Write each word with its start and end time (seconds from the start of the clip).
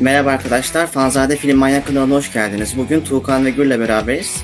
Merhaba 0.00 0.30
arkadaşlar, 0.30 0.86
Fanzade 0.86 1.36
Film 1.36 1.58
Manyak 1.58 1.86
kanalına 1.86 2.14
hoş 2.14 2.32
geldiniz. 2.32 2.76
Bugün 2.76 3.00
Tuğkan 3.00 3.44
ve 3.44 3.50
Gül'le 3.50 3.80
beraberiz. 3.80 4.42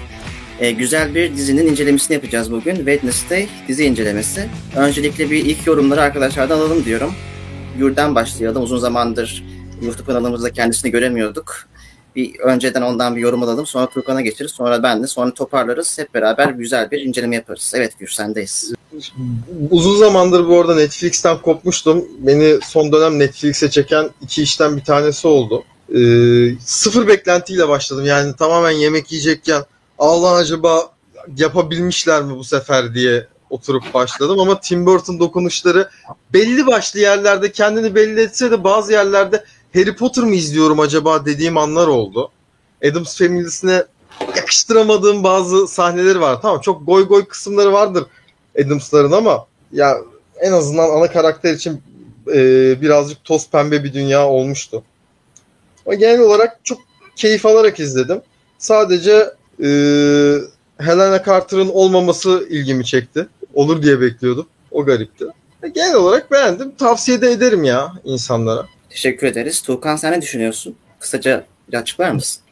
Ee, 0.60 0.70
güzel 0.70 1.14
bir 1.14 1.36
dizinin 1.36 1.66
incelemesini 1.66 2.14
yapacağız 2.14 2.52
bugün. 2.52 2.76
Wednesday 2.76 3.48
dizi 3.68 3.84
incelemesi. 3.84 4.48
Öncelikle 4.76 5.30
bir 5.30 5.44
ilk 5.44 5.66
yorumları 5.66 6.00
arkadaşlardan 6.00 6.58
alalım 6.58 6.84
diyorum. 6.84 7.14
Gül'den 7.78 8.14
başlayalım. 8.14 8.62
Uzun 8.62 8.78
zamandır 8.78 9.44
YouTube 9.82 10.06
kanalımızda 10.06 10.52
kendisini 10.52 10.90
göremiyorduk. 10.90 11.68
Bir 12.16 12.40
önceden 12.40 12.82
ondan 12.82 13.16
bir 13.16 13.20
yorum 13.20 13.42
alalım. 13.42 13.66
Sonra 13.66 13.86
Tuğkan'a 13.86 14.20
geçeriz. 14.20 14.52
Sonra 14.52 14.82
ben 14.82 15.02
de. 15.02 15.06
Sonra 15.06 15.34
toparlarız. 15.34 15.98
Hep 15.98 16.14
beraber 16.14 16.48
güzel 16.48 16.90
bir 16.90 17.00
inceleme 17.00 17.36
yaparız. 17.36 17.72
Evet 17.76 17.92
sendeyiz. 18.08 18.72
Uzun 19.70 19.96
zamandır 19.96 20.48
bu 20.48 20.60
arada 20.60 20.74
Netflix'ten 20.74 21.38
kopmuştum. 21.38 22.04
Beni 22.18 22.58
son 22.62 22.92
dönem 22.92 23.18
Netflix'e 23.18 23.70
çeken 23.70 24.10
iki 24.20 24.42
işten 24.42 24.76
bir 24.76 24.84
tanesi 24.84 25.28
oldu. 25.28 25.64
Ee, 25.94 26.58
sıfır 26.60 27.08
beklentiyle 27.08 27.68
başladım. 27.68 28.04
Yani 28.06 28.36
tamamen 28.36 28.70
yemek 28.70 29.12
yiyecekken 29.12 29.62
Allah 29.98 30.32
acaba 30.32 30.90
yapabilmişler 31.36 32.22
mi 32.22 32.36
bu 32.36 32.44
sefer 32.44 32.94
diye 32.94 33.26
oturup 33.50 33.94
başladım. 33.94 34.40
Ama 34.40 34.60
Tim 34.60 34.86
Burton 34.86 35.18
dokunuşları 35.20 35.88
belli 36.32 36.66
başlı 36.66 37.00
yerlerde 37.00 37.52
kendini 37.52 37.94
belli 37.94 38.20
etse 38.20 38.50
de 38.50 38.64
bazı 38.64 38.92
yerlerde 38.92 39.44
Harry 39.74 39.96
Potter 39.96 40.24
mı 40.24 40.34
izliyorum 40.34 40.80
acaba 40.80 41.26
dediğim 41.26 41.56
anlar 41.56 41.86
oldu. 41.86 42.30
Adams 42.90 43.18
Family'sine 43.18 43.84
yakıştıramadığım 44.36 45.24
bazı 45.24 45.68
sahneleri 45.68 46.20
var. 46.20 46.42
Tamam 46.42 46.60
çok 46.60 46.86
goy 46.86 47.08
goy 47.08 47.24
kısımları 47.24 47.72
vardır 47.72 48.06
Adams'ların 48.64 49.12
ama 49.12 49.46
ya 49.72 49.96
en 50.40 50.52
azından 50.52 50.90
ana 50.90 51.10
karakter 51.10 51.54
için 51.54 51.82
e, 52.34 52.40
birazcık 52.80 53.24
toz 53.24 53.50
pembe 53.50 53.84
bir 53.84 53.92
dünya 53.92 54.28
olmuştu. 54.28 54.82
Ama 55.86 55.94
genel 55.94 56.20
olarak 56.20 56.60
çok 56.64 56.78
keyif 57.16 57.46
alarak 57.46 57.80
izledim. 57.80 58.20
Sadece 58.58 59.30
e, 59.62 59.68
Helena 60.78 61.24
Carter'ın 61.24 61.68
olmaması 61.68 62.46
ilgimi 62.50 62.84
çekti. 62.84 63.26
Olur 63.54 63.82
diye 63.82 64.00
bekliyordum. 64.00 64.46
O 64.70 64.84
garipti. 64.84 65.24
E, 65.62 65.68
genel 65.68 65.94
olarak 65.94 66.30
beğendim. 66.30 66.74
Tavsiye 66.74 67.20
de 67.20 67.30
ederim 67.30 67.64
ya 67.64 67.92
insanlara. 68.04 68.66
Teşekkür 68.94 69.26
ederiz. 69.26 69.62
Tuğkan 69.62 69.96
sen 69.96 70.12
ne 70.12 70.22
düşünüyorsun? 70.22 70.76
Kısaca 70.98 71.44
bir 71.72 71.76
açıklar 71.76 72.10
mısın? 72.10 72.42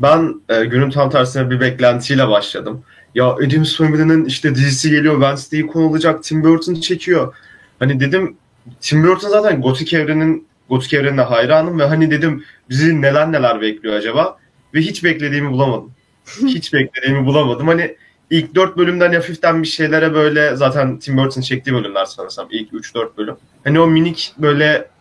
Ben 0.00 0.34
e, 0.48 0.64
günün 0.64 0.90
tam 0.90 1.10
tersine 1.10 1.50
bir 1.50 1.60
beklentiyle 1.60 2.28
başladım. 2.28 2.84
Ya 3.14 3.26
Adams 3.26 3.76
Family'nin 3.76 4.24
işte 4.24 4.54
dizisi 4.54 4.90
geliyor, 4.90 5.14
Wednesday'i 5.14 5.66
konu 5.66 5.86
olacak, 5.86 6.24
Tim 6.24 6.44
Burton 6.44 6.74
çekiyor. 6.74 7.34
Hani 7.78 8.00
dedim 8.00 8.36
Tim 8.80 9.04
Burton 9.04 9.28
zaten 9.28 9.60
gotik 9.60 9.92
evrenin 9.92 10.48
gotik 10.68 10.94
evrenine 10.94 11.20
hayranım 11.20 11.78
ve 11.78 11.84
hani 11.84 12.10
dedim 12.10 12.44
bizi 12.70 13.02
neler 13.02 13.32
neler 13.32 13.60
bekliyor 13.60 13.94
acaba? 13.94 14.38
Ve 14.74 14.80
hiç 14.80 15.04
beklediğimi 15.04 15.50
bulamadım. 15.52 15.92
hiç 16.46 16.72
beklediğimi 16.72 17.26
bulamadım. 17.26 17.68
Hani 17.68 17.96
ilk 18.30 18.54
dört 18.54 18.76
bölümden 18.76 19.12
hafiften 19.12 19.62
bir 19.62 19.68
şeylere 19.68 20.14
böyle 20.14 20.56
zaten 20.56 20.98
Tim 20.98 21.16
Burton 21.16 21.40
çektiği 21.40 21.74
bölümler 21.74 22.04
sanırsam 22.04 22.48
ilk 22.50 22.72
3-4 22.72 23.16
bölüm. 23.16 23.36
Hani 23.64 23.80
o 23.80 23.86
minik 23.86 24.34
böyle 24.38 24.93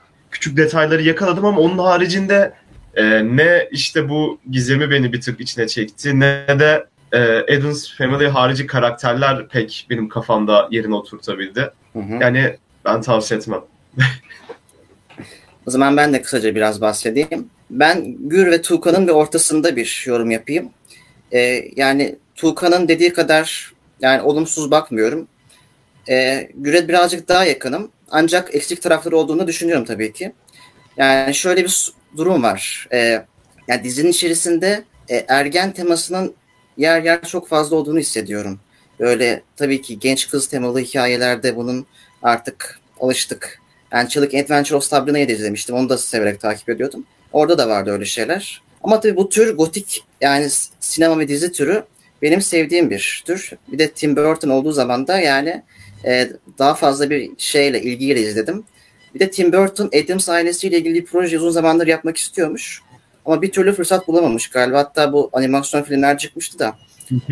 küçük 0.43 0.57
detayları 0.57 1.01
yakaladım 1.03 1.45
ama 1.45 1.61
onun 1.61 1.77
haricinde 1.77 2.53
e, 2.95 3.03
ne 3.37 3.67
işte 3.71 4.09
bu 4.09 4.39
gizemi 4.51 4.91
beni 4.91 5.13
bir 5.13 5.21
tık 5.21 5.39
içine 5.41 5.67
çekti 5.67 6.19
ne 6.19 6.59
de 6.59 6.85
e, 7.11 7.19
Adams 7.57 7.97
Family 7.97 8.27
harici 8.27 8.67
karakterler 8.67 9.47
pek 9.47 9.87
benim 9.89 10.09
kafamda 10.09 10.67
yerine 10.71 10.95
oturtabildi. 10.95 11.71
Hı 11.93 11.99
hı. 11.99 12.13
Yani 12.21 12.57
ben 12.85 13.01
tavsiye 13.01 13.39
etmem. 13.39 13.61
o 15.67 15.71
zaman 15.71 15.97
ben 15.97 16.13
de 16.13 16.21
kısaca 16.21 16.55
biraz 16.55 16.81
bahsedeyim. 16.81 17.49
Ben 17.69 18.15
Gür 18.19 18.51
ve 18.51 18.61
Tuğkan'ın 18.61 19.07
bir 19.07 19.13
ortasında 19.13 19.75
bir 19.75 20.03
yorum 20.07 20.31
yapayım. 20.31 20.69
Ee, 21.33 21.65
yani 21.75 22.15
Tuğkan'ın 22.35 22.87
dediği 22.87 23.13
kadar 23.13 23.73
yani 24.01 24.21
olumsuz 24.21 24.71
bakmıyorum. 24.71 25.27
Ee, 26.09 26.49
Gür'e 26.55 26.87
birazcık 26.87 27.29
daha 27.29 27.45
yakınım. 27.45 27.91
Ancak 28.15 28.55
eksik 28.55 28.81
tarafları 28.81 29.17
olduğunu 29.17 29.47
düşünüyorum 29.47 29.85
tabii 29.85 30.13
ki. 30.13 30.33
Yani 30.97 31.35
şöyle 31.35 31.63
bir 31.63 31.93
durum 32.17 32.43
var. 32.43 32.87
Ee, 32.93 33.25
yani 33.67 33.83
dizinin 33.83 34.11
içerisinde 34.11 34.83
e, 35.09 35.25
ergen 35.27 35.71
temasının 35.71 36.33
yer 36.77 37.01
yer 37.01 37.21
çok 37.21 37.47
fazla 37.47 37.75
olduğunu 37.75 37.99
hissediyorum. 37.99 38.59
Böyle 38.99 39.41
tabii 39.55 39.81
ki 39.81 39.99
genç 39.99 40.29
kız 40.29 40.47
temalı 40.47 40.79
hikayelerde 40.79 41.55
bunun 41.55 41.85
artık 42.21 42.79
alıştık. 42.99 43.59
Yani 43.91 44.09
Çılık 44.09 44.33
Adventure 44.33 44.75
of 44.77 44.83
Sabrina'yı 44.83 45.27
da 45.27 45.31
izlemiştim. 45.31 45.75
Onu 45.75 45.89
da 45.89 45.97
severek 45.97 46.41
takip 46.41 46.69
ediyordum. 46.69 47.05
Orada 47.31 47.57
da 47.57 47.69
vardı 47.69 47.91
öyle 47.91 48.05
şeyler. 48.05 48.61
Ama 48.83 48.99
tabii 48.99 49.15
bu 49.15 49.29
tür 49.29 49.57
gotik 49.57 50.03
yani 50.21 50.49
sinema 50.79 51.19
ve 51.19 51.27
dizi 51.27 51.51
türü 51.51 51.83
benim 52.21 52.41
sevdiğim 52.41 52.89
bir 52.89 53.23
tür. 53.25 53.51
Bir 53.67 53.79
de 53.79 53.91
Tim 53.91 54.15
Burton 54.15 54.49
olduğu 54.49 54.71
zaman 54.71 55.07
da 55.07 55.19
yani 55.19 55.63
e, 56.05 56.29
daha 56.59 56.73
fazla 56.73 57.09
bir 57.09 57.31
şeyle 57.37 57.81
ilgiyle 57.81 58.21
izledim. 58.21 58.63
Bir 59.15 59.19
de 59.19 59.31
Tim 59.31 59.53
Burton 59.53 59.91
Adams 60.03 60.29
ailesiyle 60.29 60.77
ilgili 60.77 60.93
bir 60.93 61.05
proje 61.05 61.37
uzun 61.37 61.49
zamandır 61.49 61.87
yapmak 61.87 62.17
istiyormuş. 62.17 62.81
Ama 63.25 63.41
bir 63.41 63.51
türlü 63.51 63.73
fırsat 63.73 64.07
bulamamış 64.07 64.47
galiba. 64.49 64.77
Hatta 64.77 65.13
bu 65.13 65.29
animasyon 65.33 65.83
filmler 65.83 66.17
çıkmıştı 66.17 66.59
da. 66.59 66.75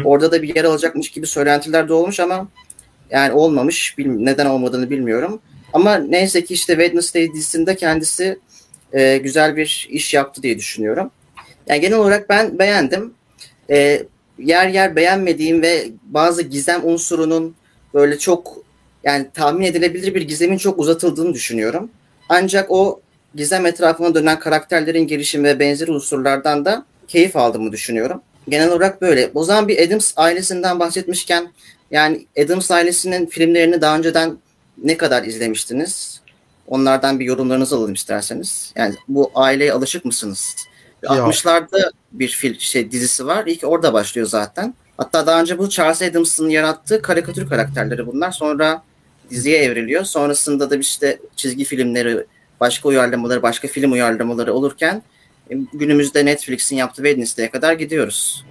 Orada 0.06 0.32
da 0.32 0.42
bir 0.42 0.56
yer 0.56 0.64
alacakmış 0.64 1.10
gibi 1.10 1.28
söylentiler 1.28 1.88
de 1.88 1.94
olmuş 1.94 2.20
ama 2.20 2.48
yani 3.10 3.34
olmamış. 3.34 3.96
Neden 3.98 4.46
olmadığını 4.46 4.90
bilmiyorum. 4.90 5.42
Ama 5.74 5.96
neyse 5.96 6.44
ki 6.44 6.54
işte 6.54 6.74
Wednesday 6.74 7.34
dizisinde 7.34 7.76
kendisi 7.76 8.40
e, 8.94 9.18
güzel 9.18 9.56
bir 9.56 9.88
iş 9.92 10.14
yaptı 10.14 10.44
diye 10.44 10.58
düşünüyorum. 10.58 11.12
Yani 11.68 11.82
genel 11.82 11.98
olarak 11.98 12.30
ben 12.30 12.60
beğendim. 12.60 13.14
E, 13.70 14.04
yer 14.40 14.68
yer 14.68 14.96
beğenmediğim 14.96 15.62
ve 15.62 15.88
bazı 16.04 16.42
gizem 16.42 16.82
unsurunun 16.86 17.56
böyle 17.94 18.20
çok 18.20 18.58
yani 19.04 19.28
tahmin 19.34 19.66
edilebilir 19.66 20.16
bir 20.16 20.22
gizemin 20.22 20.58
çok 20.58 20.80
uzatıldığını 20.80 21.34
düşünüyorum. 21.34 21.90
Ancak 22.30 22.72
o 22.72 23.02
gizem 23.36 23.66
etrafına 23.66 24.16
dönen 24.16 24.40
karakterlerin 24.40 25.08
gelişimi 25.08 25.44
ve 25.44 25.60
benzeri 25.60 25.92
unsurlardan 25.92 26.66
da 26.66 26.86
keyif 27.08 27.36
aldığımı 27.36 27.72
düşünüyorum. 27.72 28.22
Genel 28.50 28.72
olarak 28.72 29.02
böyle. 29.02 29.32
O 29.34 29.44
zaman 29.44 29.68
bir 29.68 29.88
Adams 29.88 30.14
ailesinden 30.16 30.80
bahsetmişken 30.80 31.54
yani 31.92 32.26
Adams 32.40 32.72
ailesinin 32.72 33.26
filmlerini 33.26 33.82
daha 33.82 33.98
önceden 33.98 34.38
ne 34.84 34.98
kadar 34.98 35.24
izlemiştiniz? 35.24 36.22
Onlardan 36.68 37.20
bir 37.20 37.26
yorumlarınızı 37.26 37.76
alalım 37.76 37.94
isterseniz. 37.94 38.74
Yani 38.76 38.96
bu 39.08 39.32
aileye 39.36 39.74
alışık 39.74 40.06
mısınız? 40.06 40.56
Ya. 41.04 41.10
60'larda 41.10 41.92
bir 42.12 42.28
fil, 42.28 42.60
şey 42.60 42.92
dizisi 42.92 43.26
var. 43.26 43.44
İlk 43.48 43.64
orada 43.64 43.94
başlıyor 43.94 44.28
zaten. 44.28 44.74
Hatta 45.02 45.28
daha 45.28 45.42
önce 45.42 45.58
bu 45.58 45.70
Charles 45.70 46.02
Adams'ın 46.02 46.50
yarattığı 46.50 47.02
karikatür 47.02 47.50
karakterleri 47.50 48.08
bunlar. 48.08 48.32
Sonra 48.32 48.84
diziye 49.30 49.58
evriliyor. 49.58 50.04
Sonrasında 50.04 50.70
da 50.70 50.76
işte 50.76 51.20
çizgi 51.36 51.64
filmleri 51.64 52.26
başka 52.60 52.90
uyarlamaları, 52.90 53.42
başka 53.42 53.68
film 53.68 53.92
uyarlamaları 53.92 54.54
olurken 54.54 55.04
e, 55.52 55.56
günümüzde 55.74 56.26
Netflix'in 56.26 56.76
yaptığı 56.76 57.04
Wednesday'e 57.04 57.52
kadar 57.52 57.74
gidiyoruz. 57.74 58.46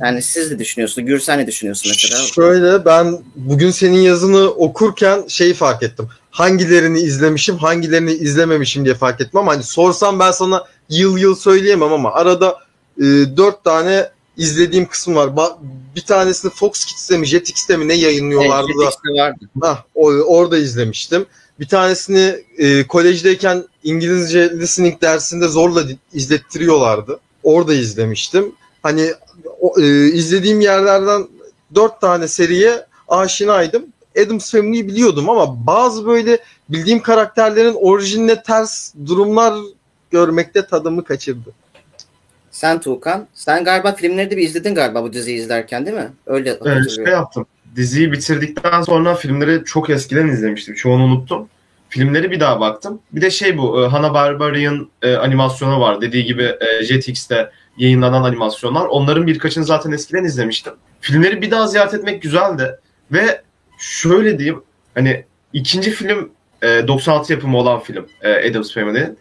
Yani 0.00 0.22
siz 0.22 0.50
ne 0.50 0.58
düşünüyorsunuz? 0.58 1.08
Gürsen 1.08 1.38
ne 1.38 1.46
düşünüyorsun 1.46 1.92
mesela? 1.94 2.22
Şöyle 2.22 2.84
ben 2.84 3.18
bugün 3.36 3.70
senin 3.70 4.00
yazını 4.00 4.50
okurken 4.50 5.24
şeyi 5.28 5.54
fark 5.54 5.82
ettim. 5.82 6.08
Hangilerini 6.30 7.00
izlemişim, 7.00 7.56
hangilerini 7.56 8.12
izlememişim 8.12 8.84
diye 8.84 8.94
fark 8.94 9.20
ettim 9.20 9.40
ama 9.40 9.52
hani 9.52 9.62
sorsam 9.62 10.18
ben 10.18 10.30
sana 10.30 10.64
yıl 10.88 11.18
yıl 11.18 11.34
söyleyemem 11.34 11.92
ama 11.92 12.12
arada 12.12 12.58
e, 12.98 13.04
dört 13.36 13.64
tane 13.64 14.15
izlediğim 14.36 14.86
kısım 14.86 15.16
var. 15.16 15.28
Ba- 15.28 15.56
bir 15.96 16.00
tanesini 16.00 16.50
Fox 16.50 16.84
Kids'te 16.84 17.18
mi, 17.18 17.26
Jetix'te 17.26 17.76
mi 17.76 17.88
ne 17.88 17.94
yayınlıyorlardı 17.94 18.70
evet, 18.82 18.92
da. 19.08 19.22
Vardı. 19.22 19.48
Hah, 19.60 19.82
o, 19.94 20.06
orada 20.10 20.58
izlemiştim. 20.58 21.26
Bir 21.60 21.68
tanesini 21.68 22.44
e, 22.58 22.86
kolejdeyken 22.86 23.64
İngilizce 23.84 24.50
listening 24.50 25.02
dersinde 25.02 25.48
zorla 25.48 25.82
izlettiriyorlardı. 26.12 27.20
Orada 27.42 27.74
izlemiştim. 27.74 28.52
Hani 28.82 29.12
o, 29.60 29.80
e, 29.80 30.08
izlediğim 30.08 30.60
yerlerden 30.60 31.28
dört 31.74 32.00
tane 32.00 32.28
seriye 32.28 32.86
aşinaydım. 33.08 33.86
Adams 34.24 34.52
Family'yi 34.52 34.88
biliyordum 34.88 35.30
ama 35.30 35.66
bazı 35.66 36.06
böyle 36.06 36.38
bildiğim 36.68 37.02
karakterlerin 37.02 37.74
orijinine 37.74 38.42
ters 38.42 38.94
durumlar 39.06 39.54
görmekte 40.10 40.66
tadımı 40.66 41.04
kaçırdı. 41.04 41.52
Sen 42.50 42.80
Tuğkan, 42.80 43.26
sen 43.34 43.64
galiba 43.64 43.92
filmleri 43.92 44.30
de 44.30 44.36
bir 44.36 44.42
izledin 44.42 44.74
galiba 44.74 45.02
bu 45.02 45.12
diziyi 45.12 45.38
izlerken 45.38 45.86
değil 45.86 45.96
mi? 45.96 46.08
Öyle 46.26 46.58
evet, 46.64 46.90
şey 46.90 47.04
yaptım 47.04 47.46
diziyi 47.76 48.12
bitirdikten 48.12 48.82
sonra 48.82 49.14
filmleri 49.14 49.64
çok 49.64 49.90
eskiden 49.90 50.28
izlemiştim. 50.28 50.74
Çoğunu 50.74 51.04
unuttum. 51.04 51.48
Filmleri 51.88 52.30
bir 52.30 52.40
daha 52.40 52.60
baktım. 52.60 53.00
Bir 53.12 53.20
de 53.20 53.30
şey 53.30 53.58
bu 53.58 53.82
e, 53.82 53.86
Hanna 53.86 54.14
Barberian 54.14 54.88
e, 55.02 55.14
animasyonu 55.16 55.80
var. 55.80 56.00
Dediği 56.00 56.24
gibi 56.24 56.42
e, 56.42 56.84
Jetix'te 56.84 57.50
yayınlanan 57.78 58.22
animasyonlar. 58.22 58.86
Onların 58.86 59.26
birkaçını 59.26 59.64
zaten 59.64 59.92
eskiden 59.92 60.24
izlemiştim. 60.24 60.72
Filmleri 61.00 61.42
bir 61.42 61.50
daha 61.50 61.66
ziyaret 61.66 61.94
etmek 61.94 62.22
güzeldi. 62.22 62.78
Ve 63.12 63.42
şöyle 63.78 64.38
diyeyim 64.38 64.62
hani 64.94 65.24
ikinci 65.52 65.90
film 65.90 66.30
e, 66.62 66.88
96 66.88 67.32
yapımı 67.32 67.58
olan 67.58 67.80
film 67.80 68.06
Adams 68.50 68.74
Family'nin. 68.74 69.18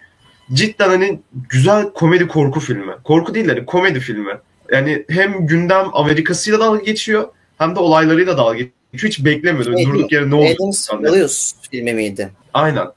Cidden 0.54 0.90
hani 0.90 1.20
güzel 1.50 1.90
komedi 1.90 2.28
korku 2.28 2.60
filmi. 2.60 2.94
Korku 3.04 3.34
değil 3.36 3.48
de 3.48 3.52
hani 3.54 3.66
komedi 3.66 4.00
filmi. 4.00 4.38
Yani 4.72 5.06
hem 5.10 5.48
gündem 5.48 5.86
Amerika'sıyla 5.94 6.60
dalga 6.60 6.84
geçiyor 6.84 7.28
hem 7.58 7.76
de 7.76 7.80
olaylarıyla 7.80 8.38
dalga 8.38 8.54
geçiyor. 8.54 8.72
Hiç 8.94 9.26
beklemiyordum. 9.26 9.78
Şey, 9.78 9.86
Durduk 9.86 10.12
yere 10.12 10.30
ne 10.30 10.36
oldu? 10.36 10.72
Williams 10.72 11.54
filmi 11.72 11.94
miydi? 11.94 12.32
Aynen. 12.54 12.88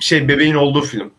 Şey 0.00 0.28
bebeğin 0.28 0.54
olduğu 0.54 0.82
film. 0.82 1.10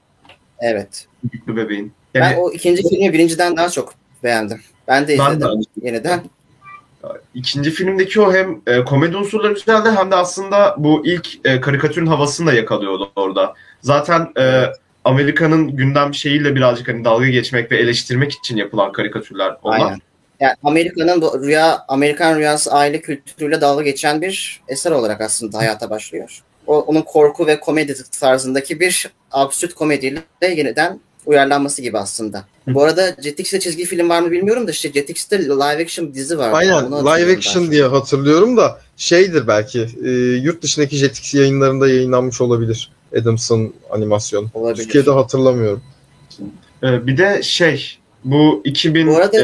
Evet. 0.59 1.07
Büyüklü 1.23 1.55
bebeğin. 1.55 1.93
Ben 2.15 2.19
Yani 2.19 2.37
o 2.37 2.51
ikinci 2.51 2.89
filmi 2.89 3.13
birinciden 3.13 3.57
daha 3.57 3.69
çok 3.69 3.93
beğendim. 4.23 4.61
Ben 4.87 5.07
de 5.07 5.17
Ben 5.17 5.23
izledim 5.31 5.61
de. 5.61 5.87
yeniden. 5.87 6.23
ikinci 7.33 7.71
filmdeki 7.71 8.21
o 8.21 8.33
hem 8.33 8.61
e, 8.67 8.83
komedi 8.83 9.17
unsurları 9.17 9.53
güzeldi 9.53 9.89
hem 9.95 10.11
de 10.11 10.15
aslında 10.15 10.75
bu 10.77 11.05
ilk 11.05 11.45
e, 11.45 11.61
karikatürün 11.61 12.05
havasını 12.05 12.47
da 12.47 12.53
yakalıyordu 12.53 13.11
orada. 13.15 13.53
Zaten 13.81 14.31
e, 14.39 14.63
Amerika'nın 15.05 15.75
gündem 15.75 16.13
şeyiyle 16.13 16.55
birazcık 16.55 16.87
hani 16.87 17.05
dalga 17.05 17.27
geçmek 17.27 17.71
ve 17.71 17.77
eleştirmek 17.77 18.31
için 18.31 18.57
yapılan 18.57 18.91
karikatürler 18.91 19.57
onlar. 19.63 19.79
Aynen. 19.79 19.99
Yani 20.39 20.55
Amerika'nın 20.63 21.21
bu 21.21 21.43
rüya, 21.43 21.85
Amerikan 21.87 22.37
rüyası 22.37 22.71
aile 22.71 23.01
kültürüyle 23.01 23.61
dalga 23.61 23.83
geçen 23.83 24.21
bir 24.21 24.61
eser 24.67 24.91
olarak 24.91 25.21
aslında 25.21 25.57
hayata 25.57 25.89
başlıyor. 25.89 26.41
O, 26.67 26.79
onun 26.79 27.01
korku 27.01 27.47
ve 27.47 27.59
komedi 27.59 27.95
tarzındaki 28.19 28.79
bir 28.79 29.09
absürt 29.31 29.73
komediyle 29.73 30.21
yeniden 30.41 30.99
uyarlanması 31.25 31.81
gibi 31.81 31.97
aslında. 31.97 32.45
Bu 32.67 32.83
arada 32.83 33.15
Jetix'te 33.21 33.59
çizgi 33.59 33.85
film 33.85 34.09
var 34.09 34.21
mı 34.21 34.31
bilmiyorum 34.31 34.67
da 34.67 34.71
işte 34.71 34.91
Jetix'te 34.91 35.45
live 35.45 35.83
action 35.83 36.13
dizi 36.13 36.37
var. 36.37 36.49
Aynen 36.53 36.91
live 36.91 37.27
ben. 37.27 37.35
action 37.35 37.71
diye 37.71 37.83
hatırlıyorum 37.83 38.57
da 38.57 38.81
şeydir 38.97 39.47
belki 39.47 39.87
e, 40.03 40.09
yurt 40.41 40.61
dışındaki 40.61 40.97
Jetix 40.97 41.35
yayınlarında 41.35 41.87
yayınlanmış 41.87 42.41
olabilir 42.41 42.94
Adams'ın 43.21 43.73
animasyonu. 43.91 44.47
Olabilir. 44.53 44.83
Türkiye'de 44.83 45.11
hatırlamıyorum. 45.11 45.81
E, 46.83 47.07
bir 47.07 47.17
de 47.17 47.43
şey 47.43 47.97
bu 48.23 48.61
2020 48.65 49.11
Bu 49.11 49.17
arada- 49.17 49.37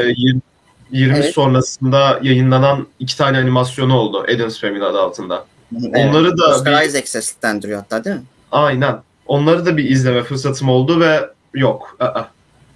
Evet. 0.94 1.34
sonrasında 1.34 2.20
yayınlanan 2.24 2.88
iki 3.00 3.18
tane 3.18 3.38
animasyonu 3.38 3.96
oldu 3.98 4.26
Adams 4.36 4.62
Family 4.62 4.84
adı 4.84 5.00
altında. 5.00 5.46
Evet. 5.82 5.96
Onları 5.96 6.38
da 6.38 6.48
Oscar 6.56 6.82
bir- 6.82 6.88
Isaac 6.88 7.08
seslendiriyor 7.08 7.80
hatta 7.80 8.04
değil 8.04 8.16
mi? 8.16 8.22
Aynen. 8.52 9.00
Onları 9.28 9.66
da 9.66 9.78
bir 9.78 9.90
izleme 9.90 10.24
fırsatım 10.24 10.70
oldu 10.70 11.00
ve 11.00 11.30
yok. 11.54 11.96
Aa. 12.00 12.22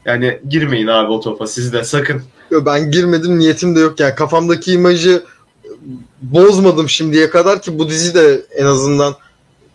Yani 0.05 0.39
girmeyin 0.49 0.87
abi 0.87 1.11
o 1.11 1.19
topa 1.19 1.47
siz 1.47 1.73
de 1.73 1.83
sakın. 1.83 2.21
Yo, 2.51 2.65
Ben 2.65 2.91
girmedim 2.91 3.39
niyetim 3.39 3.75
de 3.75 3.79
yok 3.79 3.99
yani 3.99 4.15
kafamdaki 4.15 4.71
imajı 4.73 5.23
bozmadım 6.21 6.89
şimdiye 6.89 7.29
kadar 7.29 7.61
ki 7.61 7.79
bu 7.79 7.89
dizi 7.89 8.15
de 8.15 8.41
en 8.55 8.65
azından 8.65 9.15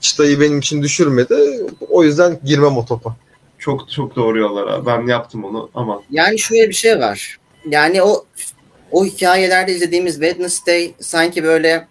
çıtayı 0.00 0.40
benim 0.40 0.58
için 0.58 0.82
düşürmedi. 0.82 1.60
O 1.90 2.04
yüzden 2.04 2.40
girmem 2.44 2.76
o 2.76 2.84
topa. 2.86 3.16
Çok 3.58 3.90
çok 3.90 4.16
doğru 4.16 4.38
yollar 4.38 4.66
abi. 4.66 4.86
Ben 4.86 5.06
yaptım 5.06 5.44
onu 5.44 5.70
ama 5.74 6.02
Yani 6.10 6.38
şöyle 6.38 6.68
bir 6.68 6.74
şey 6.74 6.98
var. 6.98 7.38
Yani 7.68 8.02
o 8.02 8.24
o 8.90 9.04
hikayelerde 9.04 9.72
izlediğimiz 9.72 10.14
Wednesday 10.14 10.94
sanki 11.00 11.44
böyle 11.44 11.86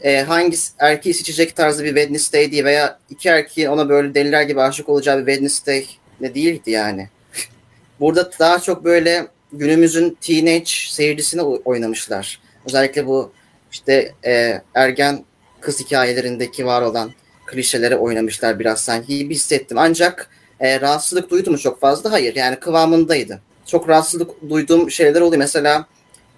e, 0.00 0.20
hangi 0.22 0.56
erkeği 0.78 1.14
seçecek 1.14 1.56
tarzı 1.56 1.84
bir 1.84 1.88
Wednesday 1.88 2.52
değil 2.52 2.64
veya 2.64 2.98
iki 3.10 3.28
erkeğin 3.28 3.68
ona 3.68 3.88
böyle 3.88 4.14
deliler 4.14 4.42
gibi 4.42 4.60
aşık 4.60 4.88
olacağı 4.88 5.18
bir 5.18 5.26
Wednesday 5.32 5.86
de 6.20 6.34
değildi 6.34 6.70
yani. 6.70 7.08
Burada 8.00 8.30
daha 8.38 8.58
çok 8.58 8.84
böyle 8.84 9.26
günümüzün 9.52 10.18
teenage 10.20 10.70
seyircisine 10.88 11.42
oy- 11.42 11.60
oynamışlar. 11.64 12.40
Özellikle 12.66 13.06
bu 13.06 13.32
işte 13.72 14.14
e, 14.26 14.62
ergen 14.74 15.24
kız 15.60 15.80
hikayelerindeki 15.80 16.66
var 16.66 16.82
olan 16.82 17.10
klişelere 17.50 17.96
oynamışlar 17.96 18.58
biraz 18.58 18.80
sanki 18.80 19.18
gibi 19.18 19.34
hissettim. 19.34 19.78
Ancak 19.78 20.30
e, 20.60 20.80
rahatsızlık 20.80 21.30
duydum 21.30 21.52
mu 21.52 21.58
çok 21.58 21.80
fazla? 21.80 22.12
Hayır 22.12 22.36
yani 22.36 22.60
kıvamındaydı. 22.60 23.40
Çok 23.66 23.88
rahatsızlık 23.88 24.50
duyduğum 24.50 24.90
şeyler 24.90 25.20
oluyor. 25.20 25.38
Mesela 25.38 25.86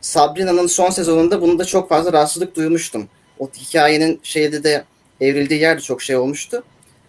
Sabrina'nın 0.00 0.66
son 0.66 0.90
sezonunda 0.90 1.42
bunu 1.42 1.58
da 1.58 1.64
çok 1.64 1.88
fazla 1.88 2.12
rahatsızlık 2.12 2.56
duymuştum. 2.56 3.08
O 3.38 3.50
hikayenin 3.56 4.20
şeyde 4.22 4.64
de 4.64 4.84
evrildiği 5.20 5.60
yerde 5.60 5.80
çok 5.80 6.02
şey 6.02 6.16
olmuştu. 6.16 6.64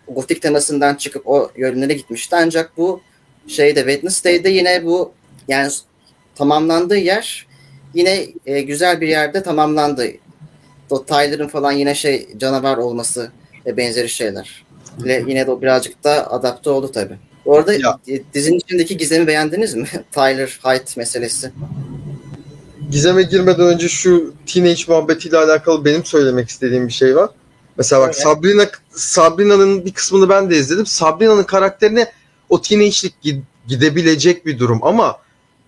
Gotik 0.08 0.42
temasından 0.42 0.96
çıkıp 0.96 1.28
o 1.28 1.52
yönlere 1.58 1.94
gitmişti. 1.94 2.36
Ancak 2.36 2.78
bu 2.78 3.02
şeyde 3.48 3.80
Wednesday'de 3.80 4.50
yine 4.50 4.86
bu 4.86 5.12
yani 5.48 5.72
tamamlandığı 6.36 6.98
yer 6.98 7.48
yine 7.94 8.28
e, 8.46 8.62
güzel 8.62 9.02
bir 9.02 9.08
yerde 9.08 9.44
tamamlandı. 9.44 10.08
O 10.90 11.06
Tyler'ın 11.06 11.48
falan 11.48 11.72
yine 11.72 11.96
şey 11.96 12.28
canavar 12.38 12.78
olması 12.78 13.32
ve 13.66 13.78
benzeri 13.78 14.10
şeyler. 14.10 14.66
Ve 15.04 15.24
yine 15.28 15.48
de 15.48 15.62
birazcık 15.62 16.04
da 16.04 16.32
adapte 16.32 16.70
oldu 16.70 16.92
tabii. 16.92 17.18
Bu 17.46 17.58
arada 17.58 17.74
Ya. 17.74 18.00
e, 18.08 18.22
dizinin 18.34 18.58
içindeki 18.58 18.98
gizemi 18.98 19.28
beğendiniz 19.28 19.76
mi? 19.76 19.88
Tyler 20.12 20.60
Hyde 20.64 20.84
meselesi. 20.98 21.52
Gizeme 22.92 23.24
girmeden 23.24 23.66
önce 23.68 23.90
şu 23.90 24.34
teenage 24.46 24.82
muhabbetiyle 24.88 25.38
alakalı 25.38 25.86
benim 25.86 26.06
söylemek 26.06 26.50
istediğim 26.50 26.88
bir 26.88 26.94
şey 26.94 27.16
var. 27.16 27.30
Mesela 27.78 28.02
bak 28.02 28.12
Evet. 28.14 28.24
Sabrina 28.24 28.66
Sabrina'nın 28.92 29.86
bir 29.86 29.94
kısmını 29.94 30.30
ben 30.30 30.50
de 30.50 30.58
izledim. 30.58 30.86
Sabrina'nın 30.86 31.44
karakterine 31.44 32.12
o 32.50 32.62
teenage'lik 32.62 33.14
gi- 33.24 33.42
gidebilecek 33.68 34.46
bir 34.46 34.60
durum 34.60 34.80
ama 34.84 35.18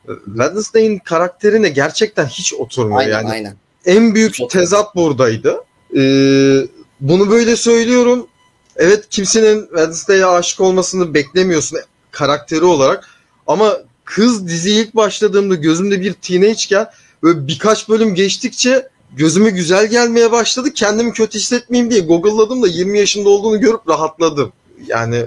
e, 0.07 0.11
Wednesday'in 0.25 0.97
karakterine 0.99 1.69
gerçekten 1.69 2.25
hiç 2.25 2.53
oturmuyor 2.53 2.99
Aynen 2.99 3.11
yani. 3.11 3.29
aynen. 3.29 3.53
En 3.85 4.15
büyük 4.15 4.35
tezat 4.49 4.95
buradaydı. 4.95 5.63
Ee, 5.97 6.67
bunu 6.99 7.31
böyle 7.31 7.55
söylüyorum. 7.55 8.27
Evet 8.75 9.05
kimsenin 9.09 9.61
Wednesday'e 9.61 10.25
aşık 10.25 10.61
olmasını 10.61 11.13
beklemiyorsun 11.13 11.79
karakteri 12.11 12.65
olarak. 12.65 13.09
Ama 13.47 13.77
kız 14.05 14.47
diziye 14.47 14.81
ilk 14.81 14.95
başladığımda 14.95 15.55
gözümde 15.55 16.01
bir 16.01 16.13
teenage'ken 16.13 16.87
böyle 17.23 17.47
birkaç 17.47 17.89
bölüm 17.89 18.15
geçtikçe 18.15 18.89
gözüme 19.13 19.49
güzel 19.49 19.87
gelmeye 19.87 20.31
başladı. 20.31 20.73
Kendimi 20.73 21.13
kötü 21.13 21.39
hissetmeyeyim 21.39 21.91
diye 21.91 22.01
Google'ladım 22.01 22.63
da 22.63 22.67
20 22.67 22.99
yaşında 22.99 23.29
olduğunu 23.29 23.59
görüp 23.59 23.89
rahatladım. 23.89 24.53
Yani 24.87 25.25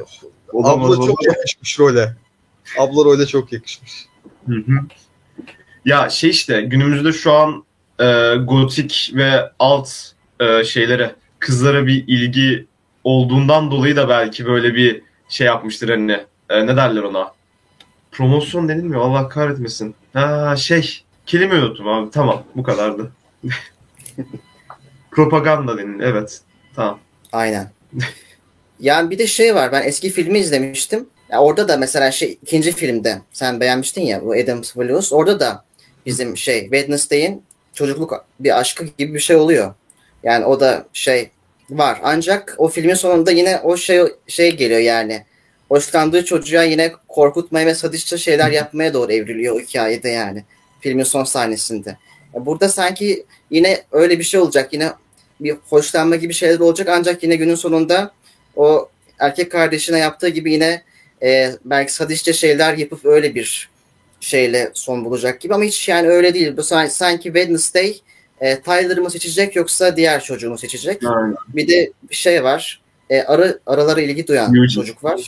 Olamaz, 0.52 0.86
abla 0.86 0.96
çok 0.96 1.04
olamaz. 1.04 1.26
yakışmış 1.26 1.80
role. 1.80 2.16
Abla 2.78 3.04
role 3.04 3.26
çok 3.26 3.52
yakışmış. 3.52 3.92
Hı 4.48 4.54
hı. 4.54 4.80
Ya 5.84 6.10
şey 6.10 6.30
işte 6.30 6.60
günümüzde 6.60 7.12
şu 7.12 7.32
an 7.32 7.64
e, 8.00 8.34
gotik 8.34 9.10
ve 9.14 9.50
alt 9.58 9.90
e, 10.40 10.64
şeylere 10.64 11.14
kızlara 11.38 11.86
bir 11.86 12.04
ilgi 12.06 12.66
olduğundan 13.04 13.70
dolayı 13.70 13.96
da 13.96 14.08
belki 14.08 14.46
böyle 14.46 14.74
bir 14.74 15.02
şey 15.28 15.46
yapmıştır 15.46 15.88
hani 15.88 16.20
e, 16.50 16.66
ne 16.66 16.76
derler 16.76 17.02
ona 17.02 17.32
promosyon 18.12 18.68
denilmiyor 18.68 19.00
Allah 19.00 19.28
kahretmesin 19.28 19.94
ha 20.12 20.56
şey 20.56 21.02
kelime 21.26 21.54
unuttum 21.54 21.88
abi 21.88 22.10
tamam 22.10 22.44
bu 22.54 22.62
kadardı 22.62 23.12
propaganda 25.10 25.78
denil 25.78 26.00
evet 26.00 26.40
tamam 26.74 26.98
Aynen. 27.32 27.70
yani 28.80 29.10
bir 29.10 29.18
de 29.18 29.26
şey 29.26 29.54
var. 29.54 29.72
Ben 29.72 29.82
eski 29.82 30.10
filmi 30.10 30.38
izlemiştim. 30.38 31.08
Ya 31.30 31.40
orada 31.40 31.68
da 31.68 31.76
mesela 31.76 32.10
şey 32.10 32.38
ikinci 32.42 32.72
filmde 32.72 33.18
sen 33.32 33.60
beğenmiştin 33.60 34.02
ya 34.02 34.24
bu 34.24 34.32
Adam 34.32 34.62
Williams. 34.62 35.12
Orada 35.12 35.40
da 35.40 35.64
bizim 36.06 36.36
şey 36.36 36.62
Wednesday'in 36.62 37.42
çocukluk 37.72 38.24
bir 38.40 38.58
aşkı 38.58 38.84
gibi 38.98 39.14
bir 39.14 39.18
şey 39.18 39.36
oluyor. 39.36 39.74
Yani 40.22 40.44
o 40.44 40.60
da 40.60 40.86
şey 40.92 41.30
var. 41.70 42.00
Ancak 42.02 42.54
o 42.58 42.68
filmin 42.68 42.94
sonunda 42.94 43.30
yine 43.30 43.58
o 43.58 43.76
şey 43.76 44.00
şey 44.26 44.56
geliyor 44.56 44.80
yani. 44.80 45.24
Hoşlandığı 45.68 46.24
çocuğa 46.24 46.62
yine 46.62 46.92
korkutmaya 47.08 47.66
ve 47.66 47.74
sadistçe 47.74 48.18
şeyler 48.18 48.50
yapmaya 48.50 48.94
doğru 48.94 49.12
evriliyor 49.12 49.56
o 49.56 49.60
hikayede 49.60 50.08
yani. 50.08 50.44
Filmin 50.80 51.04
son 51.04 51.24
sahnesinde. 51.24 51.96
Burada 52.34 52.68
sanki 52.68 53.24
yine 53.50 53.82
öyle 53.92 54.18
bir 54.18 54.24
şey 54.24 54.40
olacak. 54.40 54.72
Yine 54.72 54.92
bir 55.40 55.56
hoşlanma 55.68 56.16
gibi 56.16 56.34
şeyler 56.34 56.58
olacak 56.58 56.88
ancak 56.90 57.22
yine 57.22 57.36
günün 57.36 57.54
sonunda 57.54 58.12
o 58.56 58.88
erkek 59.18 59.52
kardeşine 59.52 59.98
yaptığı 59.98 60.28
gibi 60.28 60.52
yine 60.52 60.82
e, 61.22 61.52
belki 61.64 61.94
sadistçe 61.94 62.32
şeyler 62.32 62.76
yapıp 62.76 63.04
öyle 63.04 63.34
bir 63.34 63.70
şeyle 64.20 64.70
son 64.74 65.04
bulacak 65.04 65.40
gibi 65.40 65.54
ama 65.54 65.64
hiç 65.64 65.88
yani 65.88 66.08
öyle 66.08 66.34
değil. 66.34 66.56
Bu 66.56 66.62
san- 66.62 66.86
sanki 66.86 67.22
Wednesday 67.22 68.00
e, 68.40 68.60
Tyler'ı 68.60 69.02
mı 69.02 69.10
seçecek 69.10 69.56
yoksa 69.56 69.96
diğer 69.96 70.22
çocuğu 70.22 70.50
mu 70.50 70.58
seçecek? 70.58 71.02
yani, 71.02 71.34
Bir 71.48 71.68
de 71.68 71.92
bir 72.10 72.14
şey 72.14 72.44
var. 72.44 72.80
E, 73.10 73.22
ara, 73.22 73.54
aralara 73.66 74.00
ilgi 74.00 74.26
duyan 74.26 74.54
Eugene. 74.54 74.68
çocuk 74.68 75.04
var. 75.04 75.20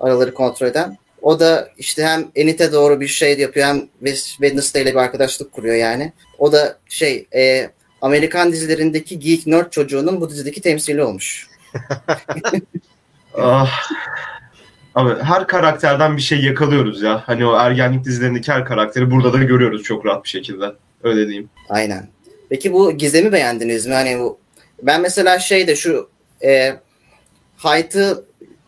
Araları 0.00 0.34
kontrol 0.34 0.66
eden. 0.66 0.98
O 1.22 1.40
da 1.40 1.68
işte 1.78 2.04
hem 2.04 2.28
Enid'e 2.34 2.72
doğru 2.72 3.00
bir 3.00 3.06
şey 3.06 3.38
yapıyor 3.38 3.66
hem 3.66 3.88
Wednesday 4.30 4.82
ile 4.82 4.90
bir 4.90 4.98
arkadaşlık 4.98 5.52
kuruyor 5.52 5.74
yani. 5.74 6.12
O 6.38 6.52
da 6.52 6.78
şey 6.88 7.26
e, 7.34 7.70
Amerikan 8.02 8.52
dizilerindeki 8.52 9.18
geek 9.18 9.46
nerd 9.46 9.70
çocuğunun 9.70 10.20
bu 10.20 10.30
dizideki 10.30 10.60
temsili 10.60 11.02
olmuş. 11.02 11.48
ah. 13.34 13.88
Abi 14.94 15.22
her 15.22 15.46
karakterden 15.46 16.16
bir 16.16 16.22
şey 16.22 16.40
yakalıyoruz 16.40 17.02
ya. 17.02 17.22
Hani 17.26 17.46
o 17.46 17.56
ergenlik 17.56 18.04
dizilerindeki 18.04 18.52
her 18.52 18.64
karakteri 18.64 19.10
burada 19.10 19.32
da 19.32 19.38
görüyoruz 19.38 19.82
çok 19.82 20.06
rahat 20.06 20.24
bir 20.24 20.28
şekilde. 20.28 20.72
Öyle 21.02 21.26
diyeyim. 21.26 21.50
Aynen. 21.68 22.08
Peki 22.50 22.72
bu 22.72 22.92
gizemi 22.92 23.32
beğendiniz 23.32 23.86
mi? 23.86 23.94
Hani 23.94 24.18
bu 24.18 24.38
ben 24.82 25.00
mesela 25.00 25.38
şeyde 25.38 25.76
şu 25.76 26.10
e, 26.42 26.72
Hyde'ı 27.58 28.24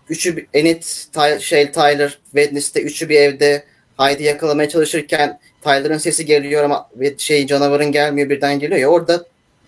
üçü 0.08 0.46
Enid, 0.54 0.82
Ty, 1.12 1.44
şey, 1.44 1.72
Tyler, 1.72 2.18
Wednesday 2.25 2.82
üçü 2.82 3.08
bir 3.08 3.16
evde 3.16 3.64
Haydi 4.00 4.22
yakalamaya 4.22 4.68
çalışırken 4.68 5.40
Tyler'ın 5.62 5.99
sesi 5.99 6.26
geliyor 6.26 6.64
ama 6.64 6.88
şey 7.18 7.46
canavarın 7.46 7.92
gelmiyor 7.92 8.30
birden 8.30 8.58
geliyor 8.58 8.80
ya 8.80 8.88
orada 8.88 9.25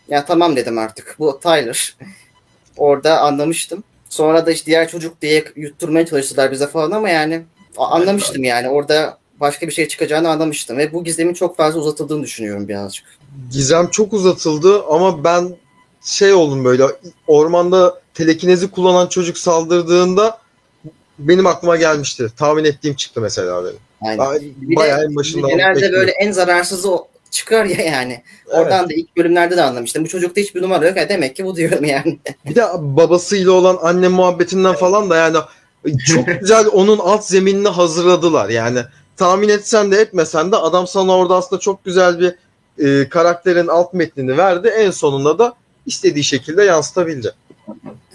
ya 0.08 0.24
tamam 0.24 0.56
dedim 0.56 0.78
artık 0.78 1.16
bu 1.18 1.40
Tyler. 1.40 1.96
orada 2.76 3.20
anlamıştım. 3.20 3.84
Sonra 4.08 4.46
da 4.46 4.50
işte 4.50 4.66
diğer 4.66 4.88
çocuk 4.88 5.22
diye 5.22 5.44
yutturmaya 5.56 6.06
çalıştılar 6.06 6.52
bize 6.52 6.66
falan 6.66 6.90
ama 6.90 7.08
yani 7.08 7.42
anlamıştım 7.76 8.44
yani 8.44 8.68
orada 8.68 9.18
başka 9.42 9.66
bir 9.66 9.72
şey 9.72 9.88
çıkacağını 9.88 10.30
anlamıştım 10.30 10.78
ve 10.78 10.92
bu 10.92 11.04
gizlemin 11.04 11.34
çok 11.34 11.56
fazla 11.56 11.80
uzatıldığını 11.80 12.22
düşünüyorum 12.22 12.68
birazcık. 12.68 13.04
Gizem 13.50 13.86
çok 13.86 14.12
uzatıldı 14.12 14.82
ama 14.84 15.24
ben 15.24 15.56
şey 16.04 16.32
oldum 16.32 16.64
böyle 16.64 16.84
ormanda 17.26 18.00
telekinezi 18.14 18.70
kullanan 18.70 19.06
çocuk 19.06 19.38
saldırdığında 19.38 20.38
benim 21.18 21.46
aklıma 21.46 21.76
gelmişti. 21.76 22.26
Tahmin 22.36 22.64
ettiğim 22.64 22.94
çıktı 22.94 23.20
mesela 23.20 23.64
benim. 23.64 23.78
Aynen. 24.00 24.54
Bayağı 24.76 25.04
en 25.04 25.16
başında. 25.16 25.48
Genelde 25.48 25.74
bekliyorum. 25.74 25.98
böyle 25.98 26.10
en 26.10 26.32
zararsızı 26.32 26.88
çıkar 27.30 27.64
ya 27.64 27.84
yani. 27.84 28.22
Oradan 28.46 28.80
evet. 28.80 28.90
da 28.90 28.94
ilk 28.94 29.16
bölümlerde 29.16 29.56
de 29.56 29.62
anlamıştım. 29.62 30.04
Bu 30.04 30.08
çocukta 30.08 30.40
hiçbir 30.40 30.62
numara 30.62 30.86
yok. 30.86 30.96
Demek 31.08 31.36
ki 31.36 31.44
bu 31.44 31.56
diyorum 31.56 31.84
yani. 31.84 32.18
Bir 32.48 32.54
de 32.54 32.62
babasıyla 32.78 33.52
olan 33.52 33.78
anne 33.82 34.08
muhabbetinden 34.08 34.70
evet. 34.70 34.80
falan 34.80 35.10
da 35.10 35.16
yani 35.16 35.36
çok 36.06 36.26
güzel 36.40 36.66
onun 36.66 36.98
alt 36.98 37.24
zeminini 37.24 37.68
hazırladılar. 37.68 38.48
Yani 38.48 38.80
tahmin 39.22 39.48
etsen 39.48 39.92
de 39.92 39.96
etmesen 39.96 40.52
de 40.52 40.56
adam 40.56 40.86
sana 40.86 41.16
orada 41.16 41.36
aslında 41.36 41.60
çok 41.60 41.84
güzel 41.84 42.20
bir 42.20 42.34
e, 42.78 43.08
karakterin 43.08 43.68
alt 43.68 43.94
metnini 43.94 44.36
verdi. 44.36 44.68
En 44.68 44.90
sonunda 44.90 45.38
da 45.38 45.54
istediği 45.86 46.24
şekilde 46.24 46.64
yansıtabildi. 46.64 47.32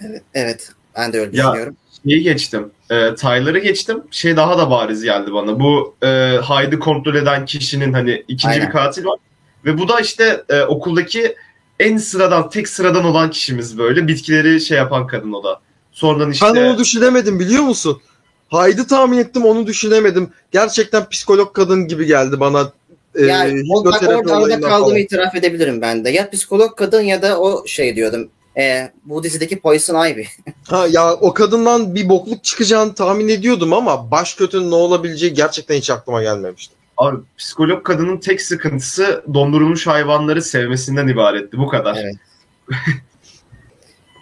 Evet, 0.07 0.21
evet. 0.33 0.69
Ben 0.95 1.13
de 1.13 1.19
öyle 1.19 1.37
ya, 1.37 1.43
düşünüyorum. 1.43 1.75
Şeyi 2.03 2.23
geçtim. 2.23 2.71
E, 2.89 3.15
Tyler'ı 3.15 3.59
geçtim. 3.59 4.03
Şey 4.11 4.37
daha 4.37 4.57
da 4.57 4.71
bariz 4.71 5.03
geldi 5.03 5.33
bana. 5.33 5.59
Bu 5.59 5.95
e, 6.03 6.07
Hyde'ı 6.41 6.79
kontrol 6.79 7.15
eden 7.15 7.45
kişinin 7.45 7.93
hani 7.93 8.23
ikinci 8.27 8.47
Aynen. 8.53 8.67
bir 8.67 8.71
katil 8.71 9.05
var. 9.05 9.19
Ve 9.65 9.77
bu 9.77 9.87
da 9.89 9.99
işte 9.99 10.43
e, 10.49 10.61
okuldaki 10.61 11.35
en 11.79 11.97
sıradan, 11.97 12.49
tek 12.49 12.67
sıradan 12.67 13.05
olan 13.05 13.29
kişimiz 13.29 13.77
böyle. 13.77 14.07
Bitkileri 14.07 14.61
şey 14.61 14.77
yapan 14.77 15.07
kadın 15.07 15.33
o 15.33 15.43
da. 15.43 15.59
Sonradan 15.91 16.31
işte... 16.31 16.45
Ben 16.55 16.65
onu 16.65 16.77
düşünemedim 16.77 17.39
biliyor 17.39 17.63
musun? 17.63 18.01
Haydi 18.49 18.87
tahmin 18.87 19.17
ettim 19.17 19.45
onu 19.45 19.67
düşünemedim. 19.67 20.29
Gerçekten 20.51 21.09
psikolog 21.09 21.53
kadın 21.53 21.87
gibi 21.87 22.05
geldi 22.05 22.39
bana. 22.39 22.71
Ee, 23.15 23.25
yani 23.25 23.63
o, 23.73 23.85
bak 23.85 24.03
orada 24.07 24.61
kaldığımı 24.61 24.99
itiraf 24.99 25.35
edebilirim 25.35 25.81
ben 25.81 26.05
de. 26.05 26.09
Ya 26.09 26.29
psikolog 26.29 26.75
kadın 26.75 27.01
ya 27.01 27.21
da 27.21 27.39
o 27.39 27.67
şey 27.67 27.95
diyordum. 27.95 28.29
E, 28.57 28.91
bu 29.05 29.23
dizideki 29.23 29.59
Poison 29.59 30.07
Ivy. 30.07 30.23
ha 30.67 30.87
ya 30.89 31.13
o 31.13 31.33
kadından 31.33 31.95
bir 31.95 32.09
bokluk 32.09 32.43
çıkacağını 32.43 32.95
tahmin 32.95 33.27
ediyordum 33.27 33.73
ama 33.73 34.11
baş 34.11 34.33
kötünün 34.33 34.71
ne 34.71 34.75
olabileceği 34.75 35.33
gerçekten 35.33 35.75
hiç 35.75 35.89
aklıma 35.89 36.21
gelmemişti. 36.21 36.75
Abi 36.97 37.17
psikolog 37.37 37.83
kadının 37.83 38.17
tek 38.17 38.41
sıkıntısı 38.41 39.23
dondurulmuş 39.33 39.87
hayvanları 39.87 40.41
sevmesinden 40.41 41.07
ibaretti. 41.07 41.57
Bu 41.57 41.67
kadar. 41.67 41.97
Evet. 42.01 42.15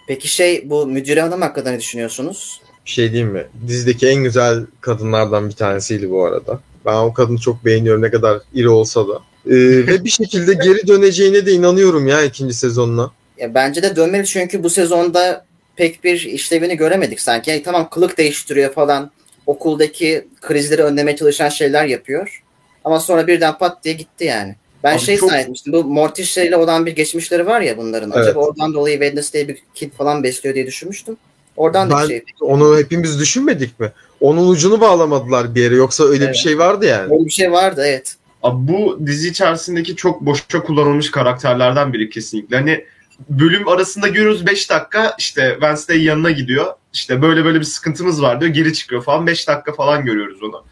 Peki 0.08 0.28
şey 0.28 0.70
bu 0.70 0.86
müdüre 0.86 1.20
hanım 1.20 1.42
hakkında 1.42 1.70
ne 1.70 1.80
düşünüyorsunuz? 1.80 2.60
Bir 2.86 2.90
şey 2.90 3.12
diyeyim 3.12 3.32
mi? 3.32 3.46
Dizideki 3.66 4.08
en 4.08 4.24
güzel 4.24 4.66
kadınlardan 4.80 5.48
bir 5.48 5.54
tanesiydi 5.54 6.10
bu 6.10 6.24
arada. 6.24 6.60
Ben 6.86 6.94
o 6.94 7.12
kadını 7.12 7.38
çok 7.38 7.64
beğeniyorum 7.64 8.02
ne 8.02 8.10
kadar 8.10 8.38
iri 8.54 8.68
olsa 8.68 9.08
da. 9.08 9.20
Ee, 9.46 9.86
ve 9.86 10.04
bir 10.04 10.10
şekilde 10.10 10.54
geri 10.54 10.86
döneceğine 10.86 11.46
de 11.46 11.52
inanıyorum 11.52 12.06
ya 12.06 12.22
ikinci 12.22 12.54
sezonuna. 12.54 13.10
Ya 13.38 13.54
bence 13.54 13.82
de 13.82 13.96
dönmeli 13.96 14.26
çünkü 14.26 14.62
bu 14.62 14.70
sezonda 14.70 15.44
pek 15.76 16.04
bir 16.04 16.20
işlevini 16.20 16.76
göremedik 16.76 17.20
sanki. 17.20 17.50
Yani 17.50 17.62
tamam 17.62 17.90
kılık 17.90 18.18
değiştiriyor 18.18 18.72
falan. 18.72 19.10
Okuldaki 19.46 20.28
krizleri 20.40 20.82
önlemeye 20.82 21.16
çalışan 21.16 21.48
şeyler 21.48 21.84
yapıyor. 21.84 22.42
Ama 22.84 23.00
sonra 23.00 23.26
birden 23.26 23.58
pat 23.58 23.84
diye 23.84 23.94
gitti 23.94 24.24
yani. 24.24 24.54
Ben 24.84 24.94
Abi 24.94 25.02
şey 25.02 25.16
çok... 25.16 25.30
zannetmiştim. 25.30 25.72
Bu 25.72 25.84
Morticia 25.84 26.44
ile 26.44 26.56
olan 26.56 26.86
bir 26.86 26.92
geçmişleri 26.92 27.46
var 27.46 27.60
ya 27.60 27.76
bunların. 27.76 28.10
Evet. 28.14 28.22
Acaba 28.22 28.40
oradan 28.40 28.74
dolayı 28.74 28.96
Wednesday 28.96 29.48
bir 29.48 29.58
kid 29.74 29.92
falan 29.92 30.22
besliyor 30.22 30.54
diye 30.54 30.66
düşünmüştüm. 30.66 31.16
Oradan 31.56 31.90
da 31.90 32.02
bir 32.02 32.08
şey. 32.08 32.24
Onu 32.40 32.78
hepimiz 32.78 33.20
düşünmedik 33.20 33.80
mi? 33.80 33.92
Onun 34.20 34.48
ucunu 34.48 34.80
bağlamadılar 34.80 35.54
bir 35.54 35.62
yere. 35.62 35.74
Yoksa 35.74 36.04
öyle 36.04 36.24
evet. 36.24 36.34
bir 36.34 36.38
şey 36.38 36.58
vardı 36.58 36.86
yani. 36.86 37.14
Öyle 37.14 37.24
bir 37.24 37.30
şey 37.30 37.52
vardı 37.52 37.82
evet. 37.86 38.16
Abi 38.42 38.72
bu 38.72 39.06
dizi 39.06 39.28
içerisindeki 39.28 39.96
çok 39.96 40.20
boşa 40.20 40.62
kullanılmış 40.62 41.10
karakterlerden 41.10 41.92
biri 41.92 42.10
kesinlikle. 42.10 42.56
Hani 42.56 42.84
bölüm 43.30 43.68
arasında 43.68 44.08
görüyoruz 44.08 44.46
5 44.46 44.70
dakika 44.70 45.14
işte 45.18 45.50
Wednesday 45.52 46.02
yanına 46.02 46.30
gidiyor. 46.30 46.66
İşte 46.92 47.22
böyle 47.22 47.44
böyle 47.44 47.60
bir 47.60 47.64
sıkıntımız 47.64 48.22
var 48.22 48.40
diyor. 48.40 48.52
Geri 48.52 48.72
çıkıyor 48.72 49.02
falan. 49.02 49.26
5 49.26 49.48
dakika 49.48 49.72
falan 49.72 50.04
görüyoruz 50.04 50.42
onu. 50.42 50.64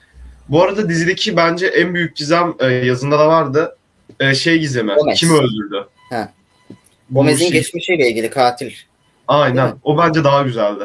Bu 0.48 0.62
arada 0.62 0.88
dizideki 0.88 1.36
bence 1.36 1.66
en 1.66 1.94
büyük 1.94 2.16
gizem 2.16 2.54
e, 2.60 2.66
yazında 2.66 3.18
da 3.18 3.28
vardı. 3.28 3.76
E, 4.20 4.34
şey 4.34 4.58
gizemi. 4.58 4.94
Gomez. 4.94 5.18
Kim 5.20 5.34
öldürdü? 5.34 5.86
Ha. 6.10 6.32
Gomez'in 7.10 7.44
şey... 7.44 7.52
geçmişiyle 7.52 8.08
ilgili 8.08 8.30
katil. 8.30 8.72
Aynen. 9.28 9.72
O 9.82 9.98
bence 9.98 10.24
daha 10.24 10.42
güzeldi. 10.42 10.84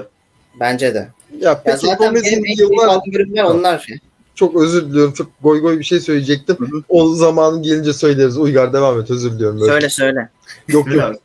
Bence 0.60 0.94
de. 0.94 1.10
Ya, 1.40 1.62
peki 1.64 1.86
ya 1.86 1.92
zaten 1.92 2.08
Gomez'in 2.08 2.44
yıllar... 2.58 3.46
onlar. 3.46 3.88
Çok 4.36 4.56
özür 4.56 4.86
diliyorum. 4.86 5.14
Çok 5.14 5.28
goy 5.42 5.62
goy 5.62 5.80
bir 5.80 5.84
şey 5.84 6.00
söyleyecektim. 6.00 6.58
Hı 6.60 6.66
hı. 6.66 6.84
O 6.90 7.14
zamanı 7.14 7.62
gelince 7.62 7.94
söyleriz. 7.94 8.38
Uygar 8.38 8.74
devam 8.74 9.02
et. 9.02 9.12
Özür 9.12 9.32
diliyorum. 9.32 9.62
Böyle. 9.62 9.72
Söyle 9.72 9.90
söyle. 9.90 10.30
Yok 10.68 10.94
yok. 10.94 11.16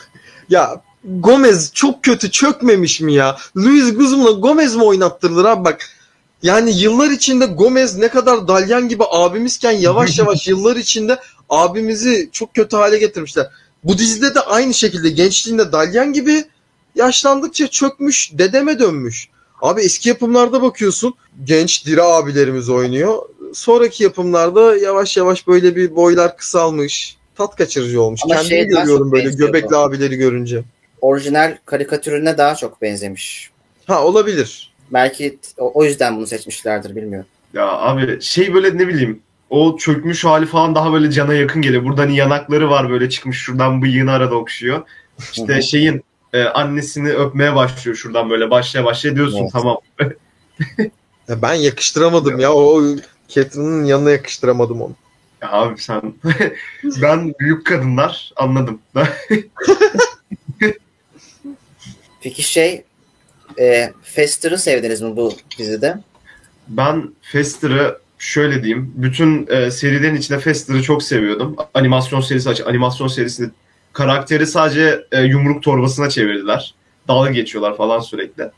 ya 0.50 0.82
Gomez 1.04 1.72
çok 1.74 2.02
kötü 2.02 2.30
çökmemiş 2.30 3.00
mi 3.00 3.14
ya? 3.14 3.36
Luis 3.56 3.96
Guzman'la 3.96 4.30
Gomez 4.30 4.76
mi 4.76 4.84
oynattırılır 4.84 5.44
abi 5.44 5.64
bak. 5.64 5.86
Yani 6.42 6.78
yıllar 6.80 7.10
içinde 7.10 7.46
Gomez 7.46 7.96
ne 7.96 8.08
kadar 8.08 8.48
dalyan 8.48 8.88
gibi 8.88 9.02
abimizken 9.10 9.72
yavaş 9.72 10.18
yavaş 10.18 10.48
yıllar 10.48 10.76
içinde 10.76 11.18
abimizi 11.48 12.28
çok 12.32 12.54
kötü 12.54 12.76
hale 12.76 12.98
getirmişler. 12.98 13.46
Bu 13.84 13.98
dizide 13.98 14.34
de 14.34 14.40
aynı 14.40 14.74
şekilde 14.74 15.10
gençliğinde 15.10 15.72
dalyan 15.72 16.12
gibi 16.12 16.44
yaşlandıkça 16.94 17.66
çökmüş, 17.66 18.30
dedeme 18.32 18.78
dönmüş. 18.78 19.28
Abi 19.62 19.80
eski 19.80 20.08
yapımlarda 20.08 20.62
bakıyorsun 20.62 21.14
genç 21.44 21.86
diri 21.86 22.02
abilerimiz 22.02 22.70
oynuyor. 22.70 23.18
Sonraki 23.52 24.02
yapımlarda 24.04 24.76
yavaş 24.76 25.16
yavaş 25.16 25.46
böyle 25.46 25.76
bir 25.76 25.96
boylar 25.96 26.36
kısalmış. 26.36 27.16
Tat 27.34 27.56
kaçırıcı 27.56 28.02
olmuş. 28.02 28.20
Ama 28.24 28.34
Kendimi 28.34 28.48
şey 28.48 28.66
görüyorum 28.66 29.12
böyle 29.12 29.30
göbekli 29.30 29.76
abileri 29.76 30.16
görünce. 30.16 30.64
Orijinal 31.00 31.56
karikatürüne 31.66 32.38
daha 32.38 32.54
çok 32.54 32.82
benzemiş. 32.82 33.50
Ha 33.86 34.04
olabilir. 34.04 34.72
Belki 34.92 35.38
o 35.58 35.84
yüzden 35.84 36.16
bunu 36.16 36.26
seçmişlerdir 36.26 36.96
bilmiyorum. 36.96 37.28
Ya 37.54 37.66
abi 37.66 38.22
şey 38.22 38.54
böyle 38.54 38.78
ne 38.78 38.88
bileyim 38.88 39.20
o 39.50 39.76
çökmüş 39.76 40.24
hali 40.24 40.46
falan 40.46 40.74
daha 40.74 40.92
böyle 40.92 41.10
cana 41.10 41.34
yakın 41.34 41.62
geliyor. 41.62 41.84
Buradan 41.84 42.08
yanakları 42.08 42.70
var 42.70 42.90
böyle 42.90 43.10
çıkmış 43.10 43.38
şuradan 43.38 43.82
bıyığını 43.82 44.12
arada 44.12 44.34
okşuyor. 44.34 44.82
İşte 45.32 45.62
şeyin 45.62 46.04
e, 46.34 46.44
annesini 46.44 47.12
öpmeye 47.12 47.54
başlıyor 47.54 47.96
şuradan 47.96 48.30
böyle 48.30 48.50
başlaya 48.50 48.84
başlaya 48.84 49.16
diyorsun 49.16 49.40
evet. 49.40 49.50
tamam. 49.52 49.76
ya 51.28 51.42
ben 51.42 51.54
yakıştıramadım 51.54 52.40
ya 52.40 52.52
o 52.52 52.82
Catherine'ın 53.28 53.84
yanına 53.84 54.10
yakıştıramadım 54.10 54.82
onu. 54.82 54.94
Ya 55.42 55.52
abi 55.52 55.80
sen 55.80 56.14
ben 57.02 57.34
büyük 57.40 57.66
kadınlar 57.66 58.32
anladım. 58.36 58.80
Peki 62.22 62.42
şey 62.42 62.84
e, 63.58 63.92
Fester'ı 64.02 64.58
sevdiniz 64.58 65.02
mi 65.02 65.16
bu 65.16 65.32
dizide? 65.58 65.98
Ben 66.68 67.10
Fester'ı 67.22 67.98
şöyle 68.18 68.62
diyeyim. 68.62 68.92
Bütün 68.96 69.46
e, 69.50 69.70
serilerin 69.70 70.16
içinde 70.16 70.38
Fester'ı 70.38 70.82
çok 70.82 71.02
seviyordum. 71.02 71.56
Animasyon 71.74 72.20
serisi 72.20 72.50
aç 72.50 72.60
animasyon 72.60 73.08
serisinde 73.08 73.50
karakteri 73.94 74.46
sadece 74.46 75.06
e, 75.12 75.22
yumruk 75.22 75.62
torbasına 75.62 76.10
çevirdiler. 76.10 76.74
Dalga 77.08 77.30
geçiyorlar 77.30 77.76
falan 77.76 78.00
sürekli. 78.00 78.50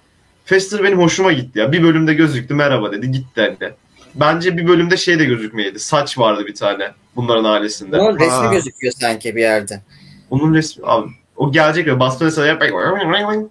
Fester 0.44 0.82
benim 0.82 0.98
hoşuma 0.98 1.32
gitti 1.32 1.58
ya. 1.58 1.72
Bir 1.72 1.82
bölümde 1.82 2.14
gözüktü 2.14 2.54
merhaba 2.54 2.92
dedi 2.92 3.10
gitti 3.10 3.56
hani. 3.60 3.72
Bence 4.14 4.56
bir 4.56 4.68
bölümde 4.68 4.96
şey 4.96 5.18
de 5.18 5.24
gözükmeydi. 5.24 5.78
Saç 5.78 6.18
vardı 6.18 6.46
bir 6.46 6.54
tane 6.54 6.90
bunların 7.16 7.44
ailesinde. 7.44 7.96
Onun 7.96 8.18
resmi 8.18 8.48
Aa. 8.48 8.52
gözüküyor 8.52 8.92
sanki 9.00 9.36
bir 9.36 9.40
yerde. 9.40 9.82
Onun 10.30 10.54
resmi 10.54 10.86
abi 10.86 11.08
o 11.36 11.52
gelecek 11.52 11.86
ve 11.86 12.00
bastonu 12.00 12.30
sana 12.30 12.46
yap, 12.46 12.62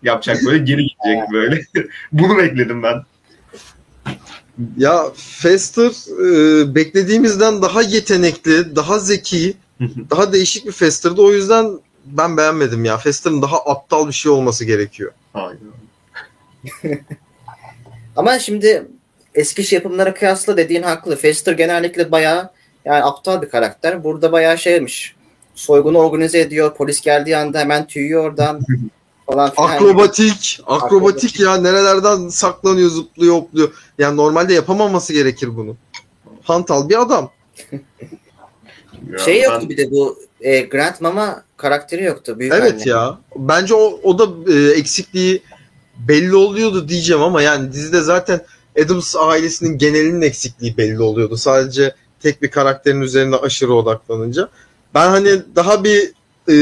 yapacak 0.03 0.37
böyle 0.45 0.57
geri 0.57 0.85
gidecek 0.85 1.23
böyle. 1.33 1.61
Bunu 2.11 2.37
bekledim 2.37 2.83
ben. 2.83 3.03
Ya 4.77 5.03
Fester 5.15 5.91
e, 6.25 6.75
beklediğimizden 6.75 7.61
daha 7.61 7.81
yetenekli, 7.81 8.75
daha 8.75 8.99
zeki, 8.99 9.53
daha 9.81 10.33
değişik 10.33 10.65
bir 10.65 10.71
Fester'dı. 10.71 11.21
O 11.21 11.31
yüzden 11.31 11.79
ben 12.05 12.37
beğenmedim 12.37 12.85
ya. 12.85 12.97
Fester'ın 12.97 13.41
daha 13.41 13.57
aptal 13.57 14.07
bir 14.07 14.13
şey 14.13 14.31
olması 14.31 14.65
gerekiyor. 14.65 15.11
Aynen. 15.33 15.59
Ama 18.15 18.39
şimdi 18.39 18.87
eski 19.35 19.63
şey 19.63 19.77
yapımlara 19.77 20.13
kıyasla 20.13 20.57
dediğin 20.57 20.83
haklı. 20.83 21.15
Fester 21.15 21.53
genellikle 21.53 22.11
bayağı 22.11 22.49
yani 22.85 23.03
aptal 23.03 23.41
bir 23.41 23.49
karakter. 23.49 24.03
Burada 24.03 24.31
bayağı 24.31 24.57
şeymiş. 24.57 25.15
Soygunu 25.55 25.97
organize 25.97 26.39
ediyor. 26.39 26.75
Polis 26.75 27.01
geldiği 27.01 27.37
anda 27.37 27.59
hemen 27.59 27.87
tüyüyor 27.87 28.23
oradan. 28.23 28.61
falan 29.25 29.51
filan. 29.51 29.67
Akrobatik, 29.67 30.59
akrobatik 30.67 31.39
ya 31.39 31.57
nerelerden 31.57 32.27
saklanıyor, 32.27 32.89
zıplıyor, 32.89 33.35
hopluyor. 33.35 33.73
Yani 33.97 34.17
normalde 34.17 34.53
yapamaması 34.53 35.13
gerekir 35.13 35.57
bunu. 35.57 35.75
Hantal 36.43 36.89
bir 36.89 37.01
adam. 37.01 37.31
Bilmiyorum. 39.05 39.25
Şey 39.25 39.41
Ben- 39.41 39.51
yoktu 39.51 39.69
bir 39.69 39.77
de 39.77 39.91
bu 39.91 40.19
e, 40.41 40.61
Grant 40.61 41.01
Mama 41.01 41.43
karakteri 41.57 42.03
yoktu. 42.03 42.39
Büyük 42.39 42.53
Evet 42.53 42.73
anne. 42.73 42.89
ya. 42.89 43.19
Bence 43.35 43.73
o, 43.75 43.99
o 44.03 44.19
da 44.19 44.53
e, 44.53 44.71
eksikliği 44.71 45.41
belli 45.97 46.35
oluyordu 46.35 46.89
diyeceğim 46.89 47.21
ama 47.23 47.41
yani 47.41 47.73
dizide 47.73 48.01
zaten 48.01 48.41
Adams 48.83 49.15
ailesinin 49.15 49.77
genelinin 49.77 50.21
eksikliği 50.21 50.77
belli 50.77 51.01
oluyordu. 51.01 51.37
Sadece 51.37 51.95
tek 52.19 52.41
bir 52.41 52.51
karakterin 52.51 53.01
üzerine 53.01 53.35
aşırı 53.35 53.73
odaklanınca. 53.73 54.49
Ben 54.93 55.09
hani 55.09 55.41
daha 55.55 55.83
bir 55.83 56.11
e, 56.49 56.57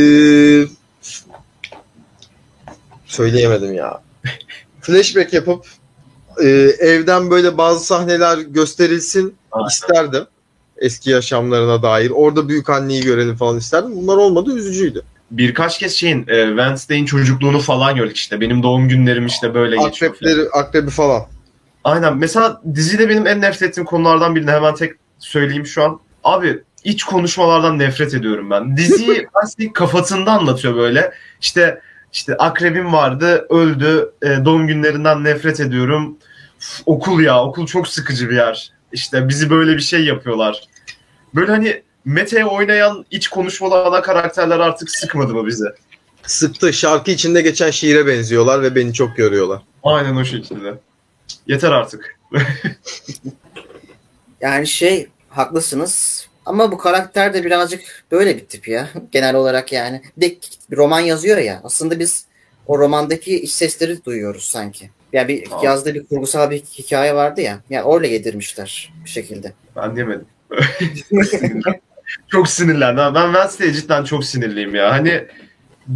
söyleyemedim 3.06 3.74
ya. 3.74 4.02
Flashback 4.82 5.34
yapıp 5.34 5.66
e, 6.42 6.48
evden 6.80 7.30
böyle 7.32 7.58
bazı 7.58 7.86
sahneler 7.86 8.38
gösterilsin 8.38 9.36
isterdim. 9.70 10.26
Eski 10.78 11.10
yaşamlarına 11.10 11.84
dair. 11.84 12.10
Orada 12.10 12.50
büyük 12.50 12.70
anneyi 12.70 13.02
görelim 13.04 13.36
falan 13.36 13.58
isterdim. 13.58 13.92
Bunlar 13.96 14.18
olmadı 14.18 14.56
üzücüydü. 14.58 15.02
birkaç 15.32 15.80
kez 15.80 15.94
şeyin 15.94 16.26
e, 16.28 16.48
Wednesday'in 16.48 17.06
çocukluğunu 17.06 17.60
falan 17.60 17.96
gördük 17.96 18.18
işte. 18.18 18.42
Benim 18.42 18.64
doğum 18.64 18.88
günlerim 18.90 19.26
işte 19.26 19.54
böyle 19.54 19.76
geçiyor. 19.76 19.92
falan. 20.16 20.32
Akrepleri, 20.32 20.50
akrebi 20.50 20.90
falan. 20.90 21.22
Aynen. 21.84 22.18
Mesela 22.18 22.62
dizide 22.76 23.10
benim 23.10 23.28
en 23.28 23.42
nefret 23.42 23.70
ettiğim 23.70 23.86
konulardan 23.86 24.36
birini 24.36 24.52
hemen 24.52 24.76
tek 24.76 24.94
söyleyeyim 25.20 25.66
şu 25.66 25.84
an. 25.84 26.00
Abi 26.24 26.60
iç 26.84 27.04
konuşmalardan 27.04 27.80
nefret 27.80 28.14
ediyorum 28.14 28.50
ben. 28.50 28.78
Diziyi 28.78 29.08
Wednesday 29.34 29.74
kafasında 29.74 30.32
anlatıyor 30.32 30.76
böyle. 30.76 31.12
İşte 31.42 31.82
işte 32.14 32.38
akrebim 32.38 32.94
vardı, 32.94 33.46
öldü. 33.50 34.12
e, 34.22 34.46
doğum 34.46 34.68
günlerinden 34.68 35.24
nefret 35.24 35.60
ediyorum. 35.60 36.18
Uf, 36.60 36.82
okul 36.86 37.22
ya, 37.22 37.44
okul 37.44 37.66
çok 37.68 37.88
sıkıcı 37.88 38.30
bir 38.30 38.36
yer. 38.36 38.73
İşte 38.94 39.30
bizi 39.30 39.50
böyle 39.50 39.76
bir 39.76 39.82
şey 39.82 40.06
yapıyorlar. 40.06 40.68
Böyle 41.36 41.52
hani 41.52 41.84
Mete'ye 42.06 42.46
oynayan 42.46 43.06
iç 43.12 43.28
konuşmalı 43.28 43.86
ana 43.86 44.02
karakterler 44.02 44.60
artık 44.60 44.90
sıkmadı 44.90 45.34
mı 45.34 45.48
bize? 45.48 45.66
Sıktı. 46.24 46.74
Şarkı 46.74 47.12
içinde 47.12 47.42
geçen 47.42 47.72
şiire 47.72 48.08
benziyorlar 48.08 48.62
ve 48.62 48.76
beni 48.76 48.94
çok 48.94 49.20
yoruyorlar. 49.20 49.62
Aynen 49.84 50.16
o 50.16 50.26
şekilde. 50.26 50.74
Yeter 51.48 51.72
artık. 51.72 52.20
Yani 54.42 54.68
şey 54.68 55.08
haklısınız. 55.30 56.28
Ama 56.46 56.72
bu 56.72 56.78
karakter 56.78 57.34
de 57.34 57.46
birazcık 57.46 58.06
böyle 58.12 58.38
bir 58.38 58.46
tip 58.46 58.68
ya. 58.68 58.90
Genel 59.12 59.36
olarak 59.36 59.72
yani. 59.74 60.02
Bir 60.18 60.22
de 60.22 60.38
bir 60.72 60.78
roman 60.78 61.00
yazıyor 61.00 61.38
ya. 61.38 61.62
Aslında 61.64 62.00
biz 62.00 62.26
o 62.68 62.80
romandaki 62.80 63.42
iç 63.42 63.52
sesleri 63.52 64.06
duyuyoruz 64.06 64.44
sanki. 64.44 64.90
Yani 65.14 65.28
bir 65.28 65.52
Aa. 65.52 65.66
yazdığı 65.66 65.94
bir 65.94 66.06
kurgusal 66.06 66.52
bir 66.52 66.60
hikaye 66.60 67.16
vardı 67.16 67.42
ya. 67.42 67.60
Yani 67.70 67.84
orada 67.84 68.08
yedirmişler 68.08 68.94
bir 69.06 69.10
şekilde. 69.10 69.54
Ben 69.76 69.96
yemedim. 69.96 70.26
Sinirlendim. 71.10 71.62
çok 72.28 72.48
sinirlendim. 72.48 73.16
Ben 73.16 73.26
Wednesday'e 73.26 73.74
cidden 73.74 74.04
çok 74.04 74.26
sinirliyim 74.26 74.76
ya. 74.76 74.92
Hani 74.92 75.26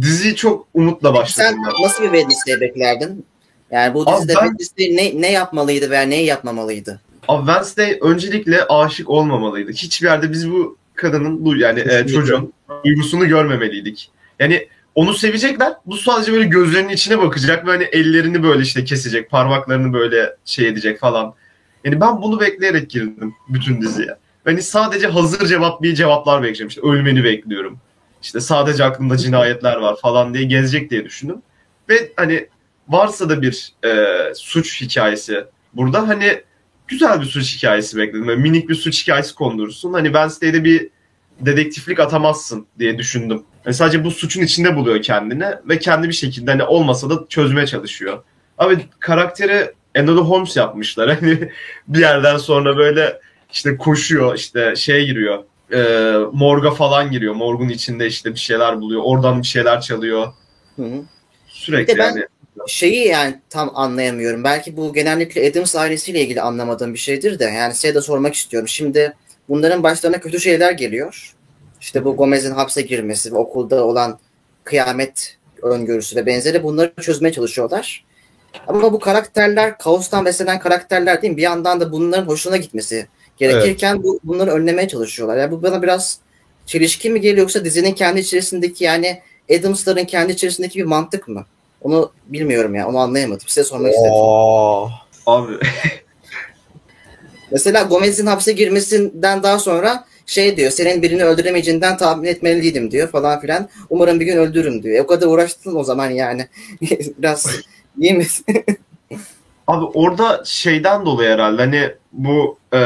diziyi 0.00 0.36
çok 0.36 0.66
umutla 0.74 1.14
başladım. 1.14 1.50
Sen 1.50 1.64
ben. 1.64 1.84
nasıl 1.84 2.04
bir 2.04 2.08
Wednesday 2.08 2.60
beklerdin? 2.60 3.26
Yani 3.70 3.94
bu 3.94 4.10
Abi 4.10 4.16
dizide 4.16 4.34
ben- 4.34 4.46
Wednesday 4.46 4.96
ne, 4.96 5.22
ne 5.22 5.32
yapmalıydı 5.32 5.90
veya 5.90 6.02
neyi 6.02 6.26
yapmamalıydı? 6.26 7.00
Abi 7.28 7.46
Wednesday 7.46 7.98
öncelikle 8.00 8.64
aşık 8.64 9.10
olmamalıydı. 9.10 9.72
Hiçbir 9.72 10.06
yerde 10.06 10.32
biz 10.32 10.50
bu 10.50 10.76
kadının, 10.94 11.44
bu 11.44 11.56
yani 11.56 11.80
e, 11.80 12.06
çocuğun 12.06 12.52
duygusunu 12.84 13.28
görmemeliydik. 13.28 14.10
Yani 14.40 14.68
onu 14.98 15.14
sevecekler. 15.14 15.72
Bu 15.86 15.96
sadece 15.96 16.32
böyle 16.32 16.44
gözlerinin 16.44 16.88
içine 16.88 17.18
bakacak 17.18 17.66
ve 17.66 17.70
hani 17.70 17.84
ellerini 17.84 18.42
böyle 18.42 18.62
işte 18.62 18.84
kesecek, 18.84 19.30
parmaklarını 19.30 19.92
böyle 19.92 20.36
şey 20.44 20.68
edecek 20.68 21.00
falan. 21.00 21.34
Yani 21.84 22.00
ben 22.00 22.22
bunu 22.22 22.40
bekleyerek 22.40 22.90
girdim 22.90 23.34
bütün 23.48 23.82
diziye. 23.82 24.16
Hani 24.44 24.62
sadece 24.62 25.06
hazır 25.06 25.46
cevap 25.46 25.82
bir 25.82 25.94
cevaplar 25.94 26.38
bekleyeceğim. 26.38 26.68
İşte 26.68 26.80
ölmeni 26.80 27.24
bekliyorum. 27.24 27.78
İşte 28.22 28.40
sadece 28.40 28.84
aklımda 28.84 29.16
cinayetler 29.16 29.76
var 29.76 29.96
falan 30.02 30.34
diye 30.34 30.44
gezecek 30.44 30.90
diye 30.90 31.04
düşündüm. 31.04 31.42
Ve 31.88 32.12
hani 32.16 32.48
varsa 32.88 33.28
da 33.28 33.42
bir 33.42 33.72
e, 33.84 34.34
suç 34.34 34.80
hikayesi 34.80 35.44
burada 35.74 36.08
hani 36.08 36.42
güzel 36.88 37.20
bir 37.20 37.26
suç 37.26 37.56
hikayesi 37.56 37.96
bekledim. 37.96 38.26
Böyle 38.26 38.40
minik 38.40 38.68
bir 38.68 38.74
suç 38.74 39.02
hikayesi 39.02 39.34
kondurursun. 39.34 39.92
Hani 39.92 40.06
Wednesday'de 40.06 40.64
bir 40.64 40.88
dedektiflik 41.40 42.00
atamazsın 42.00 42.66
diye 42.78 42.98
düşündüm. 42.98 43.42
Yani 43.64 43.74
sadece 43.74 44.04
bu 44.04 44.10
suçun 44.10 44.42
içinde 44.42 44.76
buluyor 44.76 45.02
kendini 45.02 45.46
ve 45.68 45.78
kendi 45.78 46.08
bir 46.08 46.14
şekilde 46.14 46.50
hani 46.50 46.62
olmasa 46.64 47.10
da 47.10 47.14
çözmeye 47.28 47.66
çalışıyor. 47.66 48.22
Abi 48.58 48.78
karakteri 49.00 49.72
Enola 49.94 50.20
Holmes 50.20 50.56
yapmışlar. 50.56 51.16
Hani 51.20 51.50
bir 51.88 52.00
yerden 52.00 52.36
sonra 52.36 52.76
böyle 52.76 53.20
işte 53.52 53.76
koşuyor 53.76 54.34
işte 54.34 54.74
şeye 54.76 55.04
giriyor. 55.04 55.44
E, 55.72 55.80
morga 56.32 56.70
falan 56.70 57.10
giriyor. 57.10 57.34
Morgun 57.34 57.68
içinde 57.68 58.06
işte 58.06 58.34
bir 58.34 58.38
şeyler 58.38 58.80
buluyor. 58.80 59.02
Oradan 59.04 59.42
bir 59.42 59.46
şeyler 59.46 59.80
çalıyor. 59.80 60.32
Hı 60.76 60.82
hı. 60.82 61.02
Sürekli 61.48 61.98
ben- 61.98 62.04
yani. 62.04 62.24
şeyi 62.66 63.08
yani 63.08 63.40
tam 63.50 63.70
anlayamıyorum. 63.74 64.44
Belki 64.44 64.76
bu 64.76 64.94
genellikle 64.94 65.50
Adams 65.50 65.76
ailesiyle 65.76 66.20
ilgili 66.20 66.40
anlamadığım 66.40 66.94
bir 66.94 66.98
şeydir 66.98 67.38
de 67.38 67.44
yani 67.44 67.74
size 67.74 67.94
de 67.94 68.00
sormak 68.00 68.34
istiyorum. 68.34 68.68
Şimdi 68.68 69.14
bunların 69.48 69.82
başlarına 69.82 70.20
kötü 70.20 70.40
şeyler 70.40 70.72
geliyor. 70.72 71.34
İşte 71.80 72.04
bu 72.04 72.16
Gomez'in 72.16 72.52
hapse 72.52 72.82
girmesi 72.82 73.34
okulda 73.34 73.84
olan 73.84 74.18
kıyamet 74.64 75.36
öngörüsü 75.62 76.16
ve 76.16 76.26
benzeri 76.26 76.62
bunları 76.62 76.92
çözmeye 77.00 77.32
çalışıyorlar. 77.32 78.04
Ama 78.66 78.92
bu 78.92 78.98
karakterler 78.98 79.78
kaostan 79.78 80.24
beslenen 80.24 80.58
karakterler 80.60 81.22
değil 81.22 81.32
mi? 81.32 81.36
Bir 81.36 81.42
yandan 81.42 81.80
da 81.80 81.92
bunların 81.92 82.26
hoşuna 82.26 82.56
gitmesi 82.56 83.06
gerekirken 83.36 84.02
bu, 84.02 84.20
bunları 84.24 84.50
önlemeye 84.50 84.88
çalışıyorlar. 84.88 85.36
Yani 85.36 85.50
bu 85.50 85.62
bana 85.62 85.82
biraz 85.82 86.18
çelişki 86.66 87.10
mi 87.10 87.20
geliyor 87.20 87.38
yoksa 87.38 87.64
dizinin 87.64 87.92
kendi 87.92 88.20
içerisindeki 88.20 88.84
yani 88.84 89.22
Adams'ların 89.58 90.04
kendi 90.04 90.32
içerisindeki 90.32 90.78
bir 90.78 90.84
mantık 90.84 91.28
mı? 91.28 91.46
Onu 91.82 92.12
bilmiyorum 92.26 92.74
ya. 92.74 92.88
Onu 92.88 92.98
anlayamadım. 92.98 93.48
Size 93.48 93.64
sormak 93.64 93.92
istedim. 93.92 94.12
Aa, 94.14 94.88
Abi 95.26 95.52
Mesela 97.50 97.82
Gomez'in 97.82 98.26
hapse 98.26 98.52
girmesinden 98.52 99.42
daha 99.42 99.58
sonra 99.58 100.04
şey 100.26 100.56
diyor. 100.56 100.70
Senin 100.70 101.02
birini 101.02 101.24
öldüremeyeceğinden 101.24 101.96
tahmin 101.96 102.28
etmeliydim 102.28 102.90
diyor 102.90 103.08
falan 103.08 103.40
filan. 103.40 103.68
Umarım 103.90 104.20
bir 104.20 104.26
gün 104.26 104.36
öldürürüm 104.36 104.82
diyor. 104.82 104.96
E, 104.96 105.02
o 105.02 105.06
kadar 105.06 105.26
uğraştın 105.26 105.76
o 105.76 105.84
zaman 105.84 106.10
yani. 106.10 106.48
Biraz 107.18 107.46
iyi 107.98 108.12
mi? 108.12 108.26
Abi 109.66 109.84
orada 109.84 110.42
şeyden 110.44 111.06
dolayı 111.06 111.30
herhalde 111.30 111.62
hani 111.62 111.94
bu 112.12 112.58
e, 112.74 112.78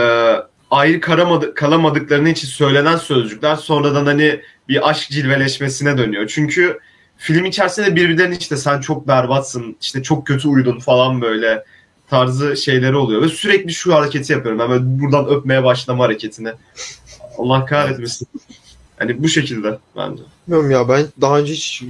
ayrı 0.70 1.00
karamadı, 1.00 1.54
kalamadıklarını 1.54 2.28
için 2.28 2.48
söylenen 2.48 2.96
sözcükler 2.96 3.56
sonradan 3.56 4.06
hani 4.06 4.40
bir 4.68 4.88
aşk 4.88 5.10
cilveleşmesine 5.10 5.98
dönüyor. 5.98 6.26
Çünkü 6.34 6.78
film 7.16 7.44
içerisinde 7.44 7.96
birbirlerinin 7.96 8.36
işte 8.38 8.56
sen 8.56 8.80
çok 8.80 9.08
berbatsın, 9.08 9.76
işte 9.80 10.02
çok 10.02 10.26
kötü 10.26 10.48
uyudun 10.48 10.78
falan 10.78 11.20
böyle 11.20 11.64
tarzı 12.12 12.56
şeyleri 12.56 12.96
oluyor. 12.96 13.22
Ve 13.22 13.28
sürekli 13.28 13.72
şu 13.72 13.94
hareketi 13.94 14.32
yapıyorum. 14.32 14.58
Ben 14.58 14.70
böyle 14.70 14.84
buradan 14.84 15.26
öpmeye 15.26 15.64
başlama 15.64 16.04
hareketini. 16.04 16.52
Allah 17.38 17.64
kahretmesin. 17.64 18.28
Hani 18.98 19.22
bu 19.22 19.28
şekilde 19.28 19.78
bence. 19.96 20.22
bilmiyorum 20.46 20.70
ya 20.70 20.88
ben 20.88 21.06
daha 21.20 21.38
önce 21.38 21.52
hiç 21.52 21.82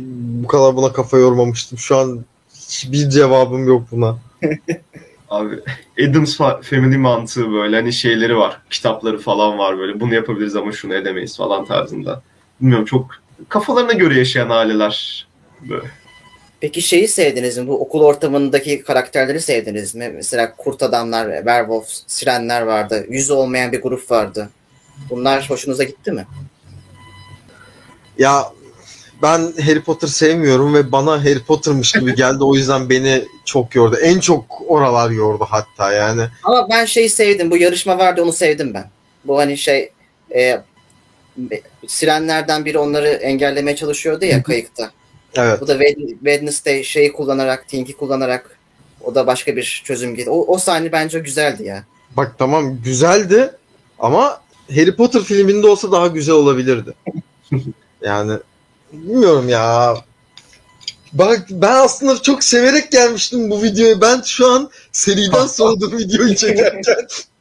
bu 0.42 0.46
kadar 0.48 0.76
buna 0.76 0.92
kafa 0.92 1.18
yormamıştım. 1.18 1.78
Şu 1.78 1.96
an 1.96 2.24
hiçbir 2.54 3.10
cevabım 3.10 3.66
yok 3.68 3.82
buna. 3.90 4.18
Abi 5.30 5.60
Adams 6.08 6.40
Fa- 6.40 6.62
Family 6.62 6.96
mantığı 6.96 7.52
böyle 7.52 7.76
hani 7.76 7.92
şeyleri 7.92 8.36
var. 8.36 8.60
Kitapları 8.70 9.18
falan 9.18 9.58
var 9.58 9.78
böyle. 9.78 10.00
Bunu 10.00 10.14
yapabiliriz 10.14 10.56
ama 10.56 10.72
şunu 10.72 10.94
edemeyiz 10.94 11.36
falan 11.36 11.64
tarzında. 11.64 12.22
Bilmiyorum 12.60 12.84
çok 12.84 13.10
kafalarına 13.48 13.92
göre 13.92 14.18
yaşayan 14.18 14.50
aileler. 14.50 15.26
Böyle. 15.68 16.01
Peki 16.62 16.82
şeyi 16.82 17.08
sevdiniz 17.08 17.58
mi? 17.58 17.68
Bu 17.68 17.80
okul 17.80 18.00
ortamındaki 18.00 18.82
karakterleri 18.82 19.40
sevdiniz 19.40 19.94
mi? 19.94 20.12
Mesela 20.14 20.56
kurt 20.56 20.82
adamlar, 20.82 21.36
werewolf, 21.36 21.86
sirenler 22.06 22.62
vardı. 22.62 23.06
Yüzü 23.08 23.32
olmayan 23.32 23.72
bir 23.72 23.82
grup 23.82 24.10
vardı. 24.10 24.48
Bunlar 25.10 25.50
hoşunuza 25.50 25.84
gitti 25.84 26.12
mi? 26.12 26.26
Ya 28.18 28.52
ben 29.22 29.38
Harry 29.38 29.82
Potter 29.82 30.08
sevmiyorum 30.08 30.74
ve 30.74 30.92
bana 30.92 31.20
Harry 31.20 31.42
Potter'mış 31.42 31.92
gibi 31.92 32.14
geldi. 32.16 32.44
O 32.44 32.54
yüzden 32.54 32.90
beni 32.90 33.24
çok 33.44 33.74
yordu. 33.74 33.96
En 33.96 34.20
çok 34.20 34.62
oralar 34.66 35.10
yordu 35.10 35.46
hatta 35.50 35.92
yani. 35.92 36.22
Ama 36.44 36.68
ben 36.70 36.84
şeyi 36.84 37.10
sevdim. 37.10 37.50
Bu 37.50 37.56
yarışma 37.56 37.98
vardı 37.98 38.22
onu 38.22 38.32
sevdim 38.32 38.74
ben. 38.74 38.90
Bu 39.24 39.38
hani 39.38 39.58
şey 39.58 39.92
e, 40.34 40.62
sirenlerden 41.86 42.64
biri 42.64 42.78
onları 42.78 43.08
engellemeye 43.08 43.76
çalışıyordu 43.76 44.24
ya 44.24 44.42
kayıkta. 44.42 44.90
Evet. 45.36 45.60
Bu 45.60 45.68
da 45.68 45.74
Wed- 45.76 46.08
Wednesday 46.08 46.84
şeyi 46.84 47.12
kullanarak, 47.12 47.68
Think'i 47.68 47.96
kullanarak 47.96 48.58
o 49.00 49.14
da 49.14 49.26
başka 49.26 49.56
bir 49.56 49.82
çözüm 49.84 50.10
getirdi. 50.14 50.30
O, 50.30 50.54
o 50.54 50.58
sahne 50.58 50.92
bence 50.92 51.18
güzeldi 51.18 51.62
ya. 51.62 51.84
Bak 52.16 52.34
tamam 52.38 52.82
güzeldi 52.84 53.50
ama 53.98 54.40
Harry 54.70 54.96
Potter 54.96 55.22
filminde 55.22 55.66
olsa 55.66 55.92
daha 55.92 56.06
güzel 56.06 56.34
olabilirdi. 56.34 56.94
yani 58.02 58.38
bilmiyorum 58.92 59.48
ya. 59.48 59.94
Bak 61.12 61.46
ben 61.50 61.72
aslında 61.72 62.22
çok 62.22 62.44
severek 62.44 62.92
gelmiştim 62.92 63.50
bu 63.50 63.62
videoya. 63.62 64.00
Ben 64.00 64.22
şu 64.22 64.46
an 64.46 64.70
seriden 64.92 65.46
soğudum 65.46 65.98
videoyu 65.98 66.36
çekerken. 66.36 66.82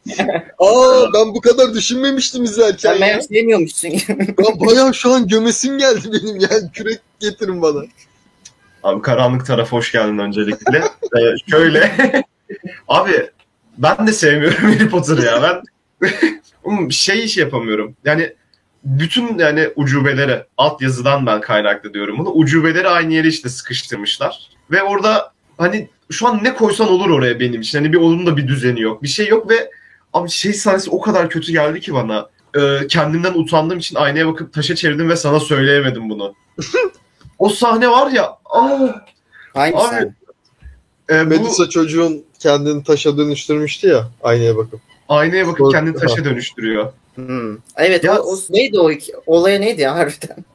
Aa 0.59 1.13
ben 1.13 1.35
bu 1.35 1.41
kadar 1.41 1.73
düşünmemiştim 1.73 2.43
izlerken. 2.43 2.77
Sen 2.77 2.93
ya. 2.93 2.99
meğer 2.99 3.19
sevmiyormuşsun. 3.19 3.91
Ben 4.09 4.67
bayağı 4.67 4.93
şu 4.93 5.11
an 5.11 5.27
gömesim 5.27 5.77
geldi 5.77 6.09
benim 6.13 6.39
yani 6.39 6.71
kürek 6.73 6.99
getirin 7.19 7.61
bana. 7.61 7.81
Abi 8.83 9.01
karanlık 9.01 9.45
tarafa 9.45 9.77
hoş 9.77 9.91
geldin 9.91 10.17
öncelikle. 10.17 10.83
Ee, 11.17 11.49
şöyle. 11.49 11.91
Abi 12.87 13.29
ben 13.77 14.07
de 14.07 14.13
sevmiyorum 14.13 14.57
Harry 14.61 14.89
Potter'ı 14.89 15.25
ya. 15.25 15.41
Ben 15.41 16.89
şey 16.89 17.23
iş 17.23 17.37
yapamıyorum. 17.37 17.95
Yani 18.05 18.33
bütün 18.83 19.39
yani 19.39 19.69
ucubeleri 19.75 20.43
alt 20.57 20.81
yazıdan 20.81 21.25
ben 21.25 21.41
kaynaklı 21.41 21.93
diyorum 21.93 22.17
bunu. 22.17 22.29
Ucubeleri 22.29 22.87
aynı 22.87 23.13
yere 23.13 23.27
işte 23.27 23.49
sıkıştırmışlar. 23.49 24.49
Ve 24.71 24.83
orada 24.83 25.31
hani 25.57 25.89
şu 26.11 26.27
an 26.27 26.43
ne 26.43 26.53
koysan 26.53 26.89
olur 26.89 27.09
oraya 27.09 27.39
benim 27.39 27.61
için. 27.61 27.77
Hani 27.77 27.93
bir 27.93 27.97
onun 27.97 28.25
da 28.25 28.37
bir 28.37 28.47
düzeni 28.47 28.81
yok. 28.81 29.03
Bir 29.03 29.07
şey 29.07 29.27
yok 29.27 29.49
ve 29.49 29.71
abi 30.13 30.29
şey 30.29 30.53
sahnesi 30.53 30.89
o 30.89 31.01
kadar 31.01 31.29
kötü 31.29 31.51
geldi 31.51 31.79
ki 31.79 31.93
bana. 31.93 32.29
Ee, 32.57 32.87
kendimden 32.87 33.33
utandığım 33.33 33.79
için 33.79 33.95
aynaya 33.95 34.27
bakıp 34.27 34.53
taşa 34.53 34.75
çevirdim 34.75 35.09
ve 35.09 35.15
sana 35.15 35.39
söyleyemedim 35.39 36.09
bunu. 36.09 36.33
o 37.39 37.49
sahne 37.49 37.87
var 37.91 38.11
ya. 38.11 38.25
Aa, 38.45 38.87
Hangisi? 39.53 39.95
Abi, 39.95 40.11
e, 41.09 41.25
bu 41.25 41.29
Medusa 41.29 41.69
çocuğun 41.69 42.23
kendini 42.39 42.83
taşa 42.83 43.17
dönüştürmüştü 43.17 43.87
ya 43.87 44.07
aynaya 44.23 44.57
bakıp. 44.57 44.79
aynaya 45.09 45.47
bakıp 45.47 45.59
Kork- 45.59 45.71
kendini 45.71 45.95
taşa 45.95 46.25
dönüştürüyor. 46.25 46.93
Hmm. 47.15 47.57
Evet 47.77 48.03
Ya- 48.03 48.21
o, 48.21 48.33
o 48.33 48.37
neydi 48.49 48.79
o 48.79 48.89
olaya 49.25 49.59
neydi 49.59 49.81
ya 49.81 49.95
harbiden? 49.95 50.45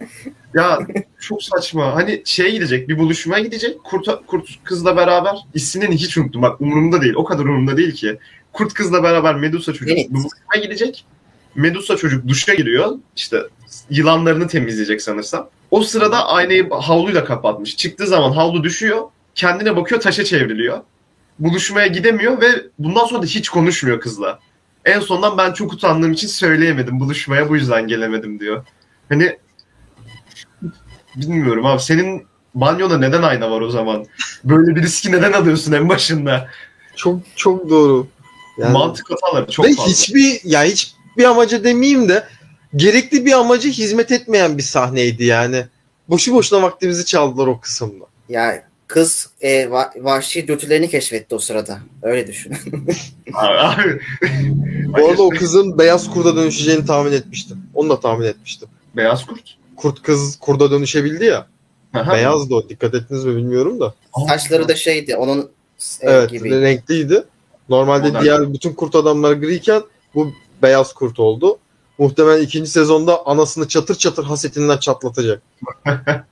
Ya 0.55 0.79
çok 1.21 1.42
saçma. 1.42 1.95
Hani 1.95 2.23
şeye 2.25 2.51
gidecek, 2.51 2.88
bir 2.88 2.99
buluşmaya 2.99 3.45
gidecek. 3.45 3.85
Kurt, 3.85 4.27
kurt 4.27 4.49
kızla 4.64 4.97
beraber. 4.97 5.37
İsmini 5.55 5.95
hiç 5.97 6.19
unuttum. 6.19 6.42
Bak 6.42 6.61
umurumda 6.61 7.03
değil. 7.03 7.14
O 7.16 7.25
kadar 7.25 7.45
umurumda 7.45 7.77
değil 7.77 7.92
ki. 7.95 8.19
Kurt 8.57 8.75
kızla 8.75 9.03
beraber 9.03 9.35
Medusa 9.35 9.73
çocuk 9.73 9.99
Evet. 9.99 10.62
gidecek. 10.62 11.05
Medusa 11.55 11.97
çocuk 11.97 12.29
duşa 12.29 12.55
giriyor. 12.55 12.92
İşte 13.16 13.42
yılanlarını 13.90 14.49
temizleyecek 14.49 15.03
sanırsam. 15.03 15.49
O 15.71 15.83
sırada 15.83 16.27
aynayı 16.27 16.71
havluyla 16.71 17.25
kapatmış. 17.25 17.77
Çıktığı 17.77 18.07
zaman 18.07 18.33
havlu 18.33 18.64
düşüyor. 18.64 19.03
Kendine 19.35 19.77
bakıyor 19.77 20.01
taşa 20.01 20.25
çevriliyor. 20.25 20.79
Buluşmaya 21.38 21.87
gidemiyor 21.87 22.40
ve 22.40 22.47
bundan 22.79 23.07
sonra 23.07 23.23
da 23.23 23.27
hiç 23.27 23.49
konuşmuyor 23.49 24.01
kızla. 24.01 24.38
En 24.85 25.01
sondan 25.01 25.38
ben 25.38 25.53
çok 25.53 25.73
utandığım 25.73 26.12
için 26.12 26.29
söyleyemedim. 26.29 27.01
Buluşmaya 27.01 27.49
bu 27.49 27.57
yüzden 27.57 27.87
gelemedim 27.87 28.40
diyor. 28.40 28.66
Hani 29.09 29.38
bilmiyorum 31.16 31.66
abi 31.66 31.83
senin 31.83 32.27
banyonda 32.55 32.99
neden 32.99 33.23
ayna 33.23 33.51
var 33.51 33.61
o 33.61 33.71
zaman? 33.71 34.05
Böyle 34.45 34.77
bir 34.77 34.83
riski 34.83 35.12
neden 35.12 35.33
alıyorsun 35.33 35.73
en 35.73 35.88
başında? 35.88 36.49
Çok 36.97 37.21
çok 37.37 37.71
doğru. 37.71 38.07
Yani, 38.59 38.73
Mantık 38.73 39.11
hataları 39.11 39.51
çok 39.51 39.66
ve 39.66 39.73
fazla. 39.75 39.90
hiçbir 39.92 40.40
ya 40.45 40.64
hiçbir 40.64 41.25
amaca 41.25 41.64
demeyeyim 41.64 42.09
de 42.09 42.25
gerekli 42.77 43.27
bir 43.27 43.33
amaca 43.33 43.71
hizmet 43.71 44.12
etmeyen 44.12 44.59
bir 44.59 44.62
sahneydi 44.62 45.25
yani. 45.25 45.64
Boşu 46.09 46.35
boşuna 46.35 46.62
vaktimizi 46.62 47.05
çaldılar 47.05 47.47
o 47.47 47.61
kısımda. 47.61 48.05
Ya 48.29 48.64
kız 48.87 49.31
e, 49.40 49.62
va- 49.64 50.05
vahşi 50.05 50.49
dürtülerini 50.49 50.88
keşfetti 50.90 51.35
o 51.35 51.38
sırada. 51.38 51.79
Öyle 52.03 52.27
düşün. 52.27 52.53
Abi, 53.35 53.59
abi. 53.59 54.01
Bu 54.87 55.09
arada 55.09 55.23
o 55.23 55.29
kızın 55.31 55.79
beyaz 55.79 56.11
kurda 56.11 56.37
dönüşeceğini 56.37 56.87
tahmin 56.87 57.12
etmiştim. 57.12 57.59
Onu 57.75 57.88
da 57.90 58.01
tahmin 58.01 58.27
etmiştim. 58.27 58.69
Beyaz 58.97 59.27
kurt. 59.27 59.40
Kurt 59.77 60.03
kız 60.03 60.37
kurda 60.40 60.71
dönüşebildi 60.71 61.25
ya. 61.25 61.47
Beyazdı 61.95 62.55
o. 62.55 62.69
Dikkat 62.69 62.95
ettiniz 62.95 63.25
mi 63.25 63.37
bilmiyorum 63.37 63.81
da. 63.81 63.95
Saçları 64.29 64.69
da 64.69 64.77
şeydi 64.77 65.16
onun 65.16 65.40
e, 66.01 66.11
Evet 66.11 66.31
gibi. 66.31 66.61
renkliydi. 66.61 67.25
Normalde 67.69 68.09
Modern. 68.09 68.23
diğer 68.23 68.53
bütün 68.55 68.73
kurt 68.73 68.95
adamlar 68.95 69.33
griyken 69.33 69.83
bu 70.15 70.33
beyaz 70.63 70.93
kurt 70.95 71.21
oldu. 71.21 71.59
Muhtemelen 71.99 72.43
ikinci 72.43 72.71
sezonda 72.71 73.27
anasını 73.27 73.69
çatır 73.69 73.95
çatır 73.95 74.25
hasetinden 74.25 74.79
çatlatacak. 74.79 75.43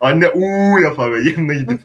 Anne 0.00 0.28
uuu 0.30 0.80
yapar 0.80 1.12
ve 1.12 1.30
yanına 1.30 1.54
gidip. 1.54 1.80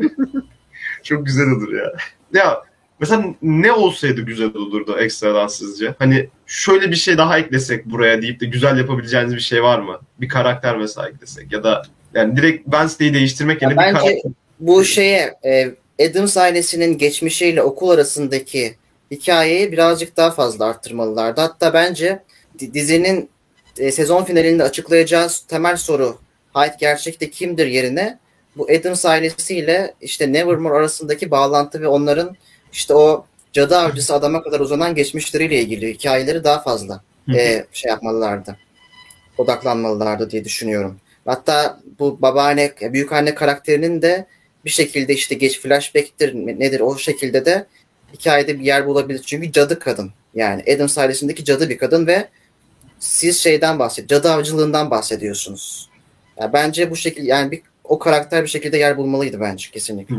çok 1.03 1.25
güzel 1.25 1.47
olur 1.49 1.73
ya. 1.73 1.93
Ya 2.33 2.61
mesela 2.99 3.25
ne 3.41 3.71
olsaydı 3.71 4.21
güzel 4.21 4.55
olurdu 4.55 4.97
ekstradan 4.99 5.47
sizce? 5.47 5.95
Hani 5.99 6.29
şöyle 6.45 6.91
bir 6.91 6.95
şey 6.95 7.17
daha 7.17 7.37
eklesek 7.39 7.85
buraya 7.85 8.21
deyip 8.21 8.39
de 8.39 8.45
güzel 8.45 8.77
yapabileceğiniz 8.77 9.35
bir 9.35 9.39
şey 9.39 9.63
var 9.63 9.79
mı? 9.79 9.99
Bir 10.21 10.29
karakter 10.29 10.77
mesela 10.77 11.09
eklesek 11.09 11.51
ya 11.51 11.63
da 11.63 11.81
yani 12.13 12.35
direkt 12.37 12.63
Wednesday'i 12.63 13.13
değiştirmek 13.13 13.61
Ya 13.61 13.69
yerine 13.69 13.81
bir 13.81 13.85
bence 13.85 13.99
karakter. 13.99 14.31
bu 14.59 14.83
şeye 14.85 15.33
e, 15.45 15.75
Adams 16.09 16.37
ailesinin 16.37 16.97
geçmişiyle 16.97 17.61
okul 17.61 17.89
arasındaki 17.89 18.75
hikayeyi 19.11 19.71
birazcık 19.71 20.17
daha 20.17 20.31
fazla 20.31 20.65
arttırmalılardı. 20.65 21.41
Hatta 21.41 21.73
bence 21.73 22.23
di- 22.59 22.73
dizinin 22.73 23.29
e, 23.77 23.91
sezon 23.91 24.23
finalinde 24.23 24.63
açıklayacağı 24.63 25.29
temel 25.47 25.77
soru 25.77 26.17
Hyde 26.55 26.75
gerçekte 26.79 27.29
kimdir 27.29 27.67
yerine 27.67 28.19
bu 28.57 28.67
Adams 28.79 29.05
ailesiyle 29.05 29.93
işte 30.01 30.33
Nevermore 30.33 30.73
arasındaki 30.73 31.31
bağlantı 31.31 31.81
ve 31.81 31.87
onların 31.87 32.35
işte 32.73 32.93
o 32.93 33.25
cadı 33.53 33.77
avcısı 33.77 34.13
adama 34.13 34.43
kadar 34.43 34.59
uzanan 34.59 34.95
geçmişleriyle 34.95 35.61
ilgili 35.61 35.93
hikayeleri 35.93 36.43
daha 36.43 36.61
fazla 36.61 37.03
e, 37.35 37.65
şey 37.71 37.89
yapmalılardı. 37.89 38.57
Odaklanmalılardı 39.37 40.31
diye 40.31 40.45
düşünüyorum. 40.45 40.99
Hatta 41.25 41.79
bu 41.99 42.21
babaanne, 42.21 42.71
büyük 42.81 43.11
anne 43.11 43.35
karakterinin 43.35 44.01
de 44.01 44.25
bir 44.65 44.69
şekilde 44.69 45.13
işte 45.13 45.35
geç 45.35 45.59
flashback'tir 45.59 46.33
nedir 46.35 46.79
o 46.79 46.97
şekilde 46.97 47.45
de 47.45 47.67
hikayede 48.13 48.59
bir 48.59 48.65
yer 48.65 48.87
bulabilir. 48.87 49.21
Çünkü 49.25 49.51
cadı 49.51 49.79
kadın. 49.79 50.11
Yani 50.33 50.63
Adams 50.75 50.97
ailesindeki 50.97 51.45
cadı 51.45 51.69
bir 51.69 51.77
kadın 51.77 52.07
ve 52.07 52.29
siz 52.99 53.39
şeyden 53.39 53.79
bahsed, 53.79 54.09
cadı 54.09 54.31
avcılığından 54.31 54.91
bahsediyorsunuz. 54.91 55.89
Ya 56.39 56.53
bence 56.53 56.91
bu 56.91 56.95
şekilde 56.95 57.27
yani 57.27 57.51
bir 57.51 57.61
o 57.83 57.99
karakter 57.99 58.43
bir 58.43 58.49
şekilde 58.49 58.77
yer 58.77 58.97
bulmalıydı 58.97 59.39
bence 59.39 59.71
kesinlikle. 59.71 60.15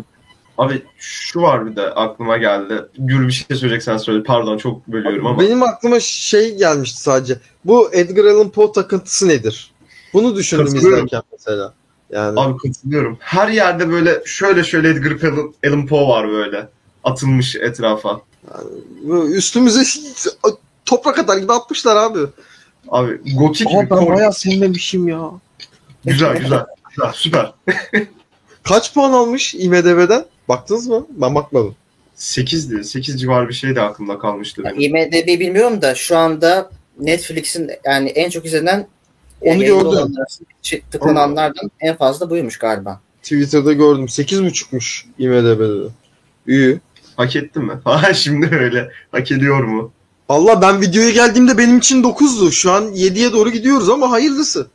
Abi 0.59 0.83
şu 0.98 1.42
var 1.42 1.66
bir 1.70 1.76
de 1.76 1.83
aklıma 1.83 2.37
geldi. 2.37 2.83
Gür 2.98 3.26
bir 3.28 3.33
şey 3.33 3.57
söyleyeceksen 3.57 3.96
söyle. 3.96 4.22
Pardon 4.22 4.59
çok 4.59 4.88
bölüyorum 4.88 5.26
ama. 5.26 5.40
Benim 5.40 5.62
aklıma 5.62 6.00
şey 6.00 6.57
gelmişti 6.57 7.00
sadece. 7.00 7.38
Bu 7.64 7.94
Edgar 7.94 8.24
Allan 8.24 8.50
Poe 8.50 8.72
takıntısı 8.72 9.28
nedir? 9.28 9.72
Bunu 10.12 10.37
düşündüm 10.37 10.66
Katılıyorum. 10.66 11.07
izlerken 11.07 11.22
mesela. 11.33 11.74
Yani 12.12 12.40
Abi 12.40 12.57
katılıyorum. 12.59 13.16
Her 13.20 13.48
yerde 13.48 13.90
böyle 13.90 14.22
şöyle 14.25 14.64
şöyle 14.64 14.88
Edgar 14.88 15.31
Allan, 15.66 15.87
Poe 15.87 16.09
var 16.09 16.29
böyle. 16.29 16.68
Atılmış 17.05 17.57
etrafa. 17.57 18.20
bu 19.03 19.29
üstümüze 19.29 19.83
toprak 20.85 21.18
atar 21.18 21.37
gibi 21.37 21.53
atmışlar 21.53 21.96
abi. 21.96 22.18
Abi 22.88 23.35
gotik 23.35 23.66
Ama 23.66 23.83
bir 23.85 23.90
ben 23.90 23.96
kor- 23.98 24.14
bayağı 24.16 24.33
sevmemişim 24.33 25.09
ya. 25.09 25.31
Güzel 26.05 26.37
güzel. 26.37 26.64
güzel 26.90 27.12
süper. 27.14 27.53
Kaç 28.62 28.94
puan 28.94 29.12
almış 29.12 29.55
IMDB'den? 29.55 30.25
Baktınız 30.48 30.88
mı? 30.88 31.07
Ben 31.11 31.35
bakmadım. 31.35 31.75
8'di. 32.18 32.85
8 32.85 33.20
civarı 33.20 33.48
bir 33.48 33.55
şey 33.55 33.77
de 33.77 33.81
aklımda 33.81 34.18
kalmıştı 34.18 34.64
benim. 34.64 34.81
Yani 34.81 35.05
IMDb 35.05 35.40
bilmiyorum 35.40 35.83
da 35.83 35.94
şu 35.94 36.18
anda 36.18 36.70
Netflix'in 37.01 37.70
yani 37.85 38.09
en 38.09 38.31
çok 38.31 38.46
izlenen 38.46 38.87
Onu 39.42 39.64
gördüm. 39.64 40.14
tıklananlardan 40.90 41.70
en 41.81 41.96
fazla 41.96 42.31
buymuş 42.31 42.59
galiba. 42.59 43.00
Twitter'da 43.22 43.72
gördüm. 43.72 44.05
8.5'muş 44.05 45.05
IMDB'de 45.18 45.59
de. 45.59 45.88
İyi. 46.46 46.81
Hak 47.16 47.37
etti 47.37 47.61
mi? 47.61 47.72
Ha 47.85 48.14
şimdi 48.14 48.57
öyle. 48.57 48.90
Hak 49.12 49.31
ediyor 49.31 49.64
mu? 49.64 49.92
Allah 50.28 50.62
ben 50.62 50.81
videoya 50.81 51.11
geldiğimde 51.11 51.59
benim 51.59 51.78
için 51.78 52.02
9'du. 52.02 52.52
Şu 52.52 52.72
an 52.72 52.85
7'ye 52.85 53.33
doğru 53.33 53.50
gidiyoruz 53.50 53.88
ama 53.88 54.11
hayırlısı. 54.11 54.66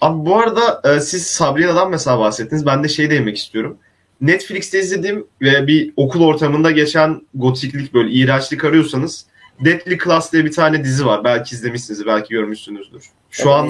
Abi 0.00 0.26
bu 0.26 0.36
arada 0.36 0.80
e, 0.84 1.00
siz 1.00 1.26
Sabrina'dan 1.26 1.90
mesela 1.90 2.18
bahsettiniz. 2.18 2.66
Ben 2.66 2.84
de 2.84 2.88
şey 2.88 3.10
demek 3.10 3.38
istiyorum. 3.38 3.76
Netflix'te 4.20 4.80
izlediğim 4.80 5.26
ve 5.42 5.66
bir 5.66 5.92
okul 5.96 6.24
ortamında 6.24 6.70
geçen 6.70 7.22
gotiklik 7.34 7.94
böyle 7.94 8.10
iğrençlik 8.10 8.64
arıyorsanız 8.64 9.26
Deadly 9.64 9.98
Class 10.04 10.32
diye 10.32 10.44
bir 10.44 10.52
tane 10.52 10.84
dizi 10.84 11.06
var. 11.06 11.24
Belki 11.24 11.54
izlemişsiniz, 11.54 12.06
belki 12.06 12.28
görmüşsünüzdür. 12.28 13.02
Şu 13.32 13.48
Ben 13.48 13.52
an 13.52 13.66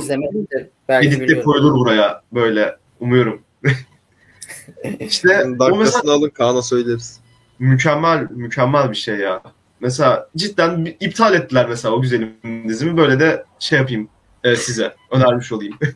editte 1.03 1.43
koyulur 1.43 1.75
buraya 1.75 2.23
böyle 2.33 2.77
umuyorum. 3.01 3.43
işte 5.01 5.29
o 5.45 5.49
mesela 5.49 5.59
dakikasını 5.59 6.13
alın 6.13 6.31
Kaan'a 6.31 6.63
söyleriz. 6.63 7.21
mükemmel 7.59 8.27
mükemmel 8.31 8.91
bir 8.91 8.97
şey 8.97 9.17
ya. 9.17 9.43
Mesela 9.81 10.29
cidden 10.37 10.97
iptal 11.01 11.35
ettiler 11.35 11.69
mesela 11.69 11.95
o 11.95 12.01
güzelim 12.01 12.35
dizimi. 12.69 12.97
Böyle 12.97 13.21
de 13.21 13.45
şey 13.59 13.79
yapayım 13.79 14.09
e, 14.45 14.57
size 14.57 14.95
önermiş 15.11 15.53
olayım. 15.53 15.79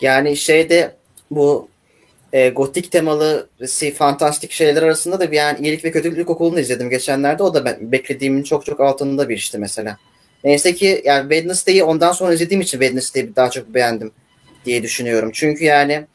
Yani 0.00 0.36
şeyde 0.36 0.96
bu 1.30 1.68
e, 2.32 2.48
gotik 2.48 2.92
temalı 2.92 3.48
si- 3.66 3.94
fantastik 3.94 4.50
şeyler 4.52 4.82
arasında 4.82 5.20
da 5.20 5.30
bir 5.30 5.36
yani 5.36 5.58
iyilik 5.66 5.84
ve 5.84 5.90
kötülük 5.90 6.30
okulunu 6.30 6.60
izledim 6.60 6.90
geçenlerde. 6.90 7.42
O 7.42 7.54
da 7.54 7.64
ben 7.64 7.92
beklediğimin 7.92 8.42
çok 8.42 8.66
çok 8.66 8.80
altında 8.80 9.28
bir 9.28 9.36
işti 9.36 9.58
mesela. 9.58 9.96
Neyse 10.44 10.74
ki 10.74 11.02
yani 11.04 11.22
Wednesday'i 11.22 11.84
ondan 11.84 12.12
sonra 12.12 12.34
izlediğim 12.34 12.60
için 12.60 12.78
Wednesday'i 12.78 13.36
daha 13.36 13.50
çok 13.50 13.74
beğendim 13.74 14.12
diye 14.64 14.82
düşünüyorum. 14.82 15.30
Çünkü 15.34 15.64
yani 15.64 16.06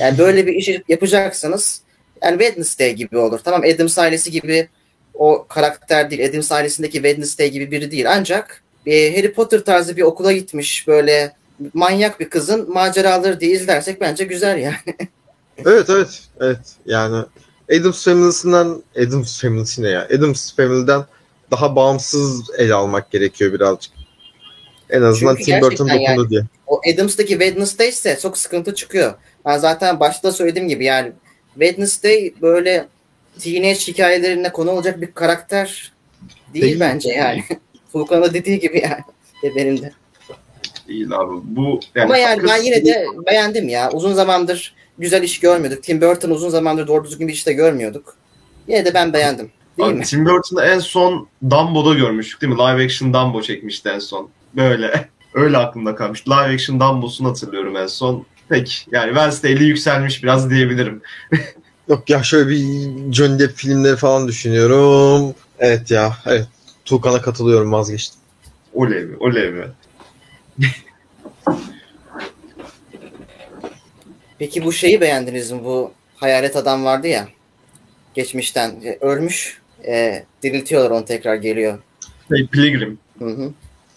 Yani 0.00 0.18
böyle 0.18 0.46
bir 0.46 0.52
işi 0.52 0.82
yapacaksanız 0.88 1.80
yani 2.22 2.38
Wednesday 2.38 2.94
gibi 2.94 3.18
olur. 3.18 3.38
Tamam 3.44 3.62
Adams 3.74 3.98
ailesi 3.98 4.30
gibi 4.30 4.68
o 5.14 5.46
karakter 5.48 6.10
değil. 6.10 6.30
Adams 6.30 6.52
ailesindeki 6.52 6.92
Wednesday 6.92 7.50
gibi 7.50 7.70
biri 7.70 7.90
değil. 7.90 8.06
Ancak 8.10 8.62
e, 8.86 9.16
Harry 9.16 9.32
Potter 9.32 9.64
tarzı 9.64 9.96
bir 9.96 10.02
okula 10.02 10.32
gitmiş 10.32 10.88
böyle 10.88 11.36
manyak 11.74 12.20
bir 12.20 12.30
kızın 12.30 12.72
maceraları 12.72 13.40
diye 13.40 13.52
izlersek 13.52 14.00
bence 14.00 14.24
güzel 14.24 14.58
yani. 14.58 14.76
Evet 15.66 15.90
evet. 15.90 16.20
Evet. 16.40 16.58
Yani 16.86 17.24
Adams 17.72 18.04
Family'sinden 18.04 18.82
Adams 18.96 19.40
Family'si 19.40 19.82
ne 19.82 19.88
ya? 19.88 20.08
Adams 20.16 20.56
Family'den 20.56 21.04
daha 21.52 21.76
bağımsız 21.76 22.50
ele 22.58 22.74
almak 22.74 23.10
gerekiyor 23.10 23.52
birazcık. 23.52 23.92
En 24.90 25.02
azından 25.02 25.34
Çünkü 25.36 25.44
Tim 25.50 25.60
Burton 25.60 25.88
dokundu 25.88 26.02
yani- 26.02 26.30
diye. 26.30 26.42
O 26.66 26.80
Adams'taki 26.94 27.28
Wednesday 27.30 27.88
ise 27.88 28.18
çok 28.22 28.38
sıkıntı 28.38 28.74
çıkıyor. 28.74 29.14
Ben 29.46 29.58
zaten 29.58 30.00
başta 30.00 30.32
söylediğim 30.32 30.68
gibi 30.68 30.84
yani 30.84 31.12
Wednesday 31.54 32.32
böyle 32.42 32.86
teenage 33.40 33.78
hikayelerine 33.78 34.52
konu 34.52 34.70
olacak 34.70 35.00
bir 35.00 35.12
karakter 35.12 35.92
değil, 36.54 36.64
Değil. 36.64 36.80
bence 36.80 37.12
yani. 37.12 37.44
Furkan'ın 37.92 38.22
da 38.22 38.34
dediği 38.34 38.60
gibi 38.60 38.80
yani. 38.82 39.02
Ve 39.44 39.54
benim 39.56 39.82
de. 39.82 39.92
Değil 40.88 41.12
abi. 41.12 41.34
Bu 41.44 41.80
yani 41.94 42.04
Ama 42.04 42.16
yani 42.18 42.42
ben 42.48 42.62
yine 42.62 42.84
de 42.84 43.06
beğendim 43.26 43.68
ya. 43.68 43.90
Uzun 43.92 44.12
zamandır 44.12 44.74
güzel 44.98 45.22
iş 45.22 45.40
görmüyorduk. 45.40 45.82
Tim 45.82 46.00
Burton 46.00 46.30
uzun 46.30 46.48
zamandır 46.48 46.86
doğru 46.86 47.04
düzgün 47.04 47.28
bir 47.28 47.32
iş 47.32 47.46
de 47.46 47.52
görmüyorduk. 47.52 48.16
Yine 48.68 48.84
de 48.84 48.94
ben 48.94 49.12
beğendim. 49.12 49.50
Değil 49.78 49.88
Abi, 49.88 49.98
mi? 49.98 50.04
Tim 50.04 50.26
Burton'ı 50.26 50.62
en 50.62 50.78
son 50.78 51.28
Dumbo'da 51.50 51.94
görmüştük 51.94 52.40
değil 52.40 52.52
mi? 52.52 52.58
Live 52.58 52.84
action 52.84 53.14
Dumbo 53.14 53.42
çekmişti 53.42 53.88
en 53.88 53.98
son. 53.98 54.28
Böyle. 54.56 55.08
Öyle 55.34 55.58
aklımda 55.58 55.94
kalmış. 55.94 56.28
Live 56.28 56.54
action 56.54 56.80
Dumbo'sunu 56.80 57.28
hatırlıyorum 57.28 57.76
en 57.76 57.86
son. 57.86 58.26
Peki. 58.48 58.74
Yani 58.90 59.06
Wednesday'li 59.06 59.64
yükselmiş 59.64 60.22
biraz 60.22 60.50
diyebilirim. 60.50 61.02
Yok 61.88 62.10
ya 62.10 62.22
şöyle 62.22 62.48
bir 62.50 62.62
Johnny 63.12 63.38
Depp 63.38 63.56
filmleri 63.56 63.96
falan 63.96 64.28
düşünüyorum. 64.28 65.34
Evet 65.58 65.90
ya. 65.90 66.16
Evet. 66.26 66.46
Tuğkan'a 66.84 67.22
katılıyorum 67.22 67.72
vazgeçtim. 67.72 68.20
Oley 68.74 69.04
mi? 69.04 69.16
Oley 69.20 69.50
mi? 69.50 69.64
Peki 74.38 74.64
bu 74.64 74.72
şeyi 74.72 75.00
beğendiniz 75.00 75.50
mi? 75.50 75.64
Bu 75.64 75.92
hayalet 76.16 76.56
adam 76.56 76.84
vardı 76.84 77.06
ya. 77.06 77.28
Geçmişten 78.14 78.70
e, 78.84 78.98
ölmüş. 79.00 79.61
E, 79.86 80.24
diriltiyorlar 80.42 80.90
onu 80.90 81.04
tekrar 81.04 81.34
geliyor. 81.34 81.78
Şey, 82.28 82.46
Pilgrim. 82.46 82.98
Hı 83.18 83.28
hı. 83.28 83.52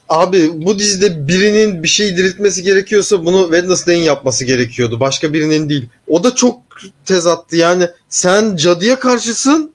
Abi 0.09 0.65
bu 0.65 0.79
dizide 0.79 1.27
birinin 1.27 1.83
bir 1.83 1.87
şey 1.87 2.17
diriltmesi 2.17 2.63
gerekiyorsa 2.63 3.25
bunu 3.25 3.43
Wednesday'in 3.43 4.03
yapması 4.03 4.45
gerekiyordu. 4.45 4.99
Başka 4.99 5.33
birinin 5.33 5.69
değil. 5.69 5.89
O 6.07 6.23
da 6.23 6.35
çok 6.35 6.61
tezattı 7.05 7.55
yani. 7.55 7.87
Sen 8.09 8.55
cadıya 8.55 8.99
karşısın 8.99 9.71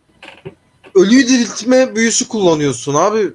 ölüyü 0.95 1.29
diriltme 1.29 1.97
büyüsü 1.97 2.29
kullanıyorsun 2.29 2.95
abi. 2.95 3.33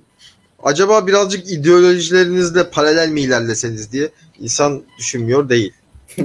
Acaba 0.64 1.08
birazcık 1.08 1.52
ideolojilerinizle 1.52 2.70
paralel 2.70 3.10
mi 3.10 3.22
ilerleseniz 3.22 3.92
diye 3.92 4.10
insan 4.40 4.84
düşünmüyor 4.98 5.50
değil. 5.50 5.74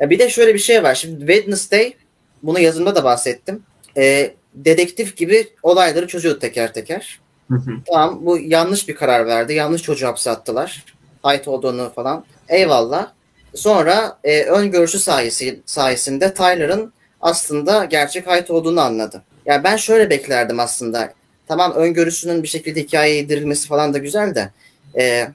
Ya 0.00 0.10
bir 0.10 0.18
de 0.18 0.30
şöyle 0.30 0.54
bir 0.54 0.58
şey 0.58 0.82
var. 0.82 0.94
Şimdi 0.94 1.18
Wednesday 1.18 1.94
bunu 2.42 2.60
yazımda 2.60 2.96
da 2.96 3.04
bahsettim. 3.04 3.62
E, 3.96 4.34
dedektif 4.54 5.16
gibi 5.16 5.48
olayları 5.62 6.06
çözüyordu 6.06 6.38
teker 6.38 6.72
teker. 6.72 7.20
Hı 7.50 7.54
hı. 7.56 7.70
Tamam 7.86 8.26
bu 8.26 8.38
yanlış 8.38 8.88
bir 8.88 8.94
karar 8.94 9.26
verdi. 9.26 9.54
Yanlış 9.54 9.82
çocuğu 9.82 10.06
hapse 10.06 10.30
attılar. 10.30 10.84
Ait 11.22 11.48
olduğunu 11.48 11.92
falan. 11.94 12.24
Eyvallah. 12.48 13.12
Sonra 13.54 14.18
e, 14.24 14.42
ön 14.42 14.70
görüşü 14.70 14.98
sayesi, 14.98 15.60
sayesinde 15.66 16.34
Tyler'ın 16.34 16.92
aslında 17.20 17.84
gerçek 17.84 18.28
ait 18.28 18.50
olduğunu 18.50 18.80
anladı. 18.80 19.22
Yani 19.46 19.64
ben 19.64 19.76
şöyle 19.76 20.10
beklerdim 20.10 20.60
aslında. 20.60 21.12
Tamam 21.48 21.72
öngörüsünün 21.72 22.42
bir 22.42 22.48
şekilde 22.48 22.80
hikayeye 22.80 23.16
yedirilmesi 23.16 23.68
falan 23.68 23.94
da 23.94 23.98
güzel 23.98 24.34
de. 24.34 24.50
E, 24.98 25.28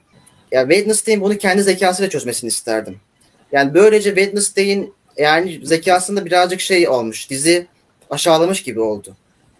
ya 0.52 0.62
Wednesday'in 0.62 1.20
bunu 1.20 1.38
kendi 1.38 1.62
zekasıyla 1.62 2.10
çözmesini 2.10 2.48
isterdim. 2.48 2.96
Yani 3.52 3.74
böylece 3.74 4.14
Wednesday'in 4.14 4.94
yani 5.18 5.60
zekasında 5.66 6.24
birazcık 6.24 6.60
şey 6.60 6.88
olmuş. 6.88 7.30
Dizi 7.30 7.66
aşağılamış 8.10 8.62
gibi 8.62 8.80
oldu 8.80 9.16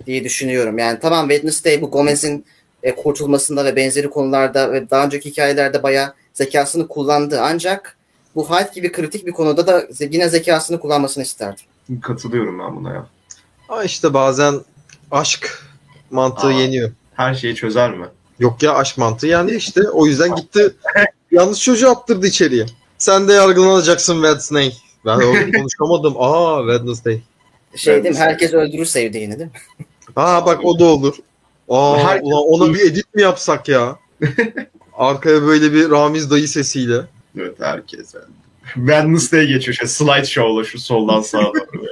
diye 0.07 0.25
düşünüyorum. 0.25 0.79
Yani 0.79 0.99
tamam 1.03 1.29
Wednesday 1.29 1.83
bu 1.83 1.91
Gomez'in 1.91 2.45
e, 2.83 2.95
kurtulmasında 2.95 3.65
ve 3.65 3.77
benzeri 3.77 4.11
konularda 4.11 4.73
ve 4.73 4.91
daha 4.91 5.05
önceki 5.05 5.31
hikayelerde 5.31 5.83
bayağı 5.83 6.15
zekasını 6.33 6.89
kullandı. 6.89 7.41
Ancak 7.43 7.97
bu 8.35 8.51
Hyde 8.51 8.71
gibi 8.75 8.93
kritik 8.93 9.27
bir 9.27 9.33
konuda 9.33 9.67
da 9.67 9.87
yine 10.01 10.29
zekasını 10.29 10.81
kullanmasını 10.81 11.25
isterdim. 11.25 11.65
Katılıyorum 12.03 12.59
ben 12.59 12.77
buna 12.77 12.95
ya. 12.95 13.07
Ama 13.69 13.85
işte 13.85 14.15
bazen 14.15 14.61
aşk 15.11 15.63
mantığı 16.11 16.47
Aa. 16.47 16.53
yeniyor. 16.53 16.91
Her 17.15 17.35
şeyi 17.35 17.55
çözer 17.55 17.95
mi? 17.95 18.07
Yok 18.39 18.63
ya 18.63 18.75
aşk 18.75 18.99
mantığı 18.99 19.27
yendi 19.27 19.55
işte. 19.55 19.81
O 19.91 20.07
yüzden 20.07 20.35
gitti 20.37 20.75
yanlış 21.31 21.61
çocuğu 21.63 21.91
attırdı 21.91 22.27
içeriye. 22.27 22.67
Sen 22.99 23.29
de 23.29 23.33
yargılanacaksın 23.33 24.15
Wednesday. 24.15 24.73
Ben 25.05 25.17
orada 25.17 25.51
konuşamadım. 25.59 26.15
Aa 26.19 26.59
Wednesday. 26.61 27.21
Şey 27.77 28.05
değil 28.05 28.15
mi? 28.15 28.21
Herkes 28.21 28.53
öldürür 28.53 28.85
sevdiğini 28.85 29.39
değil 29.39 29.51
mi? 29.51 29.87
Aa 30.17 30.47
bak 30.47 30.65
o 30.65 30.79
da 30.79 30.85
olur. 30.85 31.17
Aa 31.69 31.99
Her- 31.99 32.21
ulan 32.23 32.43
ona 32.43 32.75
bir 32.75 32.81
edit 32.81 33.15
mi 33.15 33.23
yapsak 33.23 33.69
ya? 33.69 33.97
Arkaya 34.93 35.43
böyle 35.43 35.73
bir 35.73 35.91
Ramiz 35.91 36.31
dayı 36.31 36.49
sesiyle. 36.49 37.01
Evet 37.39 37.57
herkes. 37.61 38.15
yani. 38.15 38.25
Wednesday 38.75 39.47
geçiyor. 39.47 39.75
Şey, 39.75 39.89
slide 39.89 40.25
show'la 40.25 40.65
şu 40.65 40.79
soldan 40.79 41.21
sağa 41.21 41.45
doğru 41.45 41.87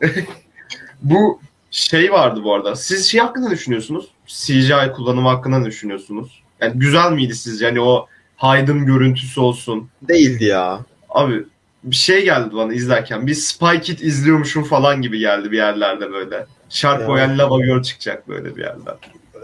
böyle. 0.00 0.26
Bu 1.02 1.40
şey 1.70 2.12
vardı 2.12 2.40
bu 2.44 2.54
arada. 2.54 2.76
Siz 2.76 3.06
şey 3.06 3.20
hakkında 3.20 3.50
düşünüyorsunuz? 3.50 4.08
CGI 4.26 4.92
kullanımı 4.96 5.28
hakkında 5.28 5.64
düşünüyorsunuz? 5.64 6.42
Yani 6.60 6.78
güzel 6.78 7.12
miydi 7.12 7.34
sizce? 7.34 7.66
Yani 7.66 7.80
o 7.80 8.06
Hyde'ın 8.36 8.86
görüntüsü 8.86 9.40
olsun. 9.40 9.88
Değildi 10.02 10.44
ya. 10.44 10.80
Abi 11.08 11.44
bir 11.84 11.96
şey 11.96 12.24
geldi 12.24 12.50
bana 12.52 12.74
izlerken. 12.74 13.26
Bir 13.26 13.34
Spy 13.34 13.76
Kid 13.82 13.98
izliyormuşum 13.98 14.64
falan 14.64 15.02
gibi 15.02 15.18
geldi 15.18 15.50
bir 15.50 15.56
yerlerde 15.56 16.12
böyle. 16.12 16.46
Shark 16.68 17.00
Ya. 17.00 17.08
Boy 17.08 17.22
and 17.22 17.38
Lava 17.38 17.58
Girl 17.60 17.82
çıkacak 17.82 18.28
böyle 18.28 18.56
bir 18.56 18.60
yerden. 18.60 18.94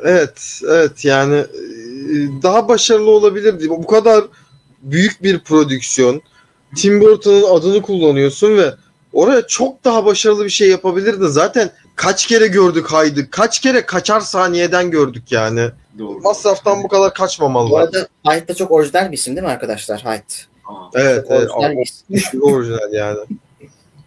Evet, 0.04 0.60
evet 0.68 1.04
yani 1.04 1.34
e, 1.34 2.14
daha 2.42 2.68
başarılı 2.68 3.10
olabilirdi. 3.10 3.68
Bu 3.68 3.86
kadar 3.86 4.24
büyük 4.82 5.22
bir 5.22 5.38
prodüksiyon. 5.38 6.22
Tim 6.76 7.00
Burton'ın 7.00 7.42
adını 7.42 7.82
kullanıyorsun 7.82 8.56
ve 8.56 8.74
oraya 9.12 9.46
çok 9.46 9.84
daha 9.84 10.06
başarılı 10.06 10.44
bir 10.44 10.50
şey 10.50 10.70
yapabilirdin. 10.70 11.26
Zaten 11.26 11.70
kaç 11.96 12.26
kere 12.26 12.46
gördük 12.46 12.86
Haydi, 12.86 13.30
kaç 13.30 13.60
kere 13.60 13.86
kaçar 13.86 14.20
saniyeden 14.20 14.90
gördük 14.90 15.32
yani. 15.32 15.70
Doğru. 15.98 16.20
Masraftan 16.20 16.82
bu 16.82 16.88
kadar 16.88 17.10
Bu 17.10 17.14
kaçmamalılar. 17.14 17.82
arada 17.82 18.08
Hyde 18.26 18.48
da 18.48 18.54
çok 18.54 18.70
orijinal 18.70 19.12
bir 19.12 19.16
isim 19.16 19.36
değil 19.36 19.46
mi 19.46 19.52
arkadaşlar? 19.52 20.00
Hyde. 20.00 20.53
Aa. 20.66 20.72
Evet, 20.94 21.24
Çok 21.28 21.36
evet 21.38 21.50
orijinal 21.50 21.82
aşırı 22.14 22.40
orijinal 22.42 22.92
yani. 22.92 23.18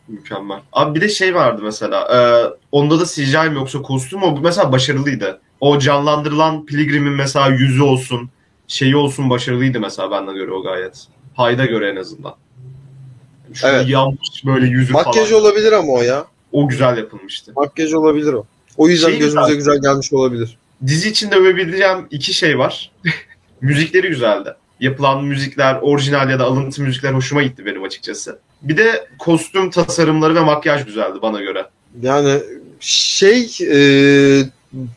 Mükemmel. 0.08 0.60
Abi 0.74 0.96
bir 0.96 1.02
de 1.02 1.10
şey 1.10 1.36
vardı 1.36 1.62
mesela. 1.63 2.02
E, 2.15 2.20
onda 2.72 3.00
da 3.00 3.06
CGI 3.06 3.50
mi 3.50 3.56
yoksa 3.56 3.82
kostüm 3.82 4.20
mü? 4.20 4.26
Bu 4.26 4.39
mesela 4.41 4.72
başarılıydı. 4.72 5.41
O 5.60 5.80
canlandırılan 5.80 6.65
Pilgrim'in 6.65 7.13
mesela 7.13 7.48
yüzü 7.48 7.82
olsun, 7.82 8.30
şeyi 8.67 8.96
olsun 8.96 9.30
başarılıydı 9.30 9.80
mesela 9.80 10.12
benden 10.12 10.36
göre 10.36 10.52
o 10.52 10.63
gayet. 10.63 11.04
Hayda 11.36 11.65
göre 11.65 11.89
en 11.89 11.96
azından. 11.96 12.36
Şu 13.54 13.67
Evet. 13.67 13.89
yanmış 13.89 14.46
böyle 14.46 14.65
yüzü 14.67 14.93
Makyaj 14.93 15.30
falan. 15.30 15.41
olabilir 15.41 15.72
ama 15.72 15.93
o 15.93 16.02
ya. 16.02 16.26
O 16.52 16.67
güzel 16.67 16.98
yapılmıştı. 16.98 17.52
Makyaj 17.56 17.93
olabilir 17.93 18.34
o. 18.34 18.46
O 18.78 18.88
yüzden 18.89 19.10
Şey 19.10 19.20
gözümüze 19.20 19.56
güzel. 19.56 19.76
güzel 19.76 19.91
gelmiş 19.91 20.13
olabilir. 20.13 20.58
Dizi 20.88 21.10
içinde 21.10 21.36
övebileceğim 21.36 22.08
iki 22.12 22.34
şey 22.34 22.58
var. 22.60 22.91
Müzikleri 23.62 24.08
güzeldi. 24.10 24.54
Yapılan 24.80 25.24
müzikler, 25.24 25.80
orijinal 25.82 26.30
ya 26.30 26.40
da 26.40 26.46
alıntı 26.46 26.82
müzikler 26.82 27.13
hoşuma 27.13 27.44
gitti 27.44 27.66
benim 27.66 27.84
açıkçası. 27.84 28.40
Bir 28.62 28.78
de 28.78 29.08
kostüm 29.20 29.70
tasarımları 29.70 30.36
ve 30.36 30.40
makyaj 30.40 30.86
güzeldi 30.86 31.20
bana 31.22 31.42
göre. 31.42 31.66
Yani 32.02 32.40
şey 32.80 33.58
e, 33.72 33.80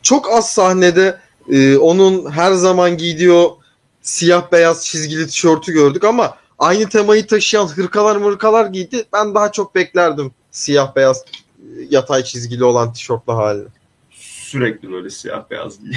çok 0.01 0.31
az 0.31 0.51
sahnede 0.51 1.17
e, 1.51 1.77
onun 1.77 2.31
her 2.31 2.51
zaman 2.51 2.97
giydiği 2.97 3.31
o 3.31 3.59
siyah 4.01 4.51
beyaz 4.51 4.85
çizgili 4.85 5.27
tişörtü 5.27 5.73
gördük 5.73 6.03
ama 6.03 6.37
aynı 6.59 6.89
temayı 6.89 7.27
taşıyan 7.27 7.67
hırkalar 7.67 8.15
mırkalar 8.15 8.65
giydi. 8.65 9.05
Ben 9.13 9.35
daha 9.35 9.51
çok 9.51 9.75
beklerdim 9.75 10.31
siyah 10.51 10.95
beyaz 10.95 11.17
e, 11.17 11.65
yatay 11.89 12.23
çizgili 12.23 12.63
olan 12.63 12.93
tişörtlü 12.93 13.33
halini. 13.33 13.67
Sürekli 14.11 14.91
böyle 14.91 15.09
siyah 15.09 15.49
beyaz 15.49 15.79
giy. 15.79 15.91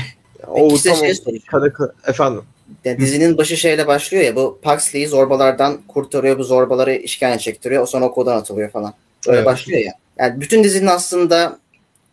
O 0.46 0.78
tamam. 0.84 0.98
şey 0.98 1.40
kare- 1.50 1.92
efendim. 2.06 2.42
Yani 2.84 2.98
dizinin 2.98 3.38
başı 3.38 3.56
şeyle 3.56 3.86
başlıyor 3.86 4.24
ya 4.24 4.36
bu 4.36 4.58
Paxley'i 4.62 5.08
zorbalardan 5.08 5.80
kurtarıyor 5.88 6.38
bu 6.38 6.44
zorbaları 6.44 6.94
işkence 6.94 7.38
çektiriyor 7.38 7.82
o 7.82 7.86
sonra 7.86 8.04
okuldan 8.04 8.36
atılıyor 8.36 8.70
falan. 8.70 8.94
Öyle 9.26 9.36
Evet. 9.36 9.46
başlıyor 9.46 9.80
ya. 9.80 9.92
Yani 10.18 10.40
bütün 10.40 10.64
dizinin 10.64 10.86
aslında 10.86 11.58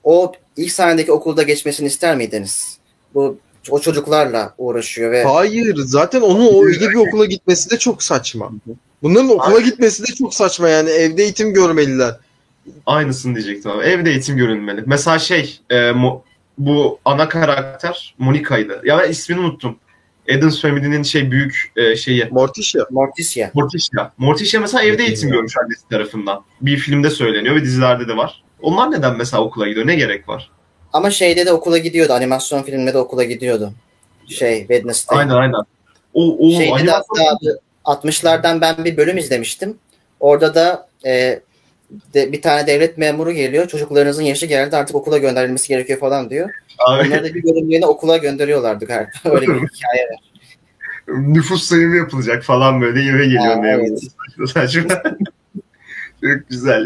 o 0.03 0.31
ilk 0.57 0.71
sahnedeki 0.71 1.11
okulda 1.11 1.43
geçmesini 1.43 1.87
ister 1.87 2.15
miydiniz? 2.15 2.77
Bu 3.13 3.37
o 3.69 3.79
çocuklarla 3.79 4.53
uğraşıyor 4.57 5.11
ve 5.11 5.23
Hayır 5.23 5.75
zaten 5.77 6.21
onun 6.21 6.47
o 6.53 6.65
öyle 6.65 6.89
bir 6.89 6.95
okula 6.95 7.25
gitmesi 7.25 7.69
de 7.69 7.77
çok 7.79 8.03
saçma. 8.03 8.51
Bunların 9.03 9.29
okula 9.29 9.59
gitmesi 9.59 10.03
de 10.03 10.15
çok 10.15 10.33
saçma 10.33 10.69
yani. 10.69 10.89
Evde 10.89 11.23
eğitim 11.23 11.53
görmeliler. 11.53 12.15
Aynısını 12.85 13.35
diyecektim 13.35 13.71
abi. 13.71 13.83
Evde 13.85 14.09
eğitim 14.09 14.37
görülmeli. 14.37 14.83
Mesela 14.85 15.19
şey 15.19 15.59
e, 15.69 15.75
mo- 15.75 16.21
bu 16.57 16.99
ana 17.05 17.29
karakter 17.29 18.15
Monica'ydı. 18.17 18.81
Ya 18.83 18.97
ben 18.99 19.09
ismini 19.09 19.39
unuttum. 19.39 19.75
Addams 20.29 20.61
Family'nin 20.61 21.03
şey 21.03 21.31
büyük 21.31 21.71
e, 21.75 21.95
şeyi 21.95 22.27
Morticia. 22.31 22.85
Morticia. 22.91 23.51
Morticia. 23.53 24.11
Morticia 24.17 24.61
mesela 24.61 24.83
evde 24.83 25.03
eğitim 25.03 25.29
görmüş 25.29 25.57
annesi 25.57 25.87
tarafından. 25.89 26.43
Bir 26.61 26.77
filmde 26.77 27.09
söyleniyor 27.09 27.55
ve 27.55 27.63
dizilerde 27.63 28.07
de 28.07 28.17
var. 28.17 28.43
Onlar 28.61 28.91
neden 28.91 29.17
mesela 29.17 29.43
okula 29.43 29.67
gidiyor? 29.67 29.87
Ne 29.87 29.95
gerek 29.95 30.29
var? 30.29 30.51
Ama 30.93 31.11
şeyde 31.11 31.45
de 31.45 31.51
okula 31.51 31.77
gidiyordu. 31.77 32.13
Animasyon 32.13 32.63
filmde 32.63 32.93
de 32.93 32.97
okula 32.97 33.23
gidiyordu. 33.23 33.73
Şey 34.27 34.59
Wednesday. 34.59 35.19
Aynen 35.19 35.33
aynen. 35.33 35.61
O, 36.13 36.47
o 36.47 36.51
Şeyde 36.51 36.87
de 36.87 36.91
hatta 36.91 37.37
bu 37.41 37.47
60'lardan 37.85 38.61
ben 38.61 38.85
bir 38.85 38.97
bölüm 38.97 39.17
izlemiştim. 39.17 39.77
Orada 40.19 40.55
da 40.55 40.87
e, 41.05 41.39
de, 42.13 42.31
bir 42.31 42.41
tane 42.41 42.67
devlet 42.67 42.97
memuru 42.97 43.31
geliyor. 43.31 43.67
Çocuklarınızın 43.67 44.23
yaşı 44.23 44.45
geldi 44.45 44.75
artık 44.75 44.95
okula 44.95 45.17
gönderilmesi 45.17 45.67
gerekiyor 45.67 45.99
falan 45.99 46.29
diyor. 46.29 46.49
Abi, 46.79 47.07
Onları 47.07 47.23
da 47.23 47.33
bir 47.33 47.43
bölümlüğüne 47.43 47.85
okula 47.85 48.17
gönderiyorlardı 48.17 48.85
galiba. 48.85 49.09
Öyle 49.25 49.47
bir 49.47 49.53
hikaye 49.53 50.05
var. 50.09 50.19
nüfus 51.07 51.63
sayımı 51.63 51.95
yapılacak 51.95 52.43
falan 52.43 52.81
böyle 52.81 53.01
eve 53.09 53.25
geliyor 53.25 53.47
Aa, 53.57 53.61
memur. 53.61 53.87
evet. 53.87 53.99
Saçma 54.37 54.47
saçma. 54.47 55.03
Çok 56.23 56.49
güzel. 56.49 56.85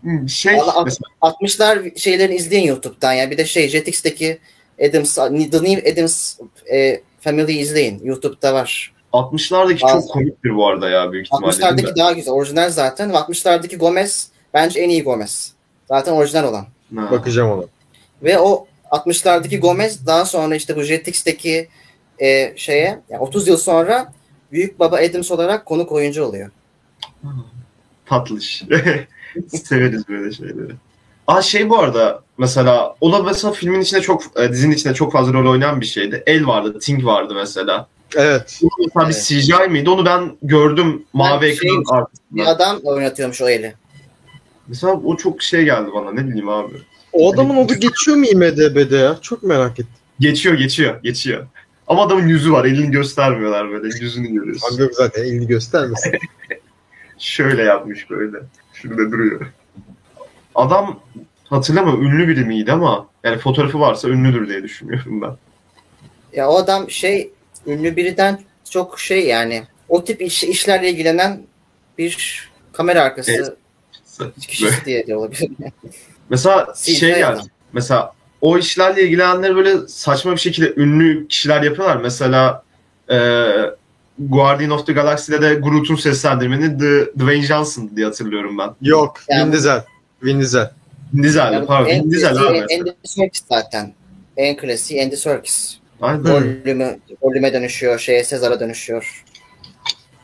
Hmm, 0.00 0.28
şey 0.28 0.56
Valla 0.56 0.84
mesela, 0.84 1.06
60'lar 1.20 1.98
şeylerini 1.98 2.36
izleyin 2.36 2.66
YouTube'dan. 2.66 3.12
Yani 3.12 3.30
bir 3.30 3.38
de 3.38 3.44
şey 3.44 3.68
Jetix'teki 3.68 4.38
Adams, 4.88 5.14
The 5.14 5.62
New 5.62 5.92
Adams 5.92 6.38
e, 6.72 7.00
Family 7.20 7.60
izleyin. 7.60 8.00
YouTube'da 8.04 8.54
var. 8.54 8.92
60'lardaki 9.12 9.82
Bazı- 9.82 10.06
çok 10.06 10.10
komiktir 10.10 10.56
bu 10.56 10.66
arada 10.66 10.90
ya 10.90 11.12
büyük 11.12 11.26
ihtimalle. 11.26 11.52
değil 11.52 11.72
mi? 11.72 11.80
60'lardaki 11.80 11.96
daha 11.96 12.12
güzel. 12.12 12.34
Orijinal 12.34 12.70
zaten. 12.70 13.10
60'lardaki 13.10 13.76
Gomez 13.76 14.28
bence 14.54 14.80
en 14.80 14.88
iyi 14.88 15.02
Gomez. 15.02 15.52
Zaten 15.88 16.12
orijinal 16.12 16.44
olan. 16.44 16.66
Ha. 16.96 17.10
Bakacağım 17.10 17.50
ona. 17.50 17.64
Ve 18.22 18.38
o 18.38 18.66
60'lardaki 18.90 19.58
Gomez 19.60 20.06
daha 20.06 20.24
sonra 20.24 20.56
işte 20.56 20.76
bu 20.76 20.82
Jetix'teki 20.82 21.68
e, 22.18 22.52
şeye 22.56 23.00
yani 23.10 23.22
30 23.22 23.48
yıl 23.48 23.56
sonra 23.56 24.12
Büyük 24.52 24.80
Baba 24.80 24.96
Adams 24.96 25.30
olarak 25.30 25.66
konuk 25.66 25.92
oyuncu 25.92 26.24
oluyor. 26.24 26.50
Tatlış. 28.06 28.62
Severiz 29.48 30.08
böyle 30.08 30.32
şeyleri. 30.32 30.72
Aa 31.26 31.42
şey 31.42 31.70
bu 31.70 31.78
arada 31.78 32.22
mesela 32.38 32.94
o 33.00 33.12
da 33.12 33.22
mesela 33.22 33.52
filmin 33.52 33.80
içinde 33.80 34.00
çok 34.00 34.22
e, 34.40 34.48
dizinin 34.52 34.74
içinde 34.74 34.94
çok 34.94 35.12
fazla 35.12 35.32
rol 35.32 35.50
oynayan 35.50 35.80
bir 35.80 35.86
şeydi. 35.86 36.22
El 36.26 36.46
vardı, 36.46 36.78
Ting 36.78 37.04
vardı 37.04 37.34
mesela. 37.34 37.86
Evet. 38.16 38.60
Bu 38.62 38.68
mesela 39.06 39.08
bir 39.08 39.40
CGI 39.40 39.68
miydi? 39.70 39.90
Onu 39.90 40.04
ben 40.06 40.32
gördüm 40.42 41.02
mavi 41.12 41.42
Ben 41.42 41.46
ekranın 41.46 41.84
şey- 41.84 41.98
arkasında. 41.98 42.26
Bir 42.30 42.46
adam 42.46 42.80
oynatıyormuş 42.84 43.42
o 43.42 43.48
eli. 43.48 43.74
Mesela 44.68 44.92
o 44.92 45.16
çok 45.16 45.42
şey 45.42 45.64
geldi 45.64 45.90
bana 45.94 46.12
ne 46.12 46.26
bileyim 46.28 46.48
abi. 46.48 46.74
O 47.12 47.34
adamın 47.34 47.64
adı 47.64 47.74
geçiyor 47.74 48.16
mu 48.16 48.24
IMDB'de 48.26 48.96
ya? 48.96 49.18
Çok 49.22 49.42
merak 49.42 49.72
ettim. 49.72 49.86
Geçiyor 50.20 50.54
geçiyor 50.54 51.02
geçiyor. 51.02 51.46
Ama 51.86 52.02
adamın 52.06 52.28
yüzü 52.28 52.52
var 52.52 52.64
elini 52.64 52.90
göstermiyorlar 52.90 53.70
böyle 53.70 53.88
yüzünü 54.00 54.28
görüyorsun. 54.28 54.74
Abi 54.74 54.82
yok 54.82 54.94
zaten 54.94 55.22
elini 55.22 55.46
göstermesin. 55.46 56.12
Şöyle 57.18 57.62
yapmış 57.62 58.10
böyle. 58.10 58.38
Şurada 58.72 59.12
duruyor. 59.12 59.40
Adam 60.54 61.00
hatırlamıyorum 61.44 62.04
ünlü 62.06 62.28
biri 62.28 62.44
miydi 62.44 62.72
ama 62.72 63.06
yani 63.24 63.38
fotoğrafı 63.38 63.80
varsa 63.80 64.08
ünlüdür 64.08 64.48
diye 64.48 64.62
düşünüyorum 64.62 65.20
ben. 65.22 65.36
Ya 66.32 66.48
o 66.48 66.56
adam 66.56 66.90
şey 66.90 67.30
ünlü 67.66 67.96
biriden 67.96 68.40
çok 68.70 69.00
şey 69.00 69.26
yani 69.26 69.62
o 69.88 70.04
tip 70.04 70.22
iş, 70.22 70.44
işlerle 70.44 70.90
ilgilenen 70.90 71.40
bir 71.98 72.48
kamera 72.72 73.02
arkası 73.02 73.32
Evet. 74.20 74.34
kişisi 74.48 74.84
diye 74.84 75.06
de 75.06 75.16
olabilir. 75.16 75.50
Mesela 76.30 76.74
şey 76.76 77.14
geldi. 77.14 77.40
Mesela 77.72 78.12
o 78.40 78.58
işlerle 78.58 79.02
ilgilenenler 79.02 79.56
böyle 79.56 79.88
saçma 79.88 80.32
bir 80.32 80.40
şekilde 80.40 80.74
ünlü 80.76 81.28
kişiler 81.28 81.62
yapıyorlar. 81.62 81.96
Mesela 81.96 82.62
e, 83.10 83.16
Guardian 84.18 84.70
of 84.70 84.86
the 84.86 84.92
Galaxy'de 84.92 85.42
de 85.42 85.54
Groot'un 85.54 85.96
seslendirmeni 85.96 86.78
The, 86.78 87.12
Dwayne 87.18 87.42
Johnson 87.42 87.90
diye 87.96 88.06
hatırlıyorum 88.06 88.58
ben. 88.58 88.70
yok. 88.82 89.20
Yani- 89.28 89.46
Vin 89.46 89.52
Diesel. 89.52 89.84
Vin 90.24 90.40
Diesel. 90.40 90.70
Vin 91.14 91.22
Diesel, 91.22 91.52
Yani 91.52 91.66
pardon. 91.66 91.90
Vin 91.90 92.10
Diesel 92.10 92.36
abi. 92.36 92.58
Andy 92.58 92.90
Serkis 93.04 93.42
zaten. 93.48 93.92
En 94.36 94.56
klasiği 94.56 95.04
Andy 95.04 95.16
Serkis. 95.16 95.79
Volümü, 96.00 96.98
volüme 97.22 97.52
dönüşüyor, 97.52 97.98
şeye 97.98 98.24
Sezar'a 98.24 98.60
dönüşüyor. 98.60 99.24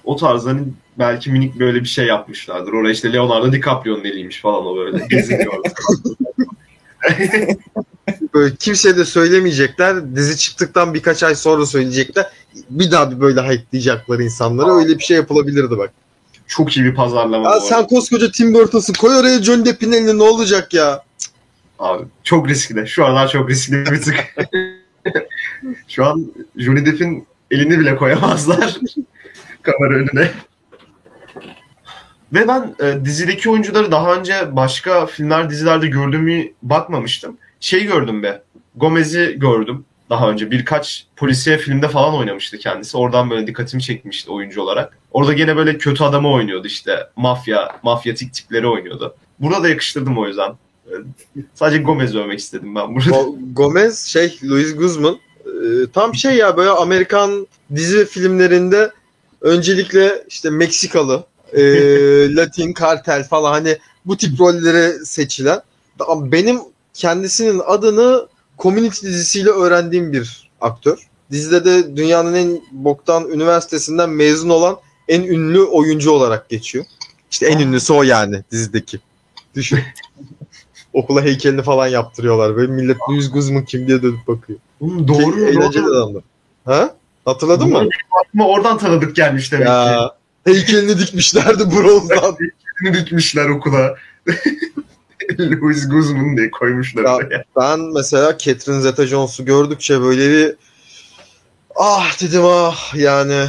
O 0.05 0.17
tarz 0.17 0.47
hani 0.47 0.63
belki 0.99 1.31
minik 1.31 1.59
böyle 1.59 1.81
bir 1.81 1.89
şey 1.89 2.07
yapmışlardır. 2.07 2.73
Oraya 2.73 2.93
işte 2.93 3.13
Leonardo 3.13 3.53
DiCaprio'nun 3.53 4.05
eliymiş 4.05 4.41
falan 4.41 4.67
o 4.67 4.77
böyle 4.77 5.07
geziniyor. 5.07 5.55
Böyle 8.35 8.55
kimseye 8.57 8.97
de 8.97 9.05
söylemeyecekler. 9.05 10.17
Dizi 10.17 10.39
çıktıktan 10.39 10.95
birkaç 10.95 11.23
ay 11.23 11.35
sonra 11.35 11.67
söyleyecekler. 11.67 12.27
Bir 12.71 12.91
daha 12.91 13.11
bir 13.11 13.21
böyle 13.21 13.41
hype'layacaklar 13.41 14.19
insanları. 14.19 14.73
Öyle 14.73 14.99
bir 14.99 15.05
şey 15.05 15.17
yapılabilirdi 15.17 15.79
bak. 15.79 15.91
Çok 16.47 16.77
iyi 16.77 16.85
bir 16.85 16.95
pazarlama 16.95 17.51
Ya 17.51 17.61
sen 17.61 17.87
koskoca 17.87 18.31
Tim 18.31 18.55
Burton'sın. 18.55 18.93
Koy 18.93 19.17
oraya 19.17 19.43
Johnny 19.43 19.65
Depp'in 19.65 19.93
elini 19.93 20.19
ne 20.19 20.23
olacak 20.23 20.75
ya? 20.75 21.03
Abi 21.79 22.05
çok 22.23 22.49
riskli. 22.49 22.89
Şu 22.89 23.05
aralar 23.05 23.29
çok 23.29 23.51
riskli 23.51 23.87
bir 23.87 24.03
tık. 24.03 24.35
Şu 25.89 26.05
an 26.05 26.33
Johnny 26.57 26.87
Depp'in 26.87 27.27
elini 27.51 27.79
bile 27.81 27.97
koyamazlar 27.97 28.77
kamera 29.63 29.95
önüne. 29.95 30.31
Ve 32.33 32.49
ben 32.49 32.75
e, 32.83 33.05
dizideki 33.05 33.51
oyuncuları 33.51 33.91
daha 33.91 34.15
önce 34.15 34.57
başka 34.57 35.07
filmler, 35.07 35.51
dizilerde 35.51 35.87
gördüğümü 35.87 36.45
bakmamıştım. 36.63 37.39
Şey 37.61 37.85
gördüm 37.87 38.23
be. 38.23 38.43
Gomez'i 38.77 39.35
gördüm 39.39 39.85
daha 40.11 40.31
önce. 40.31 40.51
Birkaç 40.51 41.07
polisiye 41.17 41.59
filmde 41.59 41.89
falan 41.89 42.15
oynamıştı 42.15 42.59
kendisi. 42.59 42.97
Oradan 42.97 43.31
böyle 43.31 43.47
dikkatimi 43.47 43.83
çekmişti 43.83 44.31
oyuncu 44.31 44.63
olarak. 44.63 44.99
Orada 45.13 45.33
gene 45.33 45.57
böyle 45.57 45.79
kötü 45.79 46.05
adamı 46.05 46.33
oynuyordu 46.33 46.67
işte. 46.67 46.99
Mafya, 47.17 47.77
mafyatik 47.83 48.35
tipleri 48.35 48.67
oynuyordu. 48.69 49.17
Burada 49.39 49.63
da 49.63 49.69
yakıştırdım 49.69 50.19
o 50.19 50.27
yüzden. 50.27 50.51
E, 50.87 50.93
Sadece 51.55 51.83
Gomez'i 51.83 52.19
övmek 52.19 52.39
istedim 52.39 52.75
ben 52.75 52.95
burada. 52.95 53.11
Go- 53.11 53.53
Gomez 53.53 54.07
şey 54.07 54.39
Louis 54.45 54.77
Guzman 54.77 55.19
e, 55.67 55.91
tam 55.93 56.15
şey 56.15 56.37
ya 56.37 56.57
böyle 56.57 56.71
Amerikan 56.71 57.47
dizi 57.75 58.07
filmlerinde 58.07 58.91
öncelikle 59.41 60.25
işte 60.29 60.51
Meksikalı, 60.51 61.25
e, 61.53 61.63
Latin 62.37 62.73
kartel 62.73 63.25
falan 63.25 63.53
hani 63.53 63.79
bu 64.05 64.17
tip 64.17 64.41
rollere 64.41 64.93
seçilen. 65.05 65.61
Benim 66.11 66.61
kendisinin 66.95 67.63
adını 67.67 68.29
Community 68.59 69.07
dizisiyle 69.07 69.51
öğrendiğim 69.51 70.13
bir 70.13 70.51
aktör. 70.61 70.99
Dizide 71.31 71.65
de 71.65 71.97
dünyanın 71.97 72.35
en 72.35 72.61
boktan 72.73 73.31
üniversitesinden 73.31 74.11
mezun 74.11 74.49
olan 74.49 74.79
en 75.09 75.23
ünlü 75.23 75.63
oyuncu 75.63 76.11
olarak 76.11 76.49
geçiyor. 76.49 76.85
İşte 77.31 77.47
en 77.47 77.59
Aa. 77.59 77.63
ünlüsü 77.63 77.93
o 77.93 78.03
yani 78.03 78.45
dizideki. 78.51 79.01
Düşün. 79.55 79.79
Okula 80.97 81.23
heykelini 81.23 81.63
falan 81.63 81.87
yaptırıyorlar. 81.87 82.57
Böyle 82.57 82.73
millet 82.73 82.97
Louis 83.11 83.31
Guzman 83.31 83.65
kim 83.65 83.89
diye 83.89 84.03
dönüp 84.03 84.29
bakıyor. 84.29 84.59
Oğlum 84.81 85.09
doğru. 85.09 85.35
Ki, 85.35 85.41
eğlenceli 85.41 85.85
doğru. 85.85 85.95
adamlar. 85.97 86.23
Ha? 86.65 86.95
Hatırladın 87.25 87.69
mı? 87.69 87.89
Aklıma 88.25 88.49
oradan 88.49 88.79
tanıdık 88.79 89.17
gelmiş 89.17 89.53
demek 89.53 89.67
ki. 89.67 89.73
Ya 89.73 90.11
heykelini 90.45 90.99
dikmişlerdi 90.99 91.65
bronzdan. 91.77 92.37
Birini 92.83 92.97
dikmişler 92.97 93.49
okula. 93.49 93.95
Louis 95.39 95.89
Guzman 95.89 96.37
diye 96.37 96.51
koymuşlar 96.51 97.05
Ya. 97.05 97.17
oraya. 97.17 97.45
ben 97.57 97.81
mesela 97.81 98.39
Catherine 98.39 98.81
Zeta-Jones'u 98.83 99.45
gördükçe 99.45 100.01
böyle 100.01 100.31
bir 100.31 100.55
ah 101.77 102.23
dedim 102.23 102.43
ah 102.45 102.95
yani 102.95 103.45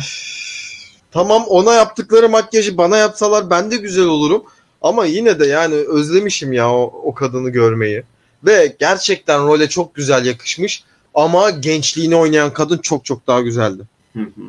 tamam 1.11 1.43
ona 1.47 1.73
yaptıkları 1.73 2.29
makyajı 2.29 2.77
bana 2.77 2.97
yapsalar 2.97 3.49
ben 3.49 3.71
de 3.71 3.77
güzel 3.77 4.05
olurum 4.05 4.43
ama 4.81 5.05
yine 5.05 5.39
de 5.39 5.47
yani 5.47 5.75
özlemişim 5.75 6.53
ya 6.53 6.71
o, 6.71 7.01
o 7.03 7.13
kadını 7.13 7.49
görmeyi 7.49 8.03
ve 8.45 8.75
gerçekten 8.79 9.47
role 9.47 9.69
çok 9.69 9.95
güzel 9.95 10.25
yakışmış 10.25 10.83
ama 11.13 11.49
gençliğini 11.49 12.15
oynayan 12.15 12.53
kadın 12.53 12.77
çok 12.77 13.05
çok 13.05 13.27
daha 13.27 13.41
güzeldi. 13.41 13.83
Hı 14.13 14.19
hı. 14.19 14.41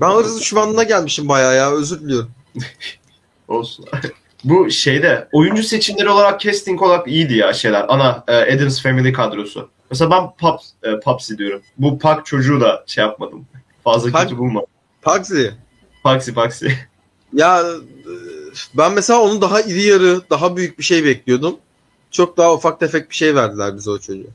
Ben 0.00 0.10
hırsız 0.10 0.40
düşmanlığına 0.40 0.82
gelmişim 0.82 1.28
bayağı 1.28 1.56
ya 1.56 1.72
özür 1.72 2.00
diliyorum. 2.00 2.30
Olsun. 3.48 3.84
Bu 4.44 4.70
şeyde 4.70 5.28
oyuncu 5.32 5.62
seçimleri 5.62 6.08
olarak 6.08 6.40
casting 6.40 6.82
olarak 6.82 7.08
iyiydi 7.08 7.34
ya 7.34 7.52
şeyler. 7.52 7.84
Ana 7.88 8.24
e, 8.28 8.34
Addams 8.34 8.82
Family 8.82 9.12
kadrosu. 9.12 9.68
Mesela 9.90 10.10
ben 10.10 10.30
Pops, 10.38 10.70
e, 10.82 11.00
Popsy 11.00 11.34
diyorum. 11.34 11.62
Bu 11.78 11.98
Park 11.98 12.26
çocuğu 12.26 12.60
da 12.60 12.84
şey 12.86 13.04
yapmadım. 13.04 13.46
Fazla 13.84 14.10
Park- 14.10 14.22
kötü 14.22 14.38
bulma. 14.38 14.62
Paxi. 15.02 15.52
Paxi 16.02 16.34
Paxi. 16.34 16.78
Ya 17.32 17.64
ben 18.74 18.92
mesela 18.92 19.20
onu 19.20 19.40
daha 19.40 19.60
iri 19.60 19.82
yarı, 19.82 20.30
daha 20.30 20.56
büyük 20.56 20.78
bir 20.78 20.84
şey 20.84 21.04
bekliyordum. 21.04 21.56
Çok 22.10 22.36
daha 22.36 22.54
ufak 22.54 22.80
tefek 22.80 23.10
bir 23.10 23.14
şey 23.14 23.34
verdiler 23.34 23.76
bize 23.76 23.90
o 23.90 23.98
çocuğa. 23.98 24.30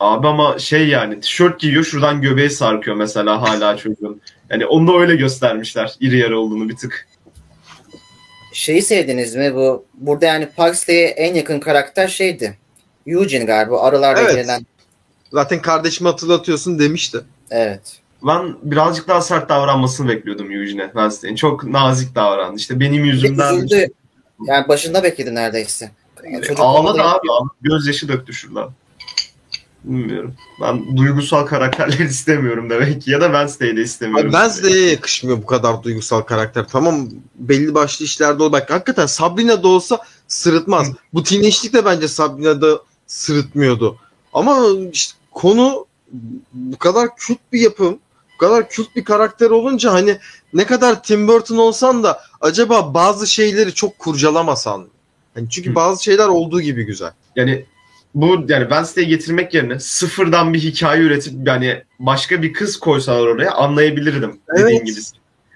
Abi 0.00 0.28
ama 0.28 0.58
şey 0.58 0.88
yani 0.88 1.20
tişört 1.20 1.60
giyiyor 1.60 1.84
şuradan 1.84 2.22
göbeği 2.22 2.50
sarkıyor 2.50 2.96
mesela 2.96 3.42
hala 3.42 3.76
çocuğun. 3.76 4.20
Yani 4.50 4.66
onu 4.66 4.88
da 4.92 4.98
öyle 4.98 5.16
göstermişler 5.16 5.94
iri 6.00 6.18
yarı 6.18 6.38
olduğunu 6.38 6.68
bir 6.68 6.76
tık. 6.76 7.08
Şeyi 8.52 8.82
sevdiniz 8.82 9.36
mi 9.36 9.54
bu? 9.54 9.84
Burada 9.94 10.26
yani 10.26 10.48
Pugsley'e 10.56 11.06
en 11.08 11.34
yakın 11.34 11.60
karakter 11.60 12.08
şeydi. 12.08 12.58
Eugene 13.06 13.44
galiba 13.44 13.80
arılarla 13.82 14.20
Evet. 14.20 14.30
ilgilenen. 14.34 14.66
Zaten 15.32 15.62
kardeşimi 15.62 16.08
hatırlatıyorsun 16.08 16.78
demişti. 16.78 17.18
Evet. 17.50 18.00
Ben 18.26 18.56
birazcık 18.62 19.08
daha 19.08 19.20
sert 19.20 19.48
davranmasını 19.48 20.08
bekliyordum 20.08 20.50
Eugene'e 20.50 20.84
Wednesday'in. 20.86 21.36
Çok 21.36 21.64
nazik 21.64 22.14
davrandı. 22.14 22.56
İşte 22.56 22.80
benim 22.80 23.04
yüzümden 23.04 23.56
Üzüldü. 23.56 23.86
Yani 24.46 24.68
başında 24.68 25.02
bekledi 25.02 25.34
neredeyse. 25.34 25.90
Yani 26.24 26.42
çocuk 26.42 26.60
ağladı 26.60 27.02
abi. 27.02 27.30
ağladı. 27.30 27.50
Gözyaşı 27.60 28.08
döktü 28.08 28.32
şuradan. 28.32 28.70
Bilmiyorum. 29.84 30.34
Ben 30.60 30.96
duygusal 30.96 31.46
karakterler 31.46 31.98
istemiyorum 32.04 32.70
demek 32.70 33.02
ki. 33.02 33.10
Ya 33.10 33.20
da 33.20 33.24
Wednesday'i 33.24 33.76
de 33.76 33.82
istemiyorum. 33.82 34.30
Abi 34.30 34.32
Wednesday'e 34.32 34.90
yakışmıyor 34.90 35.42
bu 35.42 35.46
kadar 35.46 35.82
duygusal 35.82 36.20
karakter. 36.20 36.68
Tamam 36.68 37.08
belli 37.34 37.74
başlı 37.74 38.04
işlerde 38.04 38.42
ol. 38.42 38.52
Bak 38.52 38.70
hakikaten 38.70 39.06
Sabrina 39.06 39.62
da 39.62 39.68
olsa 39.68 39.98
sırıtmaz. 40.28 40.88
Bu 41.14 41.22
teenage'lik 41.22 41.72
de 41.72 41.84
bence 41.84 42.08
Sabrina'da 42.08 42.82
sırıtmıyordu. 43.06 43.98
Ama 44.32 44.66
işte 44.92 45.14
konu 45.30 45.86
bu 46.52 46.78
kadar 46.78 47.16
kült 47.16 47.38
bir 47.52 47.60
yapım, 47.60 47.98
bu 48.38 48.46
kadar 48.46 48.68
kült 48.68 48.96
bir 48.96 49.04
karakter 49.04 49.50
olunca 49.50 49.92
hani 49.92 50.18
ne 50.52 50.66
kadar 50.66 51.02
Tim 51.02 51.28
Burton 51.28 51.56
olsan 51.56 52.02
da 52.02 52.20
acaba 52.40 52.94
bazı 52.94 53.26
şeyleri 53.26 53.74
çok 53.74 53.98
kurcalamasan. 53.98 54.80
mı? 54.80 54.86
Hani 55.34 55.50
çünkü 55.50 55.70
Hı. 55.70 55.74
bazı 55.74 56.04
şeyler 56.04 56.28
olduğu 56.28 56.60
gibi 56.60 56.84
güzel. 56.84 57.10
Yani 57.36 57.64
bu 58.14 58.26
yani 58.48 58.62
Wednesday'i 58.62 59.08
getirmek 59.08 59.54
yerine 59.54 59.80
sıfırdan 59.80 60.54
bir 60.54 60.58
hikaye 60.58 61.02
üretip 61.02 61.32
yani 61.46 61.82
başka 61.98 62.42
bir 62.42 62.52
kız 62.52 62.76
koysalar 62.80 63.26
oraya 63.26 63.52
anlayabilirdim 63.52 64.40
dediğin 64.54 64.76
Evet. 64.78 64.86
gibi. 64.86 65.00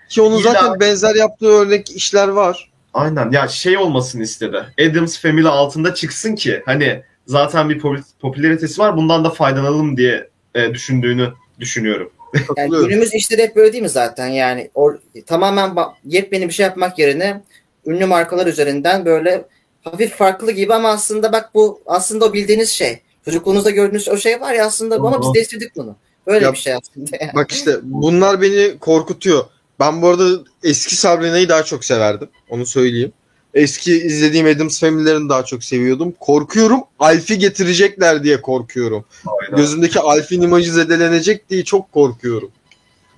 Ki 0.09 0.23
onun 0.23 0.39
İlla- 0.39 0.53
zaten 0.53 0.81
benzer 0.81 1.15
yaptığı 1.15 1.47
örnek 1.49 1.91
işler 1.97 2.29
var. 2.29 2.71
Aynen 2.95 3.31
ya 3.31 3.49
şey 3.49 3.77
olmasını 3.79 4.23
istedi. 4.23 4.65
Adams 4.91 5.19
Family 5.19 5.49
altında 5.49 5.95
çıksın 5.95 6.35
ki 6.35 6.63
hani 6.67 7.03
zaten 7.27 7.71
bir 7.71 7.79
popü- 7.81 8.03
popülaritesi 8.21 8.81
var 8.81 8.97
bundan 8.97 9.25
da 9.25 9.31
faydalanalım 9.31 9.97
diye 9.97 10.29
e, 10.55 10.75
düşündüğünü 10.75 11.33
düşünüyorum. 11.61 12.11
Yani 12.57 12.71
günümüz 12.71 13.15
işleri 13.15 13.43
hep 13.43 13.57
böyle 13.57 13.73
değil 13.73 13.83
mi 13.83 13.89
zaten? 13.89 14.27
Yani 14.27 14.71
or, 14.75 14.99
tamamen 15.27 15.77
yepyeni 16.05 16.49
bir 16.49 16.53
şey 16.53 16.65
yapmak 16.65 16.99
yerine 16.99 17.43
ünlü 17.87 18.07
markalar 18.07 18.47
üzerinden 18.47 19.05
böyle 19.05 19.45
hafif 19.85 20.15
farklı 20.15 20.53
gibi 20.53 20.75
ama 20.75 20.89
aslında 20.89 21.33
bak 21.33 21.51
bu 21.55 21.81
aslında 21.87 22.25
o 22.25 22.33
bildiğiniz 22.33 22.71
şey. 22.71 23.01
Çocukluğunuzda 23.25 23.71
gördüğünüz 23.71 24.09
o 24.09 24.17
şey 24.17 24.41
var 24.41 24.53
ya 24.53 24.67
aslında 24.67 24.95
ama 24.97 25.23
biz 25.23 25.35
değiştirdik 25.35 25.77
bunu. 25.77 25.97
Böyle 26.27 26.45
Ya- 26.45 26.53
bir 26.53 26.59
şey 26.59 26.75
aslında. 26.75 27.17
yani. 27.21 27.33
Bak 27.35 27.53
işte 27.53 27.77
bunlar 27.83 28.43
beni 28.43 28.79
korkutuyor. 28.79 29.45
Ben 29.81 30.03
bu 30.03 30.09
arada 30.09 30.25
eski 30.65 30.97
Sabrina'yı 30.97 31.49
daha 31.49 31.63
çok 31.63 31.85
severdim. 31.85 32.29
Onu 32.49 32.67
söyleyeyim. 32.67 33.13
Eski 33.55 33.93
izlediğim 33.93 34.47
Addams 34.47 34.81
Family'lerini 34.81 35.29
daha 35.29 35.45
çok 35.45 35.65
seviyordum. 35.65 36.15
Korkuyorum. 36.21 36.81
Alf'i 36.99 37.39
getirecekler 37.39 38.25
diye 38.25 38.43
korkuyorum. 38.43 39.05
Aynen. 39.27 39.57
Gözümdeki 39.57 40.01
Alf'in 40.01 40.43
imajı 40.43 40.73
zedelenecek 40.73 41.51
diye 41.51 41.65
çok 41.65 41.93
korkuyorum. 41.93 42.51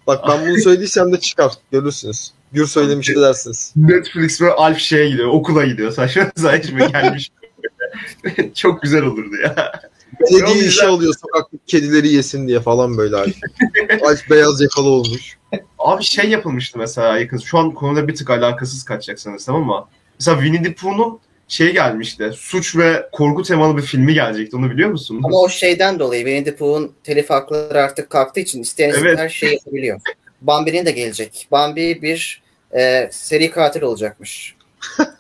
Bak 0.07 0.25
ben 0.29 0.47
bunu 0.49 0.59
söylediysem 0.59 1.13
de 1.13 1.21
çıkar. 1.21 1.53
Görürsünüz. 1.73 2.33
Gür 2.53 2.67
söylemişti 2.67 3.21
dersiniz. 3.21 3.73
Netflix 3.77 4.41
ve 4.41 4.53
Alf 4.53 4.79
şeye 4.79 5.09
gidiyor 5.11 5.29
okula 5.29 5.65
gidiyor 5.65 5.93
saçma 5.93 6.33
saçma 6.37 6.87
gelmiş. 6.87 7.31
Çok 8.55 8.83
güzel 8.83 9.03
olurdu 9.03 9.37
ya. 9.43 9.73
Belediye 10.21 10.57
işi 10.57 10.65
güzel. 10.65 10.89
alıyor 10.89 11.15
sokak 11.21 11.51
kedileri 11.67 12.09
yesin 12.09 12.49
diye 12.49 12.61
falan 12.61 12.99
böyle 12.99 13.17
Alf. 13.17 13.35
Alf 14.03 14.31
beyaz 14.31 14.61
yakalı 14.61 14.89
olmuş. 14.89 15.39
Abi 15.79 16.05
şey 16.05 16.31
yapılmıştı 16.31 16.79
mesela 16.79 17.19
yakın. 17.19 17.39
Şu 17.39 17.59
an 17.59 17.71
konuda 17.75 18.09
bir 18.09 18.15
tık 18.15 18.31
alakasız 18.31 18.85
kaçacak 18.85 19.21
sanırsam 19.21 19.57
ama 19.57 19.89
mesela 20.21 20.41
Winnie 20.43 20.63
the 20.63 20.75
Pooh'un 20.75 21.21
şey 21.49 21.73
gelmişti. 21.73 22.31
Suç 22.37 22.77
ve 22.77 23.09
korku 23.13 23.43
temalı 23.43 23.77
bir 23.77 23.83
filmi 23.83 24.15
gelecekti. 24.15 24.57
Onu 24.57 24.71
biliyor 24.71 24.91
musun? 24.91 25.21
Ama 25.25 25.39
o 25.39 25.49
şeyden 25.49 25.99
dolayı 25.99 26.21
Winnie 26.25 26.45
the 26.45 26.57
Pooh'un 26.57 26.93
telif 27.05 27.31
hakları 27.31 27.83
artık 27.83 28.11
kalktığı 28.11 28.41
için 28.41 28.63
isteyen 28.63 28.95
Evet. 28.99 29.19
her 29.19 29.29
şeyi 29.29 29.53
yapabiliyor. 29.55 30.01
Bambi'nin 30.41 30.87
de 30.87 30.91
gelecek. 30.91 31.49
Bambi 31.51 32.03
bir 32.03 32.43
e, 32.77 33.09
seri 33.13 33.51
katil 33.51 33.83
olacakmış. 33.83 34.55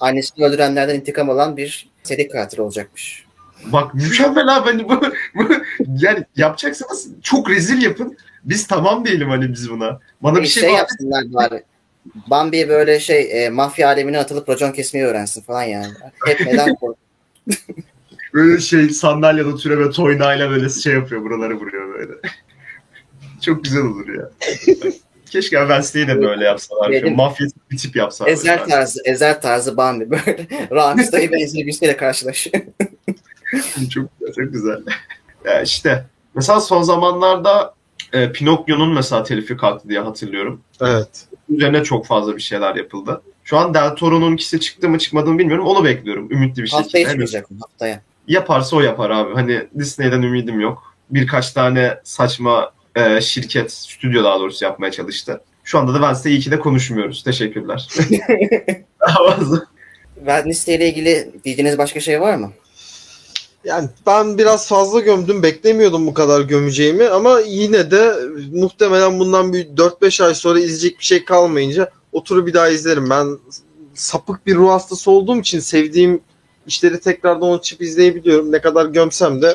Annesini 0.00 0.44
öldürenlerden 0.44 0.94
intikam 0.94 1.30
alan 1.30 1.56
bir 1.56 1.88
seri 2.02 2.28
katil 2.28 2.58
olacakmış. 2.58 3.24
Bak 3.64 3.94
mükemmel 3.94 4.56
abi 4.56 4.70
hani 4.70 4.88
bu, 4.88 5.00
bu 5.34 5.48
yani 5.98 6.24
yapacaksanız 6.36 7.08
çok 7.22 7.50
rezil 7.50 7.82
yapın. 7.82 8.16
Biz 8.44 8.66
tamam 8.66 9.04
diyelim 9.04 9.28
hani 9.28 9.52
biz 9.52 9.70
buna. 9.70 10.00
Bana 10.22 10.36
bir 10.36 10.42
Bir 10.42 10.46
şey, 10.46 10.62
şey 10.62 10.72
var. 10.72 10.76
yapsınlar 10.78 11.32
bari. 11.34 11.62
Bambi 12.30 12.68
böyle 12.68 13.00
şey 13.00 13.44
e, 13.44 13.50
mafya 13.50 13.88
alemine 13.88 14.18
atılıp 14.18 14.48
racon 14.48 14.72
kesmeyi 14.72 15.06
öğrensin 15.06 15.42
falan 15.42 15.62
yani. 15.62 15.92
Hep 16.26 16.40
neden 16.40 16.74
kork- 16.74 16.96
Böyle 18.34 18.60
şey 18.60 18.88
sandalyede 18.88 19.56
türeme 19.56 19.90
toynayla 19.90 20.50
böyle 20.50 20.68
şey 20.68 20.94
yapıyor 20.94 21.22
buraları 21.22 21.54
vuruyor 21.54 21.94
böyle. 21.94 22.12
çok 23.40 23.64
güzel 23.64 23.82
olur 23.82 24.08
ya. 24.08 24.30
Keşke 25.30 25.56
Wednesday'i 25.58 26.08
de 26.08 26.22
böyle 26.22 26.44
yapsalar. 26.44 26.92
Benim- 26.92 27.16
mafya 27.16 27.46
bir 27.70 27.78
tip 27.78 27.96
yapsalar. 27.96 28.30
Ezel 28.30 28.64
tarzı, 28.64 29.00
ezel 29.04 29.40
tarzı 29.40 29.76
Bambi 29.76 30.10
böyle. 30.10 30.46
Ramsda'yı 30.70 31.32
benzeri 31.32 31.66
birisiyle 31.66 31.96
karşılaşıyor. 31.96 32.56
çok 33.94 34.08
güzel, 34.20 34.34
çok 34.44 34.52
güzel. 34.52 34.82
Ya 35.44 35.62
işte 35.62 36.04
mesela 36.34 36.60
son 36.60 36.82
zamanlarda 36.82 37.74
e, 38.12 38.32
Pinokyo'nun 38.32 38.94
mesela 38.94 39.22
telifi 39.22 39.56
kalktı 39.56 39.88
diye 39.88 40.00
hatırlıyorum. 40.00 40.60
Evet. 40.80 41.26
Üzerine 41.48 41.84
çok 41.84 42.06
fazla 42.06 42.36
bir 42.36 42.42
şeyler 42.42 42.74
yapıldı. 42.74 43.22
Şu 43.44 43.58
an 43.58 43.74
Del 43.74 43.90
Toro'nunkisi 43.90 44.60
çıktı 44.60 44.88
mı 44.88 44.98
çıkmadı 44.98 45.30
mı 45.30 45.38
bilmiyorum. 45.38 45.66
Onu 45.66 45.84
bekliyorum 45.84 46.30
ümitli 46.32 46.62
bir 46.62 46.70
Haftaya 46.70 47.04
şekilde. 47.06 47.26
çıkacak 47.26 47.46
haftaya. 47.60 48.00
Yaparsa 48.28 48.76
o 48.76 48.80
yapar 48.80 49.10
abi. 49.10 49.34
Hani 49.34 49.66
Disney'den 49.78 50.22
ümidim 50.22 50.60
yok. 50.60 50.94
Birkaç 51.10 51.52
tane 51.52 51.98
saçma 52.04 52.72
e, 52.96 53.20
şirket, 53.20 53.72
stüdyo 53.72 54.24
daha 54.24 54.40
doğrusu 54.40 54.64
yapmaya 54.64 54.92
çalıştı. 54.92 55.40
Şu 55.64 55.78
anda 55.78 55.94
da 55.94 55.98
Wednesday 55.98 56.32
iyi 56.32 56.40
ki 56.40 56.50
de 56.50 56.58
konuşmuyoruz. 56.58 57.22
Teşekkürler. 57.24 57.88
Daha 59.00 59.30
fazla. 59.30 59.62
Wednesday 60.14 60.74
ile 60.74 60.88
ilgili 60.88 61.30
bildiğiniz 61.44 61.78
başka 61.78 62.00
şey 62.00 62.20
var 62.20 62.36
mı? 62.36 62.52
Yani 63.64 63.88
ben 64.06 64.38
biraz 64.38 64.68
fazla 64.68 65.00
gömdüm. 65.00 65.42
Beklemiyordum 65.42 66.06
bu 66.06 66.14
kadar 66.14 66.40
gömeceğimi 66.40 67.08
ama 67.08 67.40
yine 67.40 67.90
de 67.90 68.14
muhtemelen 68.52 69.18
bundan 69.18 69.52
bir 69.52 69.66
4-5 69.66 70.24
ay 70.24 70.34
sonra 70.34 70.60
izleyecek 70.60 70.98
bir 70.98 71.04
şey 71.04 71.24
kalmayınca 71.24 71.90
oturup 72.12 72.46
bir 72.46 72.54
daha 72.54 72.68
izlerim. 72.68 73.10
Ben 73.10 73.38
sapık 73.94 74.46
bir 74.46 74.54
ruh 74.54 74.70
hastası 74.70 75.10
olduğum 75.10 75.40
için 75.40 75.60
sevdiğim 75.60 76.20
işleri 76.66 77.00
tekrardan 77.00 77.58
açıp 77.58 77.82
izleyebiliyorum. 77.82 78.52
Ne 78.52 78.60
kadar 78.60 78.86
gömsem 78.86 79.42
de 79.42 79.54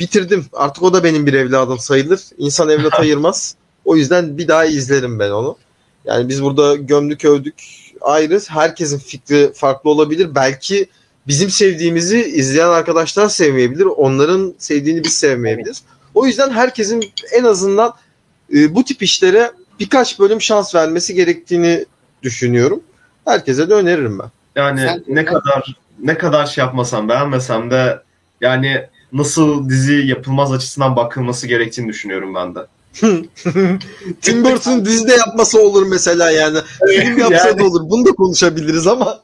bitirdim. 0.00 0.46
Artık 0.52 0.82
o 0.82 0.92
da 0.92 1.04
benim 1.04 1.26
bir 1.26 1.32
evladım 1.32 1.78
sayılır. 1.78 2.20
İnsan 2.38 2.68
evlat 2.68 2.94
ayırmaz. 3.00 3.56
O 3.84 3.96
yüzden 3.96 4.38
bir 4.38 4.48
daha 4.48 4.64
izlerim 4.64 5.18
ben 5.18 5.30
onu. 5.30 5.56
Yani 6.04 6.28
biz 6.28 6.42
burada 6.42 6.76
gömdük 6.76 7.24
övdük 7.24 7.54
ayrı. 8.00 8.40
Herkesin 8.48 8.98
fikri 8.98 9.52
farklı 9.54 9.90
olabilir. 9.90 10.34
Belki 10.34 10.86
bizim 11.28 11.50
sevdiğimizi 11.50 12.24
izleyen 12.24 12.68
arkadaşlar 12.68 13.28
sevmeyebilir. 13.28 13.84
Onların 13.84 14.54
sevdiğini 14.58 15.04
biz 15.04 15.14
sevmeyebiliriz. 15.14 15.82
O 16.14 16.26
yüzden 16.26 16.50
herkesin 16.50 17.04
en 17.32 17.44
azından 17.44 17.94
e, 18.54 18.74
bu 18.74 18.84
tip 18.84 19.02
işlere 19.02 19.52
birkaç 19.80 20.18
bölüm 20.18 20.40
şans 20.40 20.74
vermesi 20.74 21.14
gerektiğini 21.14 21.84
düşünüyorum. 22.22 22.80
Herkese 23.24 23.70
de 23.70 23.74
öneririm 23.74 24.18
ben. 24.18 24.30
Yani 24.56 24.80
Sen- 24.80 25.04
ne 25.08 25.24
kadar 25.24 25.76
ne 26.02 26.18
kadar 26.18 26.46
şey 26.46 26.64
yapmasam 26.64 27.08
beğenmesem 27.08 27.70
de 27.70 28.02
yani 28.40 28.86
nasıl 29.12 29.68
dizi 29.68 29.94
yapılmaz 29.94 30.52
açısından 30.52 30.96
bakılması 30.96 31.46
gerektiğini 31.46 31.88
düşünüyorum 31.88 32.34
ben 32.34 32.54
de. 32.54 32.60
Tim 34.22 34.44
Burton 34.44 34.84
dizide 34.84 35.12
yapması 35.12 35.62
olur 35.62 35.86
mesela 35.86 36.30
yani. 36.30 36.58
Film 36.90 37.18
yapsa 37.18 37.48
Yani- 37.48 37.58
da 37.58 37.64
olur. 37.64 37.90
Bunu 37.90 38.06
da 38.06 38.10
konuşabiliriz 38.12 38.86
ama. 38.86 39.20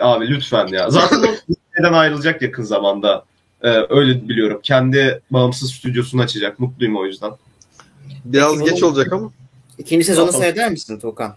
Abi 0.00 0.28
lütfen 0.28 0.66
ya. 0.66 0.90
Zaten 0.90 1.18
o 1.18 1.22
Disney'den 1.22 1.92
ayrılacak 1.92 2.42
yakın 2.42 2.62
zamanda. 2.62 3.24
Ee, 3.62 3.68
öyle 3.88 4.28
biliyorum. 4.28 4.60
Kendi 4.62 5.20
bağımsız 5.30 5.72
stüdyosunu 5.72 6.22
açacak. 6.22 6.58
Mutluyum 6.58 6.96
o 6.96 7.06
yüzden. 7.06 7.30
Biraz 8.24 8.58
Peki, 8.58 8.70
geç 8.70 8.82
olacak 8.82 9.12
ama. 9.12 9.30
İkinci 9.78 10.04
sezonu 10.04 10.26
Tamam. 10.26 10.42
seyreder 10.42 10.70
misin 10.70 10.98
Tuğkan? 10.98 11.36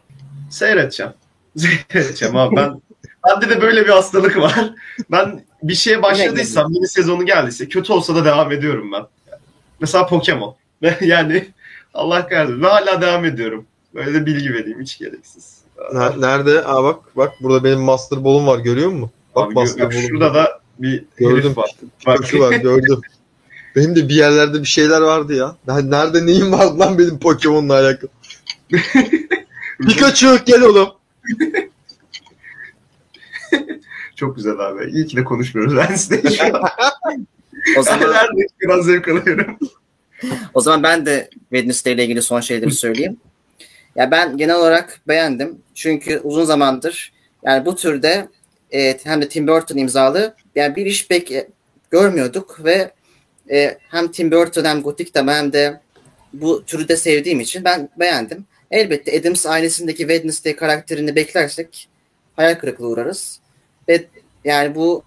Seyredeceğim. 0.50 1.12
Seyredeceğim 1.58 2.36
abi. 2.36 2.56
Ben, 2.56 2.82
bende 3.28 3.50
de 3.50 3.62
böyle 3.62 3.86
bir 3.86 3.90
hastalık 3.90 4.38
var. 4.38 4.74
Ben 5.12 5.44
bir 5.64 5.76
şeye 5.76 6.02
başladıysam, 6.02 6.72
yeni 6.74 6.88
sezonu 6.88 7.26
geldiyse 7.26 7.70
kötü 7.70 7.94
olsa 7.94 8.16
da 8.16 8.26
devam 8.26 8.52
ediyorum 8.52 8.92
ben. 8.92 9.04
Mesela 9.80 10.08
Pokemon. 10.08 10.56
yani 11.02 11.48
Allah 11.94 12.28
kahretsin. 12.28 12.64
Ben 12.64 12.70
hala 12.70 13.02
devam 13.02 13.26
ediyorum. 13.26 13.66
Böyle 13.96 14.14
de 14.14 14.26
bilgi 14.26 14.54
vereyim 14.54 14.82
hiç 14.82 14.98
gereksiz. 14.98 15.63
Ner- 15.94 16.22
Nerede? 16.22 16.66
Aa 16.66 16.84
bak 16.84 17.00
bak 17.18 17.32
burada 17.42 17.64
benim 17.64 17.80
Master 17.82 18.24
Ball'um 18.24 18.48
var 18.48 18.60
görüyor 18.60 18.90
musun? 18.90 19.12
Bak 19.36 19.48
Abi, 19.48 19.54
Master 19.54 19.90
Ball'um. 19.90 20.02
şurada 20.02 20.34
da 20.34 20.60
bir 20.80 21.06
Gördüm. 21.18 21.54
var. 21.56 21.72
Bak, 22.06 22.34
var 22.34 22.54
gördüm. 22.54 23.02
Benim 23.76 23.96
de 23.96 24.10
bir 24.10 24.16
yerlerde 24.16 24.60
bir 24.62 24.68
şeyler 24.68 25.02
vardı 25.02 25.36
ya. 25.36 25.56
Ben 25.68 25.92
nerede 25.92 26.26
neyim 26.26 26.52
vardı 26.52 26.80
lan 26.80 27.00
benim 27.00 27.20
Pokemon'la 27.20 27.74
alakalı. 27.74 28.10
Pikachu 29.88 30.38
gel 30.46 30.62
oğlum. 30.62 30.90
Çok 34.16 34.36
güzel 34.36 34.60
abi. 34.60 34.92
İyi 34.92 35.08
ki 35.08 35.18
de 35.18 35.24
konuşmuyoruz 35.24 35.74
Wednesday 35.88 36.36
şu 36.36 36.44
an. 36.58 36.70
O 37.78 37.84
zaman 37.84 38.02
Nerede 38.12 38.48
biraz 38.62 38.86
zevk 38.86 39.08
alıyorum. 39.08 39.58
O 40.54 40.62
zaman 40.62 40.84
ben 40.84 41.06
de 41.06 41.30
Wednesday 41.50 41.94
ile 41.94 42.04
ilgili 42.04 42.22
son 42.22 42.40
şeyleri 42.42 42.72
söyleyeyim. 42.72 43.18
Ya 43.96 44.12
ben 44.12 44.38
genel 44.38 44.56
olarak 44.56 45.02
beğendim. 45.08 45.62
Çünkü 45.74 46.20
uzun 46.20 46.46
zamandır 46.46 47.14
yani 47.44 47.66
bu 47.66 47.76
türde 47.76 48.28
e, 48.74 48.98
hem 49.04 49.22
de 49.22 49.30
Tim 49.30 49.48
Burton 49.48 49.78
imzalı 49.78 50.36
yani 50.56 50.76
bir 50.76 50.86
iş 50.86 51.08
pek 51.08 51.32
e, 51.32 51.48
görmüyorduk 51.92 52.64
ve 52.64 52.92
e, 53.52 53.78
hem 53.90 54.12
Tim 54.12 54.32
Burton 54.32 54.66
hem 54.66 54.82
Gothic 54.82 55.14
de 55.14 55.32
hem 55.32 55.54
de 55.54 55.82
bu 56.34 56.66
türü 56.66 56.88
de 56.88 56.98
sevdiğim 56.98 57.40
için 57.40 57.64
ben 57.64 57.90
beğendim. 58.00 58.46
Elbette 58.72 59.20
Adams 59.20 59.46
ailesindeki 59.46 59.98
Wednesday 59.98 60.56
karakterini 60.56 61.16
beklersek 61.16 61.90
hayal 62.36 62.56
kırıklığı 62.56 62.88
uğrarız. 62.88 63.40
Ve 63.90 64.06
yani 64.46 64.76
bu 64.76 65.04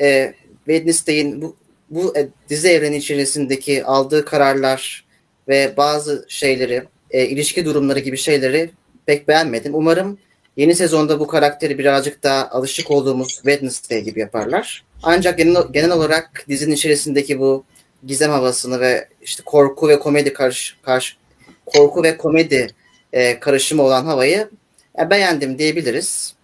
e, 0.00 0.34
Wednesday'in 0.64 1.42
bu 1.42 1.56
bu 1.90 2.18
e, 2.18 2.28
dizi 2.48 2.68
evreni 2.68 2.96
içerisindeki 2.96 3.84
aldığı 3.84 4.24
kararlar 4.24 5.04
ve 5.48 5.74
bazı 5.76 6.24
şeyleri, 6.28 6.84
e, 7.10 7.26
ilişki 7.26 7.64
durumları 7.64 7.98
gibi 7.98 8.16
şeyleri 8.16 8.70
pek 9.06 9.28
beğenmedim. 9.28 9.74
Umarım 9.74 10.18
yeni 10.56 10.74
sezonda 10.74 11.20
bu 11.20 11.26
karakteri 11.26 11.78
birazcık 11.78 12.22
daha 12.22 12.48
alışık 12.48 12.90
olduğumuz 12.90 13.34
Wednesday 13.34 14.00
gibi 14.00 14.20
yaparlar. 14.20 14.84
Ancak 15.02 15.38
genel, 15.38 15.62
genel 15.72 15.90
olarak 15.90 16.44
dizinin 16.48 16.74
içerisindeki 16.74 17.40
bu 17.40 17.64
gizem 18.06 18.30
havasını 18.30 18.80
ve 18.80 19.08
işte 19.22 19.42
korku 19.46 19.88
ve 19.88 19.98
komedi 19.98 20.32
karış, 20.32 20.76
karış 20.82 21.16
korku 21.66 22.02
ve 22.02 22.16
komedi 22.16 22.74
e, 23.12 23.40
karışımı 23.40 23.82
olan 23.82 24.04
havayı 24.04 24.50
e, 24.98 25.10
beğendim 25.10 25.58
diyebiliriz. 25.58 26.34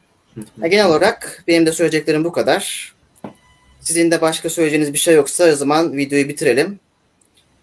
Ya, 0.62 0.68
genel 0.68 0.86
olarak 0.86 1.44
benim 1.48 1.66
de 1.66 1.72
söyleyeceklerim 1.72 2.24
bu 2.24 2.32
kadar. 2.32 2.94
Sizin 3.80 4.10
de 4.10 4.20
başka 4.20 4.50
söyleyeceğiniz 4.50 4.92
bir 4.92 4.98
şey 4.98 5.14
yoksa 5.14 5.44
o 5.52 5.56
zaman 5.56 5.96
videoyu 5.96 6.28
bitirelim. 6.28 6.80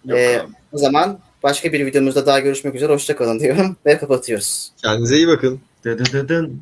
Yok 0.06 0.20
abi. 0.20 0.54
O 0.74 0.78
zaman 0.78 1.20
başka 1.44 1.74
bir 1.74 1.86
videomuzda 1.86 2.26
daha 2.26 2.40
görüşmek 2.40 2.76
üzere. 2.76 2.94
Hoşçakalın 2.94 3.40
diyorum 3.40 3.76
ve 3.86 3.98
kapatıyoruz. 3.98 4.72
Kendinize 4.82 5.16
iyi 5.18 5.28
bakın. 5.28 5.60
Dı 5.86 5.98
dı 5.98 6.04
dı 6.14 6.30
dın. 6.30 6.62